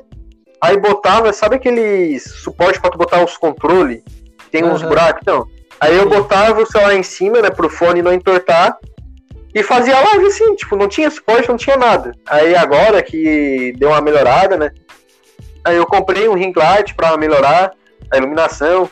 aí 0.61 0.77
botava, 0.77 1.31
sabe 1.31 1.55
aqueles 1.55 2.23
suporte 2.23 2.79
pra 2.79 2.89
tu 2.89 2.97
botar 2.97 3.23
os 3.23 3.37
controles? 3.37 4.01
Tem 4.51 4.63
uns 4.63 4.81
Aham. 4.81 4.89
buracos, 4.89 5.23
não. 5.25 5.45
Aí 5.79 5.95
eu 5.95 6.09
botava 6.09 6.61
o 6.61 6.65
celular 6.65 6.95
em 6.95 7.03
cima, 7.03 7.41
né, 7.41 7.49
pro 7.49 7.69
fone 7.69 8.01
não 8.01 8.13
entortar, 8.13 8.77
e 9.53 9.63
fazia 9.63 9.99
live 9.99 10.25
assim, 10.25 10.55
tipo, 10.55 10.75
não 10.75 10.87
tinha 10.87 11.09
suporte, 11.09 11.49
não 11.49 11.57
tinha 11.57 11.77
nada. 11.77 12.11
Aí 12.27 12.55
agora 12.55 13.01
que 13.01 13.73
deu 13.77 13.89
uma 13.89 14.01
melhorada, 14.01 14.57
né, 14.57 14.71
aí 15.63 15.77
eu 15.77 15.85
comprei 15.85 16.27
um 16.27 16.33
ring 16.33 16.53
light 16.55 16.95
pra 16.95 17.17
melhorar 17.17 17.71
a 18.11 18.17
iluminação, 18.17 18.89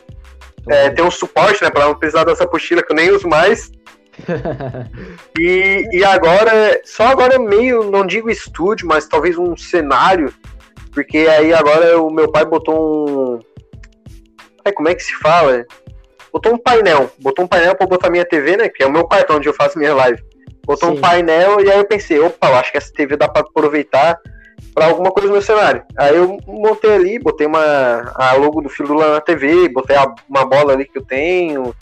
é, 0.67 0.89
tem 0.89 1.06
um 1.06 1.12
suporte, 1.12 1.63
né, 1.63 1.69
pra 1.69 1.86
não 1.86 1.95
precisar 1.95 2.23
dessa 2.23 2.43
apostila 2.43 2.84
que 2.84 2.91
eu 2.91 2.95
nem 2.95 3.12
uso 3.12 3.28
mais. 3.28 3.71
E, 5.39 5.88
e 5.91 6.04
agora, 6.06 6.82
só 6.86 7.08
agora 7.08 7.38
meio, 7.38 7.89
não 7.91 8.06
digo 8.06 8.30
estúdio, 8.30 8.88
mas 8.88 9.08
talvez 9.08 9.38
um 9.38 9.56
cenário, 9.58 10.34
porque 10.93 11.17
aí 11.19 11.54
agora 11.54 12.01
o 12.01 12.10
meu 12.10 12.32
pai 12.32 12.45
botou 12.45 13.10
um. 13.10 13.39
Ai, 14.63 14.71
como 14.71 14.88
é 14.88 14.95
que 14.95 15.04
se 15.04 15.13
fala? 15.15 15.65
Botou 16.32 16.54
um 16.54 16.58
painel, 16.58 17.12
botou 17.19 17.45
um 17.45 17.47
painel 17.47 17.75
pra 17.75 17.86
botar 17.88 18.10
minha 18.10 18.25
TV, 18.25 18.58
né? 18.58 18.69
Que 18.69 18.84
é 18.84 18.88
o 18.88 18.91
meu 18.91 19.06
quarto 19.06 19.34
onde 19.34 19.47
eu 19.47 19.54
faço 19.54 19.78
minha 19.78 19.93
live. 19.93 20.21
Botou 20.65 20.89
Sim. 20.89 20.97
um 20.97 21.01
painel 21.01 21.62
e 21.62 21.69
aí 21.69 21.78
eu 21.78 21.86
pensei, 21.86 22.19
opa, 22.19 22.47
eu 22.47 22.56
acho 22.56 22.71
que 22.71 22.78
essa 22.78 22.91
TV 22.93 23.15
dá 23.15 23.28
pra 23.28 23.41
aproveitar 23.41 24.17
pra 24.73 24.86
alguma 24.88 25.12
coisa 25.12 25.28
no 25.28 25.34
meu 25.34 25.41
cenário. 25.41 25.84
Aí 25.97 26.15
eu 26.15 26.38
montei 26.47 26.93
ali, 26.93 27.19
botei 27.19 27.45
uma 27.45 28.12
a 28.15 28.34
logo 28.34 28.62
do 28.62 28.69
filho 28.69 28.88
do 28.88 28.93
Lula 28.95 29.13
na 29.13 29.21
TV, 29.21 29.69
botei 29.69 29.95
a- 29.95 30.13
uma 30.30 30.45
bola 30.45 30.73
ali 30.73 30.86
que 30.86 30.97
eu 30.97 31.06
tenho. 31.06 31.73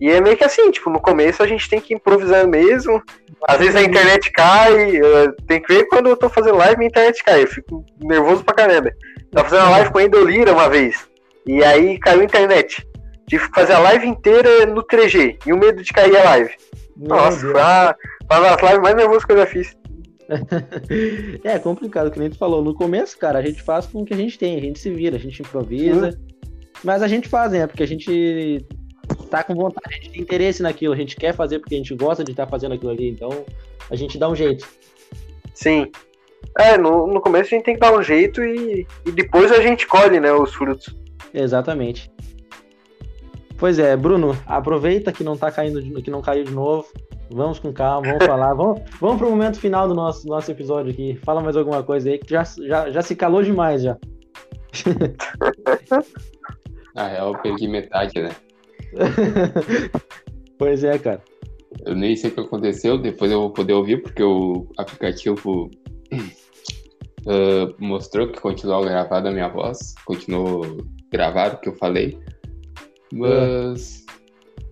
E 0.00 0.10
é 0.10 0.20
meio 0.20 0.36
que 0.36 0.44
assim, 0.44 0.70
tipo, 0.70 0.88
no 0.88 0.98
começo 0.98 1.42
a 1.42 1.46
gente 1.46 1.68
tem 1.68 1.80
que 1.80 1.92
improvisar 1.92 2.46
mesmo. 2.46 3.02
Às 3.46 3.58
vezes 3.58 3.76
a 3.76 3.82
internet 3.82 4.32
cai, 4.32 4.98
tem 5.46 5.60
que 5.60 5.74
ver 5.74 5.84
quando 5.88 6.08
eu 6.08 6.16
tô 6.16 6.28
fazendo 6.30 6.56
live 6.56 6.78
minha 6.78 6.88
internet 6.88 7.22
cai. 7.22 7.42
Eu 7.42 7.48
fico 7.48 7.84
nervoso 8.00 8.42
pra 8.42 8.54
caramba. 8.54 8.90
Tava 9.30 9.48
fazendo 9.48 9.66
uma 9.66 9.72
live 9.72 9.90
com 9.90 9.98
a 9.98 10.04
Endolira 10.04 10.52
uma 10.52 10.70
vez. 10.70 11.06
E 11.46 11.62
aí 11.62 11.98
caiu 11.98 12.22
a 12.22 12.24
internet. 12.24 12.86
Tive 13.28 13.46
que 13.48 13.54
fazer 13.54 13.74
a 13.74 13.78
live 13.78 14.06
inteira 14.06 14.66
no 14.66 14.82
3G. 14.82 15.38
E 15.46 15.52
o 15.52 15.58
medo 15.58 15.82
de 15.82 15.92
cair 15.92 16.16
a 16.16 16.24
live. 16.24 16.50
Meu 16.96 17.08
Nossa, 17.08 17.40
Deus. 17.40 17.52
foi 17.52 17.60
uma, 17.60 17.96
uma 18.30 18.56
das 18.56 18.60
lives 18.62 18.80
mais 18.80 18.96
nervosas 18.96 19.24
que 19.24 19.32
eu 19.32 19.38
já 19.38 19.46
fiz. 19.46 19.76
É 21.42 21.58
complicado, 21.58 22.10
que 22.10 22.18
nem 22.18 22.30
tu 22.30 22.38
falou. 22.38 22.62
No 22.62 22.74
começo, 22.74 23.18
cara, 23.18 23.38
a 23.38 23.42
gente 23.42 23.62
faz 23.62 23.86
com 23.86 24.02
o 24.02 24.04
que 24.04 24.14
a 24.14 24.16
gente 24.16 24.38
tem, 24.38 24.56
a 24.56 24.60
gente 24.60 24.78
se 24.78 24.90
vira, 24.90 25.16
a 25.16 25.18
gente 25.18 25.42
improvisa. 25.42 26.18
Mas 26.84 27.02
a 27.02 27.08
gente 27.08 27.28
faz, 27.28 27.52
né? 27.52 27.66
Porque 27.66 27.82
a 27.82 27.86
gente 27.86 28.64
tá 29.30 29.44
com 29.44 29.54
vontade, 29.54 29.94
a 29.94 29.96
gente 29.96 30.10
tem 30.10 30.22
interesse 30.22 30.62
naquilo, 30.62 30.92
a 30.92 30.96
gente 30.96 31.16
quer 31.16 31.34
fazer 31.34 31.58
porque 31.60 31.74
a 31.74 31.78
gente 31.78 31.94
gosta 31.94 32.24
de 32.24 32.32
estar 32.32 32.46
fazendo 32.46 32.74
aquilo 32.74 32.90
ali. 32.90 33.08
Então, 33.10 33.44
a 33.90 33.96
gente 33.96 34.18
dá 34.18 34.28
um 34.28 34.34
jeito. 34.34 34.68
Sim. 35.54 35.90
É, 36.58 36.76
no, 36.76 37.06
no 37.06 37.20
começo 37.20 37.54
a 37.54 37.56
gente 37.56 37.64
tem 37.64 37.74
que 37.74 37.80
dar 37.80 37.96
um 37.96 38.02
jeito 38.02 38.42
e, 38.42 38.86
e 39.06 39.12
depois 39.12 39.52
a 39.52 39.60
gente 39.60 39.86
colhe, 39.86 40.18
né, 40.18 40.32
os 40.32 40.52
frutos. 40.52 40.94
Exatamente. 41.32 42.10
Pois 43.56 43.78
é, 43.78 43.96
Bruno, 43.96 44.36
aproveita 44.46 45.12
que 45.12 45.22
não 45.22 45.36
tá 45.36 45.50
caindo, 45.50 45.82
de- 45.82 46.02
que 46.02 46.10
não 46.10 46.22
caiu 46.22 46.44
de 46.44 46.52
novo. 46.52 46.88
Vamos 47.32 47.58
com 47.60 47.72
calma, 47.72 48.08
vamos 48.08 48.26
falar. 48.26 48.54
Vamos, 48.54 48.80
vamos 49.00 49.18
pro 49.18 49.30
momento 49.30 49.60
final 49.60 49.86
do 49.86 49.94
nosso, 49.94 50.26
nosso 50.26 50.50
episódio 50.50 50.90
aqui. 50.90 51.16
Fala 51.22 51.40
mais 51.40 51.56
alguma 51.56 51.82
coisa 51.82 52.10
aí, 52.10 52.18
que 52.18 52.28
já, 52.28 52.42
já, 52.42 52.90
já 52.90 53.02
se 53.02 53.14
calou 53.14 53.42
demais 53.42 53.82
já. 53.82 53.96
Na 56.94 57.08
real, 57.08 57.32
eu 57.32 57.38
perdi 57.38 57.68
metade, 57.68 58.20
né? 58.20 58.30
pois 60.58 60.84
é, 60.84 60.98
cara. 60.98 61.22
Eu 61.86 61.94
nem 61.94 62.16
sei 62.16 62.30
o 62.30 62.34
que 62.34 62.40
aconteceu, 62.40 62.98
depois 62.98 63.30
eu 63.30 63.40
vou 63.40 63.50
poder 63.50 63.72
ouvir, 63.72 64.02
porque 64.02 64.22
o 64.22 64.66
aplicativo 64.76 65.70
ah, 67.26 67.74
mostrou 67.78 68.28
que 68.28 68.40
continuou 68.40 68.84
gravada 68.84 69.28
a 69.28 69.32
minha 69.32 69.48
voz, 69.48 69.94
continuou 70.04 70.78
gravado 71.10 71.56
o 71.56 71.60
que 71.60 71.68
eu 71.68 71.74
falei. 71.76 72.18
Mas 73.12 74.04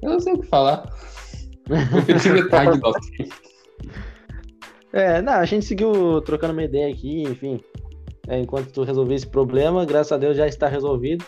eu 0.02 0.10
não 0.10 0.20
sei 0.20 0.32
o 0.34 0.40
que 0.40 0.46
falar. 0.46 0.92
Eu 1.68 2.32
metade 2.34 2.78
do. 2.78 2.92
É, 4.90 5.20
não, 5.20 5.34
a 5.34 5.44
gente 5.44 5.66
seguiu 5.66 6.20
trocando 6.22 6.54
uma 6.54 6.64
ideia 6.64 6.90
aqui, 6.90 7.22
enfim. 7.22 7.60
É, 8.26 8.40
enquanto 8.40 8.72
tu 8.72 8.82
resolvia 8.84 9.16
esse 9.16 9.26
problema, 9.26 9.84
graças 9.84 10.12
a 10.12 10.16
Deus 10.16 10.34
já 10.34 10.46
está 10.46 10.66
resolvido. 10.66 11.24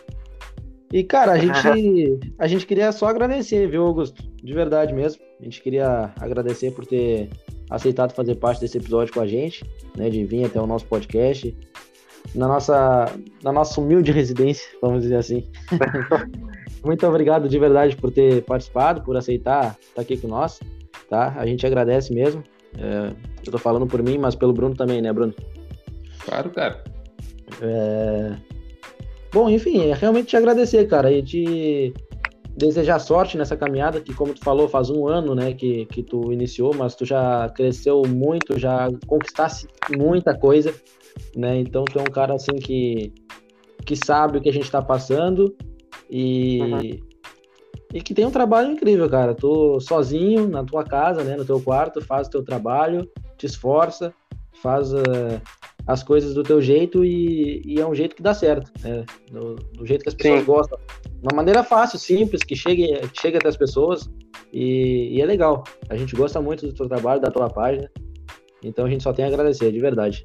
E, 0.92 1.04
cara, 1.04 1.32
a 1.32 1.38
gente, 1.38 2.18
a 2.38 2.46
gente 2.48 2.66
queria 2.66 2.90
só 2.90 3.06
agradecer, 3.06 3.68
viu, 3.68 3.84
Augusto? 3.84 4.22
De 4.42 4.52
verdade 4.52 4.92
mesmo. 4.92 5.22
A 5.40 5.44
gente 5.44 5.62
queria 5.62 6.12
agradecer 6.20 6.72
por 6.72 6.84
ter 6.84 7.30
aceitado 7.70 8.12
fazer 8.12 8.34
parte 8.34 8.60
desse 8.60 8.78
episódio 8.78 9.14
com 9.14 9.20
a 9.20 9.26
gente, 9.26 9.64
né? 9.96 10.10
De 10.10 10.24
vir 10.24 10.44
até 10.44 10.60
o 10.60 10.66
nosso 10.66 10.86
podcast. 10.86 11.56
Na 12.34 12.48
nossa, 12.48 13.12
na 13.42 13.52
nossa 13.52 13.80
humilde 13.80 14.10
residência, 14.10 14.68
vamos 14.82 15.02
dizer 15.02 15.16
assim. 15.16 15.44
Muito 16.84 17.06
obrigado 17.06 17.48
de 17.48 17.58
verdade 17.58 17.96
por 17.96 18.10
ter 18.10 18.42
participado, 18.42 19.02
por 19.02 19.16
aceitar 19.16 19.76
estar 19.80 20.02
aqui 20.02 20.16
com 20.16 20.28
nós, 20.28 20.58
tá? 21.08 21.34
A 21.36 21.46
gente 21.46 21.64
agradece 21.64 22.12
mesmo. 22.12 22.42
É, 22.76 23.12
eu 23.46 23.52
tô 23.52 23.58
falando 23.58 23.86
por 23.86 24.02
mim, 24.02 24.18
mas 24.18 24.34
pelo 24.34 24.52
Bruno 24.52 24.74
também, 24.74 25.00
né, 25.00 25.12
Bruno? 25.12 25.34
Claro, 26.24 26.50
cara. 26.50 26.82
É... 27.62 28.34
Bom, 29.32 29.48
enfim, 29.48 29.88
é 29.88 29.94
realmente 29.94 30.28
te 30.28 30.36
agradecer, 30.36 30.86
cara, 30.86 31.10
e 31.12 31.22
te 31.22 31.94
desejar 32.56 32.98
sorte 32.98 33.38
nessa 33.38 33.56
caminhada, 33.56 34.00
que 34.00 34.12
como 34.12 34.34
tu 34.34 34.42
falou, 34.44 34.68
faz 34.68 34.90
um 34.90 35.06
ano, 35.06 35.34
né, 35.34 35.52
que, 35.52 35.86
que 35.86 36.02
tu 36.02 36.32
iniciou, 36.32 36.74
mas 36.74 36.94
tu 36.94 37.04
já 37.04 37.48
cresceu 37.50 38.02
muito, 38.06 38.58
já 38.58 38.88
conquistasse 39.06 39.68
muita 39.96 40.36
coisa, 40.36 40.74
né, 41.36 41.58
então 41.58 41.84
tu 41.84 41.98
é 41.98 42.02
um 42.02 42.12
cara, 42.12 42.34
assim, 42.34 42.56
que, 42.56 43.12
que 43.86 43.96
sabe 43.96 44.38
o 44.38 44.40
que 44.40 44.48
a 44.48 44.52
gente 44.52 44.70
tá 44.70 44.82
passando 44.82 45.54
e... 46.08 46.60
Uhum. 46.60 47.10
E 47.92 48.00
que 48.00 48.14
tem 48.14 48.24
um 48.24 48.30
trabalho 48.30 48.70
incrível, 48.70 49.10
cara. 49.10 49.34
Tu 49.34 49.80
sozinho, 49.80 50.48
na 50.48 50.62
tua 50.62 50.84
casa, 50.84 51.24
né, 51.24 51.36
no 51.36 51.44
teu 51.44 51.60
quarto, 51.60 52.00
faz 52.00 52.28
o 52.28 52.30
teu 52.30 52.44
trabalho, 52.44 53.10
te 53.36 53.46
esforça, 53.46 54.14
faz 54.62 54.92
eh, 54.92 55.40
as 55.86 56.02
coisas 56.02 56.34
do 56.34 56.42
teu 56.42 56.60
jeito 56.60 57.04
e, 57.04 57.62
e 57.64 57.80
é 57.80 57.86
um 57.86 57.94
jeito 57.94 58.16
que 58.16 58.22
dá 58.22 58.34
certo, 58.34 58.70
né? 58.82 59.04
Do, 59.30 59.54
do 59.54 59.86
jeito 59.86 60.02
que 60.02 60.08
as 60.08 60.14
pessoas 60.14 60.40
Sim. 60.40 60.46
gostam. 60.46 60.78
Uma 61.22 61.36
maneira 61.36 61.62
fácil, 61.62 61.98
simples, 61.98 62.42
que 62.42 62.56
chegue, 62.56 62.86
que 63.08 63.20
chegue 63.20 63.36
até 63.36 63.48
as 63.48 63.56
pessoas 63.56 64.08
e, 64.52 65.16
e 65.16 65.20
é 65.20 65.26
legal. 65.26 65.64
A 65.88 65.96
gente 65.96 66.14
gosta 66.14 66.40
muito 66.40 66.66
do 66.66 66.72
teu 66.72 66.88
trabalho, 66.88 67.20
da 67.20 67.30
tua 67.30 67.48
página. 67.48 67.90
Então 68.62 68.86
a 68.86 68.90
gente 68.90 69.02
só 69.02 69.12
tem 69.12 69.24
a 69.24 69.28
agradecer, 69.28 69.72
de 69.72 69.80
verdade. 69.80 70.24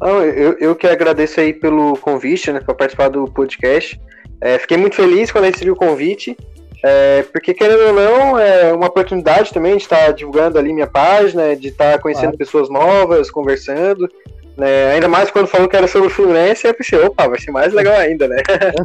Não, 0.00 0.22
eu, 0.22 0.56
eu 0.58 0.74
que 0.74 0.86
agradeço 0.86 1.40
aí 1.40 1.52
pelo 1.52 1.96
convite, 1.98 2.50
né, 2.50 2.60
para 2.60 2.74
participar 2.74 3.08
do 3.08 3.26
podcast. 3.26 4.00
É, 4.40 4.58
fiquei 4.58 4.78
muito 4.78 4.96
feliz 4.96 5.30
quando 5.30 5.44
recebi 5.44 5.70
o 5.70 5.76
convite, 5.76 6.36
é, 6.82 7.22
porque 7.32 7.52
querendo 7.52 7.88
ou 7.88 7.92
não, 7.92 8.38
é 8.38 8.72
uma 8.72 8.86
oportunidade 8.86 9.52
também 9.52 9.76
de 9.76 9.82
estar 9.82 10.12
divulgando 10.12 10.58
ali 10.58 10.72
minha 10.72 10.86
página, 10.86 11.54
de 11.54 11.68
estar 11.68 11.98
conhecendo 11.98 12.36
pessoas 12.36 12.70
novas, 12.70 13.30
conversando. 13.30 14.08
Né, 14.56 14.92
ainda 14.92 15.08
mais 15.08 15.30
quando 15.30 15.46
falou 15.46 15.68
que 15.68 15.76
era 15.76 15.86
sobre 15.86 16.08
o 16.08 16.10
Fluminense, 16.10 16.66
eu 16.66 16.74
pensei, 16.74 16.98
opa, 16.98 17.28
vai 17.28 17.38
ser 17.38 17.50
mais 17.50 17.72
legal 17.72 17.96
ainda, 17.96 18.28
né? 18.28 18.42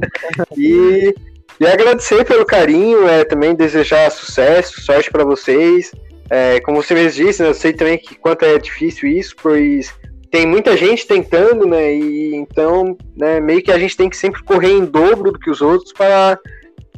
e, 0.56 1.14
e 1.60 1.68
agradecer 1.68 2.24
pelo 2.24 2.46
carinho, 2.46 3.08
é, 3.08 3.26
também 3.26 3.56
desejar 3.56 4.12
sucesso, 4.12 4.82
sorte 4.82 5.12
para 5.12 5.24
vocês. 5.24 5.92
É, 6.30 6.60
como 6.62 6.82
você 6.82 6.94
mesmo 6.94 7.26
disse, 7.26 7.42
né, 7.44 7.50
eu 7.50 7.54
sei 7.54 7.74
também 7.74 7.98
que 7.98 8.16
quanto 8.16 8.44
é 8.44 8.58
difícil 8.58 9.10
isso, 9.10 9.36
pois 9.42 9.94
tem 10.32 10.46
muita 10.46 10.76
gente 10.76 11.08
tentando, 11.08 11.66
né? 11.66 11.94
E 11.94 12.36
então, 12.36 12.98
né, 13.16 13.40
meio 13.40 13.62
que 13.62 13.72
a 13.72 13.80
gente 13.80 13.96
tem 13.96 14.10
que 14.10 14.18
sempre 14.18 14.44
correr 14.44 14.72
em 14.72 14.86
dobro 14.86 15.32
do 15.32 15.40
que 15.40 15.50
os 15.50 15.62
outros 15.62 15.94
para 15.94 16.38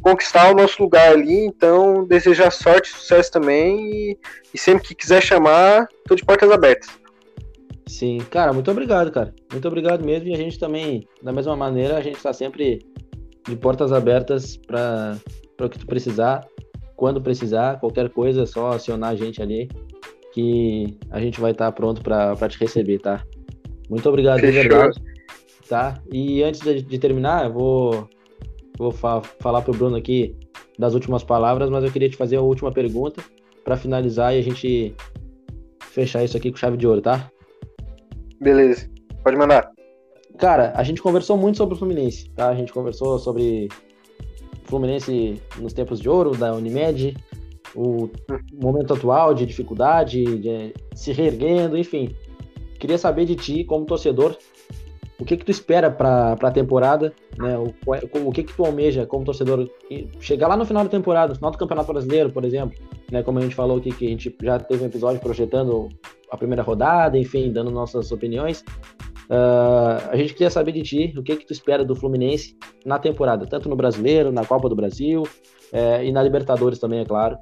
conquistar 0.00 0.50
o 0.50 0.54
nosso 0.54 0.82
lugar 0.82 1.12
ali. 1.12 1.46
Então, 1.46 2.04
desejar 2.04 2.50
sorte 2.50 2.90
e 2.90 2.94
sucesso 2.94 3.32
também. 3.32 3.90
E, 3.90 4.18
e 4.54 4.58
sempre 4.58 4.88
que 4.88 4.94
quiser 4.94 5.22
chamar, 5.22 5.86
tô 6.06 6.14
de 6.14 6.24
portas 6.24 6.50
abertas. 6.50 6.88
Sim, 7.86 8.18
cara, 8.30 8.52
muito 8.52 8.70
obrigado, 8.70 9.10
cara. 9.10 9.34
Muito 9.50 9.66
obrigado 9.66 10.04
mesmo. 10.04 10.28
E 10.28 10.34
a 10.34 10.36
gente 10.36 10.58
também, 10.58 11.08
da 11.22 11.32
mesma 11.32 11.56
maneira, 11.56 11.96
a 11.96 12.02
gente 12.02 12.16
está 12.16 12.32
sempre 12.32 12.80
de 13.48 13.56
portas 13.56 13.92
abertas 13.92 14.56
para 14.56 15.16
o 15.60 15.68
que 15.68 15.78
tu 15.78 15.86
precisar, 15.86 16.46
quando 16.94 17.20
precisar, 17.20 17.80
qualquer 17.80 18.10
coisa, 18.10 18.42
é 18.42 18.46
só 18.46 18.72
acionar 18.72 19.10
a 19.10 19.16
gente 19.16 19.40
ali, 19.40 19.68
que 20.34 20.98
a 21.10 21.18
gente 21.18 21.40
vai 21.40 21.52
estar 21.52 21.66
tá 21.66 21.72
pronto 21.72 22.02
para 22.02 22.48
te 22.48 22.58
receber, 22.58 22.98
tá? 22.98 23.24
Muito 23.88 24.06
obrigado, 24.08 24.40
Fechou. 24.40 24.62
de 24.62 24.68
verdade. 24.68 25.02
Tá? 25.66 25.94
E 26.12 26.42
antes 26.42 26.60
de, 26.60 26.82
de 26.82 26.98
terminar, 26.98 27.46
eu 27.46 27.52
vou, 27.52 28.08
vou 28.78 28.92
fa 28.92 29.20
falar 29.40 29.62
pro 29.62 29.76
Bruno 29.76 29.96
aqui 29.96 30.36
das 30.78 30.94
últimas 30.94 31.24
palavras, 31.24 31.68
mas 31.68 31.84
eu 31.84 31.90
queria 31.90 32.08
te 32.08 32.16
fazer 32.16 32.36
a 32.36 32.42
última 32.42 32.70
pergunta 32.70 33.22
para 33.64 33.76
finalizar 33.76 34.34
e 34.34 34.38
a 34.38 34.42
gente 34.42 34.94
fechar 35.90 36.24
isso 36.24 36.36
aqui 36.36 36.50
com 36.50 36.56
chave 36.56 36.76
de 36.76 36.86
ouro, 36.86 37.02
tá? 37.02 37.30
Beleza, 38.40 38.88
pode 39.24 39.36
mandar. 39.36 39.70
Cara, 40.38 40.72
a 40.76 40.84
gente 40.84 41.02
conversou 41.02 41.36
muito 41.36 41.58
sobre 41.58 41.74
o 41.74 41.78
Fluminense, 41.78 42.30
tá? 42.30 42.48
A 42.48 42.54
gente 42.54 42.72
conversou 42.72 43.18
sobre 43.18 43.68
o 44.64 44.68
Fluminense 44.68 45.42
nos 45.58 45.72
tempos 45.72 46.00
de 46.00 46.08
ouro, 46.08 46.36
da 46.36 46.54
Unimed, 46.54 47.16
o 47.74 48.08
momento 48.54 48.94
atual 48.94 49.34
de 49.34 49.44
dificuldade, 49.44 50.24
de 50.38 50.72
se 50.94 51.12
reerguendo, 51.12 51.76
enfim. 51.76 52.14
Queria 52.78 52.96
saber 52.96 53.24
de 53.24 53.34
ti, 53.34 53.64
como 53.64 53.84
torcedor, 53.84 54.36
o 55.20 55.24
que 55.24 55.36
que 55.36 55.44
tu 55.44 55.50
espera 55.50 55.90
para 55.90 56.32
a 56.32 56.50
temporada, 56.50 57.12
né? 57.36 57.58
O, 57.58 57.74
o 58.28 58.32
que 58.32 58.44
que 58.44 58.54
tu 58.54 58.64
almeja 58.64 59.04
como 59.04 59.24
torcedor 59.24 59.68
chegar 60.20 60.46
lá 60.46 60.56
no 60.56 60.64
final 60.64 60.84
da 60.84 60.90
temporada, 60.90 61.30
no 61.30 61.34
final 61.36 61.50
do 61.50 61.58
Campeonato 61.58 61.92
Brasileiro, 61.92 62.30
por 62.30 62.44
exemplo, 62.44 62.78
né? 63.10 63.22
Como 63.22 63.38
a 63.38 63.42
gente 63.42 63.54
falou 63.54 63.78
aqui 63.78 63.90
que 63.92 64.06
a 64.06 64.10
gente 64.10 64.34
já 64.42 64.58
teve 64.58 64.84
um 64.84 64.86
episódio 64.86 65.20
projetando 65.20 65.88
a 66.30 66.36
primeira 66.36 66.62
rodada, 66.62 67.18
enfim, 67.18 67.52
dando 67.52 67.70
nossas 67.70 68.12
opiniões. 68.12 68.64
Uh, 69.30 70.08
a 70.10 70.16
gente 70.16 70.32
queria 70.32 70.50
saber 70.50 70.72
de 70.72 70.82
ti 70.82 71.14
o 71.16 71.22
que 71.22 71.36
que 71.36 71.46
tu 71.46 71.52
espera 71.52 71.84
do 71.84 71.94
Fluminense 71.94 72.56
na 72.86 72.98
temporada, 72.98 73.46
tanto 73.46 73.68
no 73.68 73.76
Brasileiro, 73.76 74.32
na 74.32 74.44
Copa 74.44 74.68
do 74.68 74.76
Brasil 74.76 75.24
é, 75.72 76.04
e 76.04 76.12
na 76.12 76.22
Libertadores 76.22 76.78
também, 76.78 77.00
é 77.00 77.04
claro. 77.04 77.36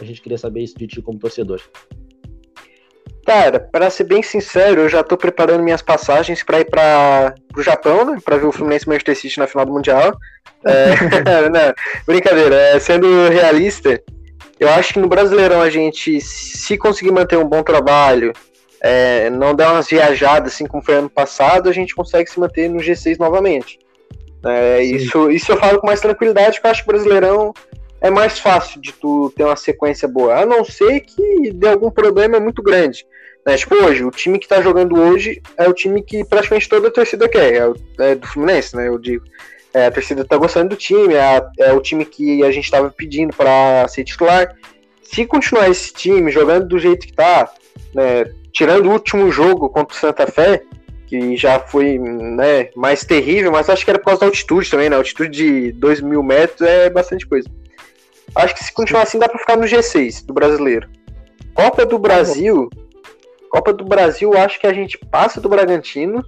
A 0.00 0.04
gente 0.04 0.20
queria 0.20 0.38
saber 0.38 0.62
isso 0.62 0.76
de 0.76 0.86
ti 0.86 1.02
como 1.02 1.18
torcedor. 1.18 1.60
Cara, 3.24 3.58
para 3.58 3.88
ser 3.88 4.04
bem 4.04 4.22
sincero, 4.22 4.82
eu 4.82 4.88
já 4.88 5.02
tô 5.02 5.16
preparando 5.16 5.62
minhas 5.62 5.80
passagens 5.80 6.42
para 6.42 6.60
ir 6.60 6.66
para 6.66 7.34
o 7.56 7.62
Japão, 7.62 8.04
né, 8.04 8.18
para 8.22 8.36
ver 8.36 8.46
o 8.46 8.52
Fluminense 8.52 8.86
Manchester 8.86 9.16
City 9.16 9.38
na 9.38 9.46
final 9.46 9.64
do 9.64 9.72
Mundial. 9.72 10.16
É, 10.64 10.94
não, 11.48 11.74
brincadeira, 12.06 12.54
é, 12.54 12.78
sendo 12.78 13.28
realista, 13.28 14.02
eu 14.60 14.68
acho 14.68 14.92
que 14.92 15.00
no 15.00 15.08
Brasileirão 15.08 15.62
a 15.62 15.70
gente, 15.70 16.20
se 16.20 16.76
conseguir 16.76 17.12
manter 17.12 17.36
um 17.38 17.48
bom 17.48 17.62
trabalho, 17.62 18.32
é, 18.80 19.30
não 19.30 19.54
der 19.54 19.68
umas 19.68 19.88
viajadas 19.88 20.52
assim 20.52 20.66
como 20.66 20.84
foi 20.84 20.96
ano 20.96 21.08
passado, 21.08 21.70
a 21.70 21.72
gente 21.72 21.94
consegue 21.94 22.30
se 22.30 22.38
manter 22.38 22.68
no 22.68 22.80
G6 22.80 23.18
novamente. 23.18 23.78
É, 24.44 24.82
isso, 24.82 25.30
isso 25.30 25.52
eu 25.52 25.56
falo 25.56 25.80
com 25.80 25.86
mais 25.86 26.00
tranquilidade, 26.00 26.56
porque 26.56 26.66
eu 26.66 26.70
acho 26.70 26.84
que 26.84 26.90
o 26.90 26.92
Brasileirão 26.92 27.54
é 28.02 28.10
mais 28.10 28.38
fácil 28.38 28.78
de 28.82 28.92
tu 28.92 29.32
ter 29.34 29.44
uma 29.44 29.56
sequência 29.56 30.06
boa, 30.06 30.40
a 30.40 30.44
não 30.44 30.62
ser 30.62 31.00
que 31.00 31.50
dê 31.54 31.68
algum 31.68 31.90
problema 31.90 32.38
muito 32.38 32.62
grande. 32.62 33.06
Né? 33.46 33.56
Tipo, 33.56 33.74
hoje, 33.74 34.04
o 34.04 34.10
time 34.10 34.38
que 34.38 34.48
tá 34.48 34.60
jogando 34.60 34.98
hoje 34.98 35.42
é 35.56 35.68
o 35.68 35.74
time 35.74 36.02
que 36.02 36.24
praticamente 36.24 36.68
toda 36.68 36.88
a 36.88 36.90
torcida 36.90 37.28
quer, 37.28 37.54
é, 37.54 37.66
o, 37.68 37.74
é 37.98 38.14
do 38.14 38.26
Fluminense, 38.26 38.76
né? 38.76 38.88
Eu 38.88 38.98
digo. 38.98 39.24
É, 39.72 39.86
a 39.86 39.90
torcida 39.90 40.24
tá 40.24 40.36
gostando 40.36 40.70
do 40.70 40.76
time, 40.76 41.14
é, 41.14 41.44
é 41.58 41.72
o 41.72 41.80
time 41.80 42.04
que 42.04 42.44
a 42.44 42.50
gente 42.52 42.70
tava 42.70 42.90
pedindo 42.90 43.34
para 43.34 43.86
ser 43.88 44.04
titular. 44.04 44.54
Se 45.02 45.26
continuar 45.26 45.68
esse 45.68 45.92
time 45.92 46.30
jogando 46.30 46.68
do 46.68 46.78
jeito 46.78 47.06
que 47.06 47.12
tá, 47.12 47.52
né, 47.92 48.24
tirando 48.52 48.86
o 48.86 48.92
último 48.92 49.30
jogo 49.32 49.68
contra 49.68 49.96
o 49.96 49.98
Santa 49.98 50.28
Fé, 50.28 50.62
que 51.08 51.36
já 51.36 51.58
foi 51.58 51.98
né, 51.98 52.70
mais 52.76 53.04
terrível, 53.04 53.50
mas 53.50 53.68
acho 53.68 53.84
que 53.84 53.90
era 53.90 53.98
por 53.98 54.06
causa 54.06 54.20
da 54.20 54.26
altitude 54.26 54.70
também, 54.70 54.88
né? 54.88 54.94
A 54.94 54.98
altitude 55.00 55.30
de 55.30 55.72
2 55.72 56.00
mil 56.00 56.22
metros 56.22 56.62
é 56.62 56.88
bastante 56.88 57.26
coisa. 57.26 57.48
Acho 58.34 58.54
que 58.54 58.64
se 58.64 58.72
continuar 58.72 59.02
assim 59.02 59.18
dá 59.18 59.28
para 59.28 59.38
ficar 59.38 59.56
no 59.56 59.64
G6 59.64 60.24
do 60.24 60.32
brasileiro. 60.32 60.88
Copa 61.52 61.84
do 61.84 61.98
Brasil. 61.98 62.68
Copa 63.54 63.72
do 63.72 63.84
Brasil, 63.84 64.34
acho 64.36 64.58
que 64.58 64.66
a 64.66 64.72
gente 64.72 64.98
passa 64.98 65.40
do 65.40 65.48
Bragantino. 65.48 66.24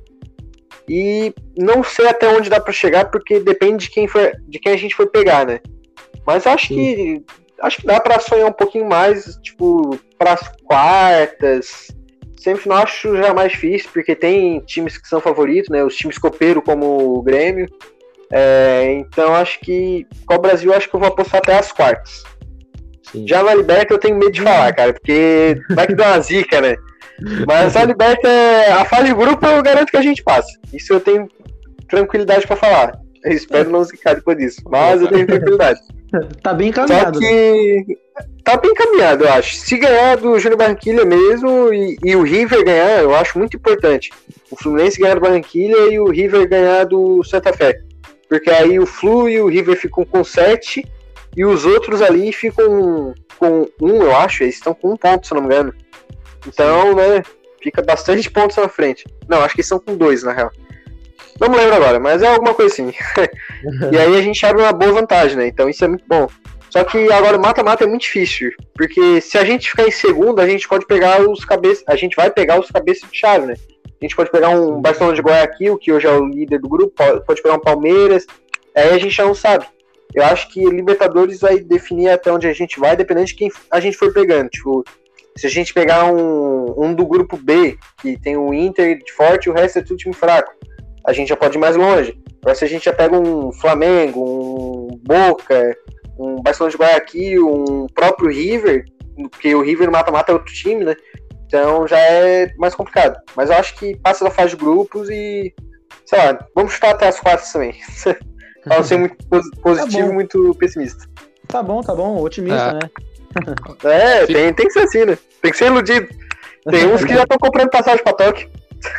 E 0.89 1.35
não 1.59 1.83
sei 1.83 2.07
até 2.07 2.29
onde 2.29 2.49
dá 2.49 2.61
para 2.61 2.73
chegar, 2.73 3.07
porque 3.07 3.41
depende 3.41 3.87
de 3.87 3.91
quem, 3.91 4.07
for, 4.07 4.31
de 4.47 4.61
quem 4.61 4.73
a 4.73 4.77
gente 4.77 4.95
for 4.95 5.09
pegar, 5.09 5.45
né? 5.45 5.59
Mas 6.25 6.47
acho 6.47 6.69
Sim. 6.69 6.75
que 6.77 7.25
acho 7.61 7.79
que 7.79 7.87
dá 7.87 7.99
para 7.99 8.21
sonhar 8.21 8.47
um 8.47 8.53
pouquinho 8.53 8.89
mais, 8.89 9.37
tipo, 9.43 9.99
para 10.17 10.35
as 10.35 10.49
quartas. 10.63 11.89
Sempre 12.39 12.69
não 12.69 12.77
acho 12.77 13.17
já 13.17 13.35
mais 13.35 13.51
difícil, 13.51 13.91
porque 13.93 14.15
tem 14.15 14.61
times 14.61 14.97
que 14.97 15.09
são 15.09 15.21
favoritos, 15.21 15.69
né? 15.69 15.83
Os 15.83 15.97
times 15.97 16.19
copeiro 16.19 16.63
como 16.63 17.17
o 17.19 17.23
Grêmio. 17.23 17.67
É, 18.31 18.93
então 18.93 19.35
acho 19.35 19.59
que 19.59 20.07
com 20.25 20.35
o 20.37 20.39
Brasil 20.39 20.73
acho 20.73 20.89
que 20.89 20.95
eu 20.95 21.01
vou 21.01 21.09
apostar 21.09 21.39
até 21.39 21.59
as 21.59 21.73
quartas. 21.73 22.23
Sim. 23.11 23.27
Já 23.27 23.43
na 23.43 23.53
Liberta 23.53 23.93
eu 23.93 23.99
tenho 23.99 24.17
medo 24.17 24.31
de 24.31 24.43
falar, 24.43 24.73
cara, 24.73 24.93
porque 24.93 25.61
vai 25.71 25.89
que 25.89 25.95
dá 25.97 26.13
uma 26.13 26.21
zica, 26.21 26.61
né? 26.61 26.77
Mas 27.47 27.77
a 27.77 27.85
Liberta, 27.87 28.29
a 28.79 28.85
fase 28.85 29.05
de 29.05 29.15
grupo 29.15 29.45
eu 29.47 29.63
garanto 29.63 29.91
que 29.91 29.97
a 29.97 30.03
gente 30.03 30.23
passa. 30.23 30.49
Isso 30.73 30.93
eu 30.93 31.01
tenho 31.01 31.29
tranquilidade 31.89 32.47
para 32.47 32.57
falar. 32.57 32.99
Eu 33.25 33.33
espero 33.33 33.71
não 33.71 33.83
zicar 33.83 34.15
depois 34.15 34.37
disso, 34.39 34.63
mas 34.67 35.01
eu 35.01 35.09
tenho 35.09 35.27
tranquilidade. 35.27 35.81
tá 36.43 36.55
bem 36.55 36.69
encaminhado. 36.69 37.15
Só 37.15 37.21
que 37.21 37.99
tá 38.45 38.57
bem 38.57 38.71
encaminhado, 38.71 39.25
eu 39.25 39.33
acho. 39.33 39.57
Se 39.57 39.77
ganhar 39.77 40.17
do 40.17 40.39
Júnior 40.39 40.59
Barranquilha 40.59 41.05
mesmo 41.05 41.73
e, 41.73 41.99
e, 42.05 42.15
o 42.15 42.23
River 42.23 42.65
ganhar, 42.65 43.03
eu 43.03 43.15
acho 43.15 43.39
muito 43.39 43.57
importante. 43.57 44.13
O 44.51 44.57
Fluminense 44.57 45.01
ganhar 45.01 45.15
do 45.15 45.21
Barranquilha 45.21 45.93
e 45.93 45.99
o 45.99 46.09
River 46.09 46.49
ganhar 46.49 46.85
do 46.85 47.23
Santa 47.25 47.53
Fé. 47.53 47.81
Porque 48.29 48.51
aí 48.51 48.79
o 48.79 48.87
Flu 48.87 49.29
e 49.29 49.41
o 49.41 49.49
River 49.49 49.77
ficam 49.77 50.05
com 50.05 50.23
7 50.23 50.85
e 51.37 51.45
os 51.45 51.65
outros 51.65 52.01
ali 52.03 52.33
ficam 52.33 53.15
com 53.39 53.69
um, 53.81 54.03
eu 54.03 54.17
acho. 54.17 54.45
Eles 54.45 54.55
estão 54.55 54.75
com 54.75 54.93
um 54.93 54.97
ponto, 54.97 55.27
se 55.27 55.35
não 55.35 55.43
me 55.43 55.47
engano. 55.47 55.75
Então, 56.47 56.95
né, 56.95 57.23
fica 57.63 57.83
bastante 57.83 58.31
pontos 58.31 58.57
na 58.57 58.69
frente. 58.69 59.05
Não, 59.29 59.43
acho 59.43 59.55
que 59.55 59.63
são 59.63 59.79
com 59.79 59.97
dois, 59.97 60.23
na 60.23 60.33
real. 60.33 60.51
Não 61.41 61.49
me 61.49 61.57
lembro 61.57 61.75
agora, 61.75 62.01
mas 62.01 62.23
é 62.23 62.29
alguma 62.29 62.55
coisa 62.55 62.73
assim. 62.73 62.93
e 63.93 63.99
aí 63.99 64.17
a 64.17 64.23
gente 64.23 64.45
abre 64.47 64.63
uma 64.63 64.73
boa 64.73 64.93
vantagem, 64.93 65.37
né? 65.37 65.47
Então 65.47 65.69
isso 65.69 65.85
é 65.85 65.89
muito 65.89 66.05
bom. 66.09 66.29
Só 66.71 66.83
que 66.85 67.11
agora 67.13 67.39
mata-mata 67.39 67.85
é 67.85 67.87
muito 67.87 68.03
difícil. 68.03 68.51
Porque 68.75 69.21
se 69.21 69.37
a 69.37 69.45
gente 69.45 69.71
ficar 69.71 69.87
em 69.87 69.91
segundo, 69.91 70.41
a 70.41 70.49
gente 70.49 70.67
pode 70.69 70.87
pegar 70.87 71.21
os 71.29 71.45
cabeças. 71.45 71.85
A 71.87 71.97
gente 71.97 72.17
vai 72.17 72.31
pegar 72.31 72.59
os 72.59 72.71
cabeças 72.71 73.11
de 73.11 73.17
chave, 73.17 73.47
né? 73.47 73.55
A 74.01 74.05
gente 74.05 74.17
pode 74.17 74.31
pegar 74.31 74.51
um 74.51 74.81
Barcelona 74.81 75.17
de 75.17 75.23
Guayaquil, 75.23 75.79
que 75.79 75.93
hoje 75.93 76.07
é 76.07 76.11
o 76.11 76.27
líder 76.27 76.59
do 76.61 76.69
grupo, 76.69 76.93
pode 77.27 77.43
pegar 77.43 77.55
um 77.55 77.61
Palmeiras, 77.61 78.27
aí 78.75 78.91
a 78.91 78.99
gente 78.99 79.15
já 79.15 79.25
não 79.25 79.35
sabe. 79.35 79.65
Eu 80.15 80.23
acho 80.25 80.49
que 80.49 80.65
Libertadores 80.67 81.41
vai 81.41 81.59
definir 81.59 82.11
até 82.11 82.31
onde 82.31 82.47
a 82.47 82.53
gente 82.53 82.79
vai, 82.79 82.95
dependendo 82.95 83.27
de 83.27 83.35
quem 83.35 83.51
a 83.71 83.81
gente 83.81 83.97
for 83.97 84.13
pegando. 84.13 84.51
Tipo, 84.51 84.85
se 85.37 85.47
a 85.47 85.51
gente 85.51 85.75
pegar 85.75 86.11
um, 86.11 86.75
um 86.77 86.95
do 86.95 87.07
grupo 87.07 87.37
B, 87.37 87.77
que 88.01 88.19
tem 88.19 88.37
o 88.37 88.55
Inter 88.55 88.99
de 88.99 89.13
forte 89.13 89.47
e 89.47 89.51
o 89.51 89.53
resto 89.53 89.79
é 89.79 89.83
tudo 89.83 89.99
time 89.99 90.15
fraco, 90.15 90.53
a 91.07 91.13
gente 91.13 91.29
já 91.29 91.37
pode 91.37 91.57
ir 91.57 91.61
mais 91.61 91.77
longe. 91.77 92.19
Agora, 92.41 92.55
se 92.55 92.65
a 92.65 92.69
gente 92.69 92.85
já 92.85 92.93
pega 92.93 93.19
um 93.19 93.53
Flamengo, 93.53 94.25
um 94.25 95.01
Boca, 95.03 95.77
um 96.19 96.41
Barcelona 96.43 96.71
de 96.71 96.79
Guayaquil, 96.79 97.49
um 97.49 97.87
próprio 97.87 98.31
River, 98.31 98.85
porque 99.31 99.55
o 99.55 99.63
River 99.63 99.91
mata-mata 99.91 100.33
é 100.33 100.35
outro 100.35 100.53
time, 100.53 100.85
né? 100.85 100.95
Então 101.47 101.87
já 101.87 101.99
é 101.99 102.53
mais 102.57 102.75
complicado. 102.75 103.19
Mas 103.37 103.51
eu 103.51 103.57
acho 103.57 103.77
que 103.77 103.97
passa 103.99 104.25
da 104.25 104.31
fase 104.31 104.51
de 104.51 104.57
grupos 104.57 105.09
e, 105.11 105.55
sei 106.05 106.19
lá, 106.19 106.47
vamos 106.55 106.73
chutar 106.73 106.91
até 106.91 107.09
as 107.09 107.21
quartas 107.21 107.53
também. 107.53 107.75
Para 108.65 108.83
ser 108.83 108.99
muito 108.99 109.17
positivo 109.63 110.09
tá 110.09 110.15
muito 110.15 110.55
pessimista. 110.57 111.05
Tá 111.47 111.63
bom, 111.63 111.81
tá 111.83 111.95
bom, 111.95 112.21
otimista, 112.21 112.71
é. 112.71 112.73
né? 112.73 112.91
É, 113.85 114.27
tem, 114.27 114.53
tem 114.53 114.67
que 114.67 114.73
ser 114.73 114.81
assim, 114.81 115.05
né? 115.05 115.19
Tem 115.43 115.51
que 115.51 115.57
ser 115.59 115.67
iludido. 115.67 116.09
Tem 116.71 116.87
uns 116.87 117.05
que 117.05 117.15
já 117.15 117.23
estão 117.23 117.39
comprando 117.39 117.71
passagem 117.71 118.03
pra 118.03 118.13
Tóquio. 118.13 118.51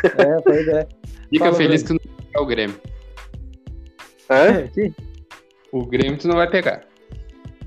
É, 0.03 0.41
pois 0.43 0.67
é. 0.67 0.87
Fica 1.29 1.45
Fala, 1.45 1.57
feliz 1.57 1.83
que 1.83 1.87
tu 1.89 1.93
não 1.93 1.99
vai 2.05 2.25
pegar 2.25 2.41
o 2.41 2.45
Grêmio. 2.45 2.81
É? 4.29 4.91
O 5.71 5.85
Grêmio 5.85 6.17
tu 6.17 6.27
não 6.27 6.35
vai 6.35 6.49
pegar. 6.49 6.81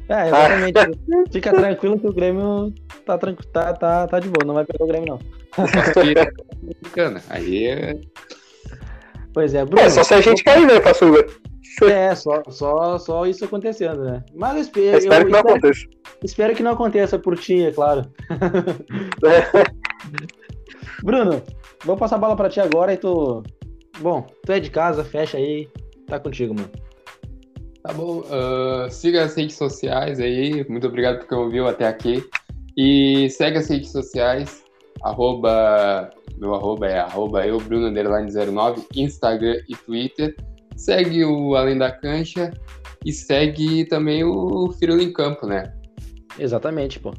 É, 0.08 0.26
exatamente. 0.26 0.78
Ah. 0.78 1.24
Fica 1.30 1.52
tranquilo 1.52 1.98
que 1.98 2.06
o 2.06 2.12
Grêmio 2.12 2.74
tá, 3.06 3.18
tá, 3.18 3.72
tá, 3.74 4.06
tá 4.06 4.18
de 4.18 4.28
boa, 4.28 4.44
não 4.44 4.54
vai 4.54 4.64
pegar 4.64 4.84
o 4.84 4.88
Grêmio, 4.88 5.08
não. 5.08 5.18
Bacana. 6.82 7.22
Aí 7.28 7.66
é. 7.66 8.00
Pois 9.32 9.54
é, 9.54 9.64
Bruno. 9.64 9.80
É, 9.80 9.90
só 9.90 10.02
se 10.02 10.14
a 10.14 10.20
gente 10.20 10.42
cair, 10.42 10.66
né, 10.66 10.80
Passuga? 10.80 11.26
É, 11.82 12.14
só, 12.14 12.42
só, 12.48 12.98
só 12.98 13.26
isso 13.26 13.44
acontecendo, 13.44 14.04
né? 14.04 14.24
Mas 14.34 14.56
eu 14.56 14.60
espero, 14.62 14.86
eu 14.86 14.98
espero 14.98 15.22
eu, 15.22 15.26
que 15.26 15.32
não 15.32 15.38
espero, 15.38 15.56
aconteça. 15.56 15.86
Espero 16.24 16.54
que 16.54 16.62
não 16.62 16.72
aconteça 16.72 17.18
por 17.18 17.38
ti, 17.38 17.64
é 17.64 17.72
claro. 17.72 18.10
É. 19.24 19.80
Bruno, 21.02 21.42
vou 21.84 21.96
passar 21.96 22.16
a 22.16 22.18
bola 22.18 22.36
pra 22.36 22.50
ti 22.50 22.60
agora 22.60 22.92
e 22.92 22.96
tu. 22.96 23.42
Bom, 24.00 24.26
tu 24.44 24.52
é 24.52 24.60
de 24.60 24.70
casa, 24.70 25.04
fecha 25.04 25.38
aí. 25.38 25.68
Tá 26.06 26.18
contigo, 26.18 26.54
mano. 26.54 26.70
Tá 27.82 27.92
bom. 27.92 28.20
Uh, 28.20 28.90
siga 28.90 29.24
as 29.24 29.34
redes 29.34 29.56
sociais 29.56 30.20
aí. 30.20 30.66
Muito 30.68 30.86
obrigado 30.86 31.20
por 31.20 31.28
quem 31.28 31.38
ouviu 31.38 31.66
até 31.66 31.86
aqui. 31.86 32.24
E 32.76 33.28
segue 33.30 33.58
as 33.58 33.68
redes 33.68 33.90
sociais. 33.90 34.62
Arroba, 35.02 36.10
meu 36.38 36.54
arroba 36.54 36.86
é 36.86 36.98
arroba 36.98 37.46
eu, 37.46 37.58
Bruno 37.58 37.90
09, 37.90 38.86
Instagram 38.94 39.60
e 39.68 39.76
Twitter. 39.76 40.34
Segue 40.76 41.24
o 41.24 41.54
Além 41.56 41.76
da 41.76 41.90
Cancha 41.90 42.52
e 43.04 43.12
segue 43.12 43.84
também 43.86 44.24
o 44.24 44.72
Firula 44.78 45.02
em 45.02 45.12
Campo, 45.12 45.46
né? 45.46 45.72
Exatamente, 46.38 46.98
pô. 46.98 47.12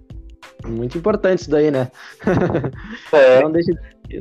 Muito 0.66 0.98
importante 0.98 1.42
isso 1.42 1.50
daí, 1.50 1.72
né? 1.72 1.92
É. 3.12 3.42
não, 3.42 3.52
deixe, 3.52 3.72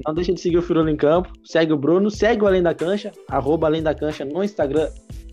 não 0.06 0.14
deixe 0.14 0.32
de 0.32 0.40
seguir 0.40 0.58
o 0.58 0.62
Firula 0.62 0.90
em 0.90 0.96
Campo. 0.96 1.30
Segue 1.44 1.72
o 1.72 1.76
Bruno, 1.76 2.11
segue 2.11 2.42
o 2.42 2.46
Além 2.46 2.62
da 2.62 2.74
Cancha, 2.74 3.12
arroba 3.28 3.66
Além 3.66 3.82
da 3.82 3.94
Cancha 3.94 4.24
no 4.24 4.42
Instagram 4.42 4.88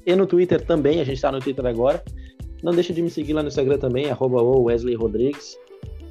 e 0.05 0.15
no 0.15 0.25
Twitter 0.25 0.61
também. 0.65 0.99
A 0.99 1.03
gente 1.03 1.21
tá 1.21 1.31
no 1.31 1.39
Twitter 1.39 1.65
agora. 1.65 2.03
Não 2.63 2.73
deixe 2.73 2.93
de 2.93 3.01
me 3.01 3.09
seguir 3.09 3.33
lá 3.33 3.41
no 3.41 3.49
Instagram 3.49 3.77
também, 3.77 4.09
arroba 4.09 4.41
Wesley 4.41 4.95
Rodrigues. 4.95 5.57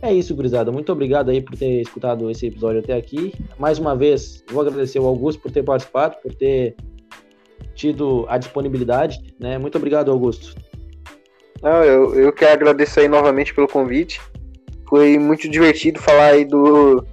É 0.02 0.12
isso, 0.12 0.34
gurizada. 0.34 0.70
Muito 0.70 0.92
obrigado 0.92 1.30
aí 1.30 1.40
por 1.40 1.56
ter 1.56 1.80
escutado 1.80 2.30
esse 2.30 2.46
episódio 2.46 2.80
até 2.80 2.94
aqui. 2.94 3.32
Mais 3.58 3.78
uma 3.78 3.96
vez, 3.96 4.44
vou 4.50 4.60
agradecer 4.60 4.98
ao 4.98 5.06
Augusto 5.06 5.40
por 5.40 5.50
ter 5.50 5.62
participado, 5.62 6.16
por 6.22 6.34
ter 6.34 6.76
tido 7.74 8.24
a 8.28 8.38
disponibilidade. 8.38 9.34
Né? 9.38 9.58
Muito 9.58 9.76
obrigado, 9.76 10.10
Augusto. 10.10 10.54
Não, 11.62 11.82
eu, 11.82 12.14
eu 12.14 12.32
quero 12.32 12.52
agradecer 12.52 13.00
aí 13.00 13.08
novamente 13.08 13.54
pelo 13.54 13.68
convite. 13.68 14.20
Foi 14.88 15.18
muito 15.18 15.48
divertido 15.48 16.00
falar 16.00 16.32
aí 16.32 16.44
do, 16.44 17.04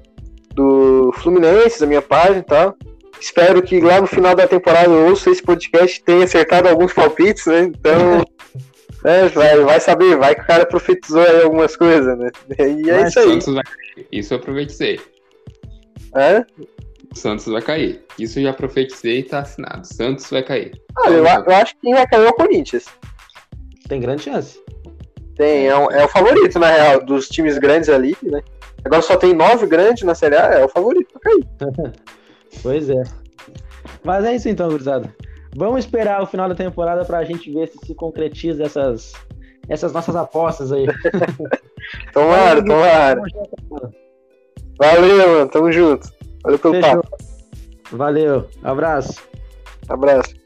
do 0.54 1.12
Fluminense, 1.14 1.80
da 1.80 1.88
minha 1.88 2.02
página 2.02 2.40
e 2.40 2.44
tal. 2.44 2.76
Espero 3.20 3.62
que 3.62 3.80
lá 3.80 4.02
no 4.02 4.08
final 4.08 4.36
da 4.36 4.48
temporada 4.48 4.90
eu 4.90 5.08
ouça 5.08 5.30
esse 5.30 5.42
podcast 5.42 6.04
tenha 6.04 6.26
acertado 6.26 6.68
alguns 6.68 6.94
palpites, 6.94 7.46
né? 7.46 7.62
Então, 7.62 8.26
é, 9.04 9.28
vai, 9.28 9.60
vai 9.60 9.80
saber, 9.80 10.18
vai 10.18 10.36
que 10.36 10.42
o 10.42 10.48
cara 10.48 10.66
profetizou 10.66 11.22
aí 11.22 11.44
algumas 11.44 11.76
coisas, 11.76 12.18
né? 12.18 12.32
E 12.60 12.90
é 12.90 13.02
Mas 13.02 13.10
isso 13.10 13.20
aí. 13.20 13.40
Vai... 13.40 13.64
Isso 14.12 14.34
eu 14.34 14.40
profetizei. 14.40 15.00
É? 16.16 16.46
Santos 17.14 17.46
vai 17.46 17.62
cair. 17.62 18.04
Isso 18.18 18.40
eu 18.40 18.44
já 18.44 18.54
profetizei 18.54 19.20
e 19.20 19.24
tá 19.24 19.40
assinado. 19.40 19.86
Santos 19.86 20.30
vai 20.30 20.42
cair. 20.42 20.82
Ah, 20.98 21.10
eu, 21.10 21.26
eu, 21.26 21.56
acho 21.56 21.76
que 21.76 21.82
quem 21.82 21.94
vai 21.94 22.08
cair 22.08 22.26
é 22.26 22.30
o 22.30 22.34
Corinthians. 22.34 22.86
Tem 23.88 24.00
grande 24.00 24.24
chance. 24.24 24.60
Tem, 25.36 25.68
é, 25.68 25.76
um, 25.76 25.92
é 25.92 26.06
o 26.06 26.08
favorito, 26.08 26.60
na 26.60 26.68
real, 26.68 27.04
dos 27.04 27.28
times 27.28 27.58
grandes 27.58 27.90
ali, 27.90 28.16
né? 28.24 28.42
Agora 28.86 29.02
só 29.02 29.18
tem 29.18 29.34
nove 29.34 29.66
grandes 29.66 30.04
na 30.04 30.16
Série 30.16 30.36
A, 30.36 30.46
é 30.46 30.66
o 30.66 30.70
favorito 30.70 31.08
pra 31.12 31.22
cair. 31.22 31.94
pois 32.62 32.90
é. 32.90 33.04
Mas 34.04 34.26
é 34.26 34.36
isso 34.36 34.50
então, 34.50 34.70
gurizada. 34.70 35.14
Vamos 35.56 35.80
esperar 35.86 36.22
o 36.22 36.26
final 36.28 36.50
da 36.50 36.56
temporada 36.56 37.06
pra 37.06 37.24
gente 37.24 37.52
ver 37.52 37.68
se 37.68 37.78
se 37.86 37.96
concretiza 37.96 38.64
essas, 38.64 39.14
essas 39.70 39.94
nossas 39.94 40.16
apostas 40.16 40.72
aí. 40.72 40.86
tomara, 42.14 42.64
tomara. 42.64 43.22
Valeu, 44.80 45.30
mano. 45.30 45.50
Tamo 45.50 45.72
junto. 45.72 46.10
Valeu 46.44 46.60
pelo 46.60 46.74
Fechou. 46.76 47.02
papo. 47.02 47.18
Valeu. 47.92 48.48
Abraço. 48.64 49.22
Abraço. 49.88 50.43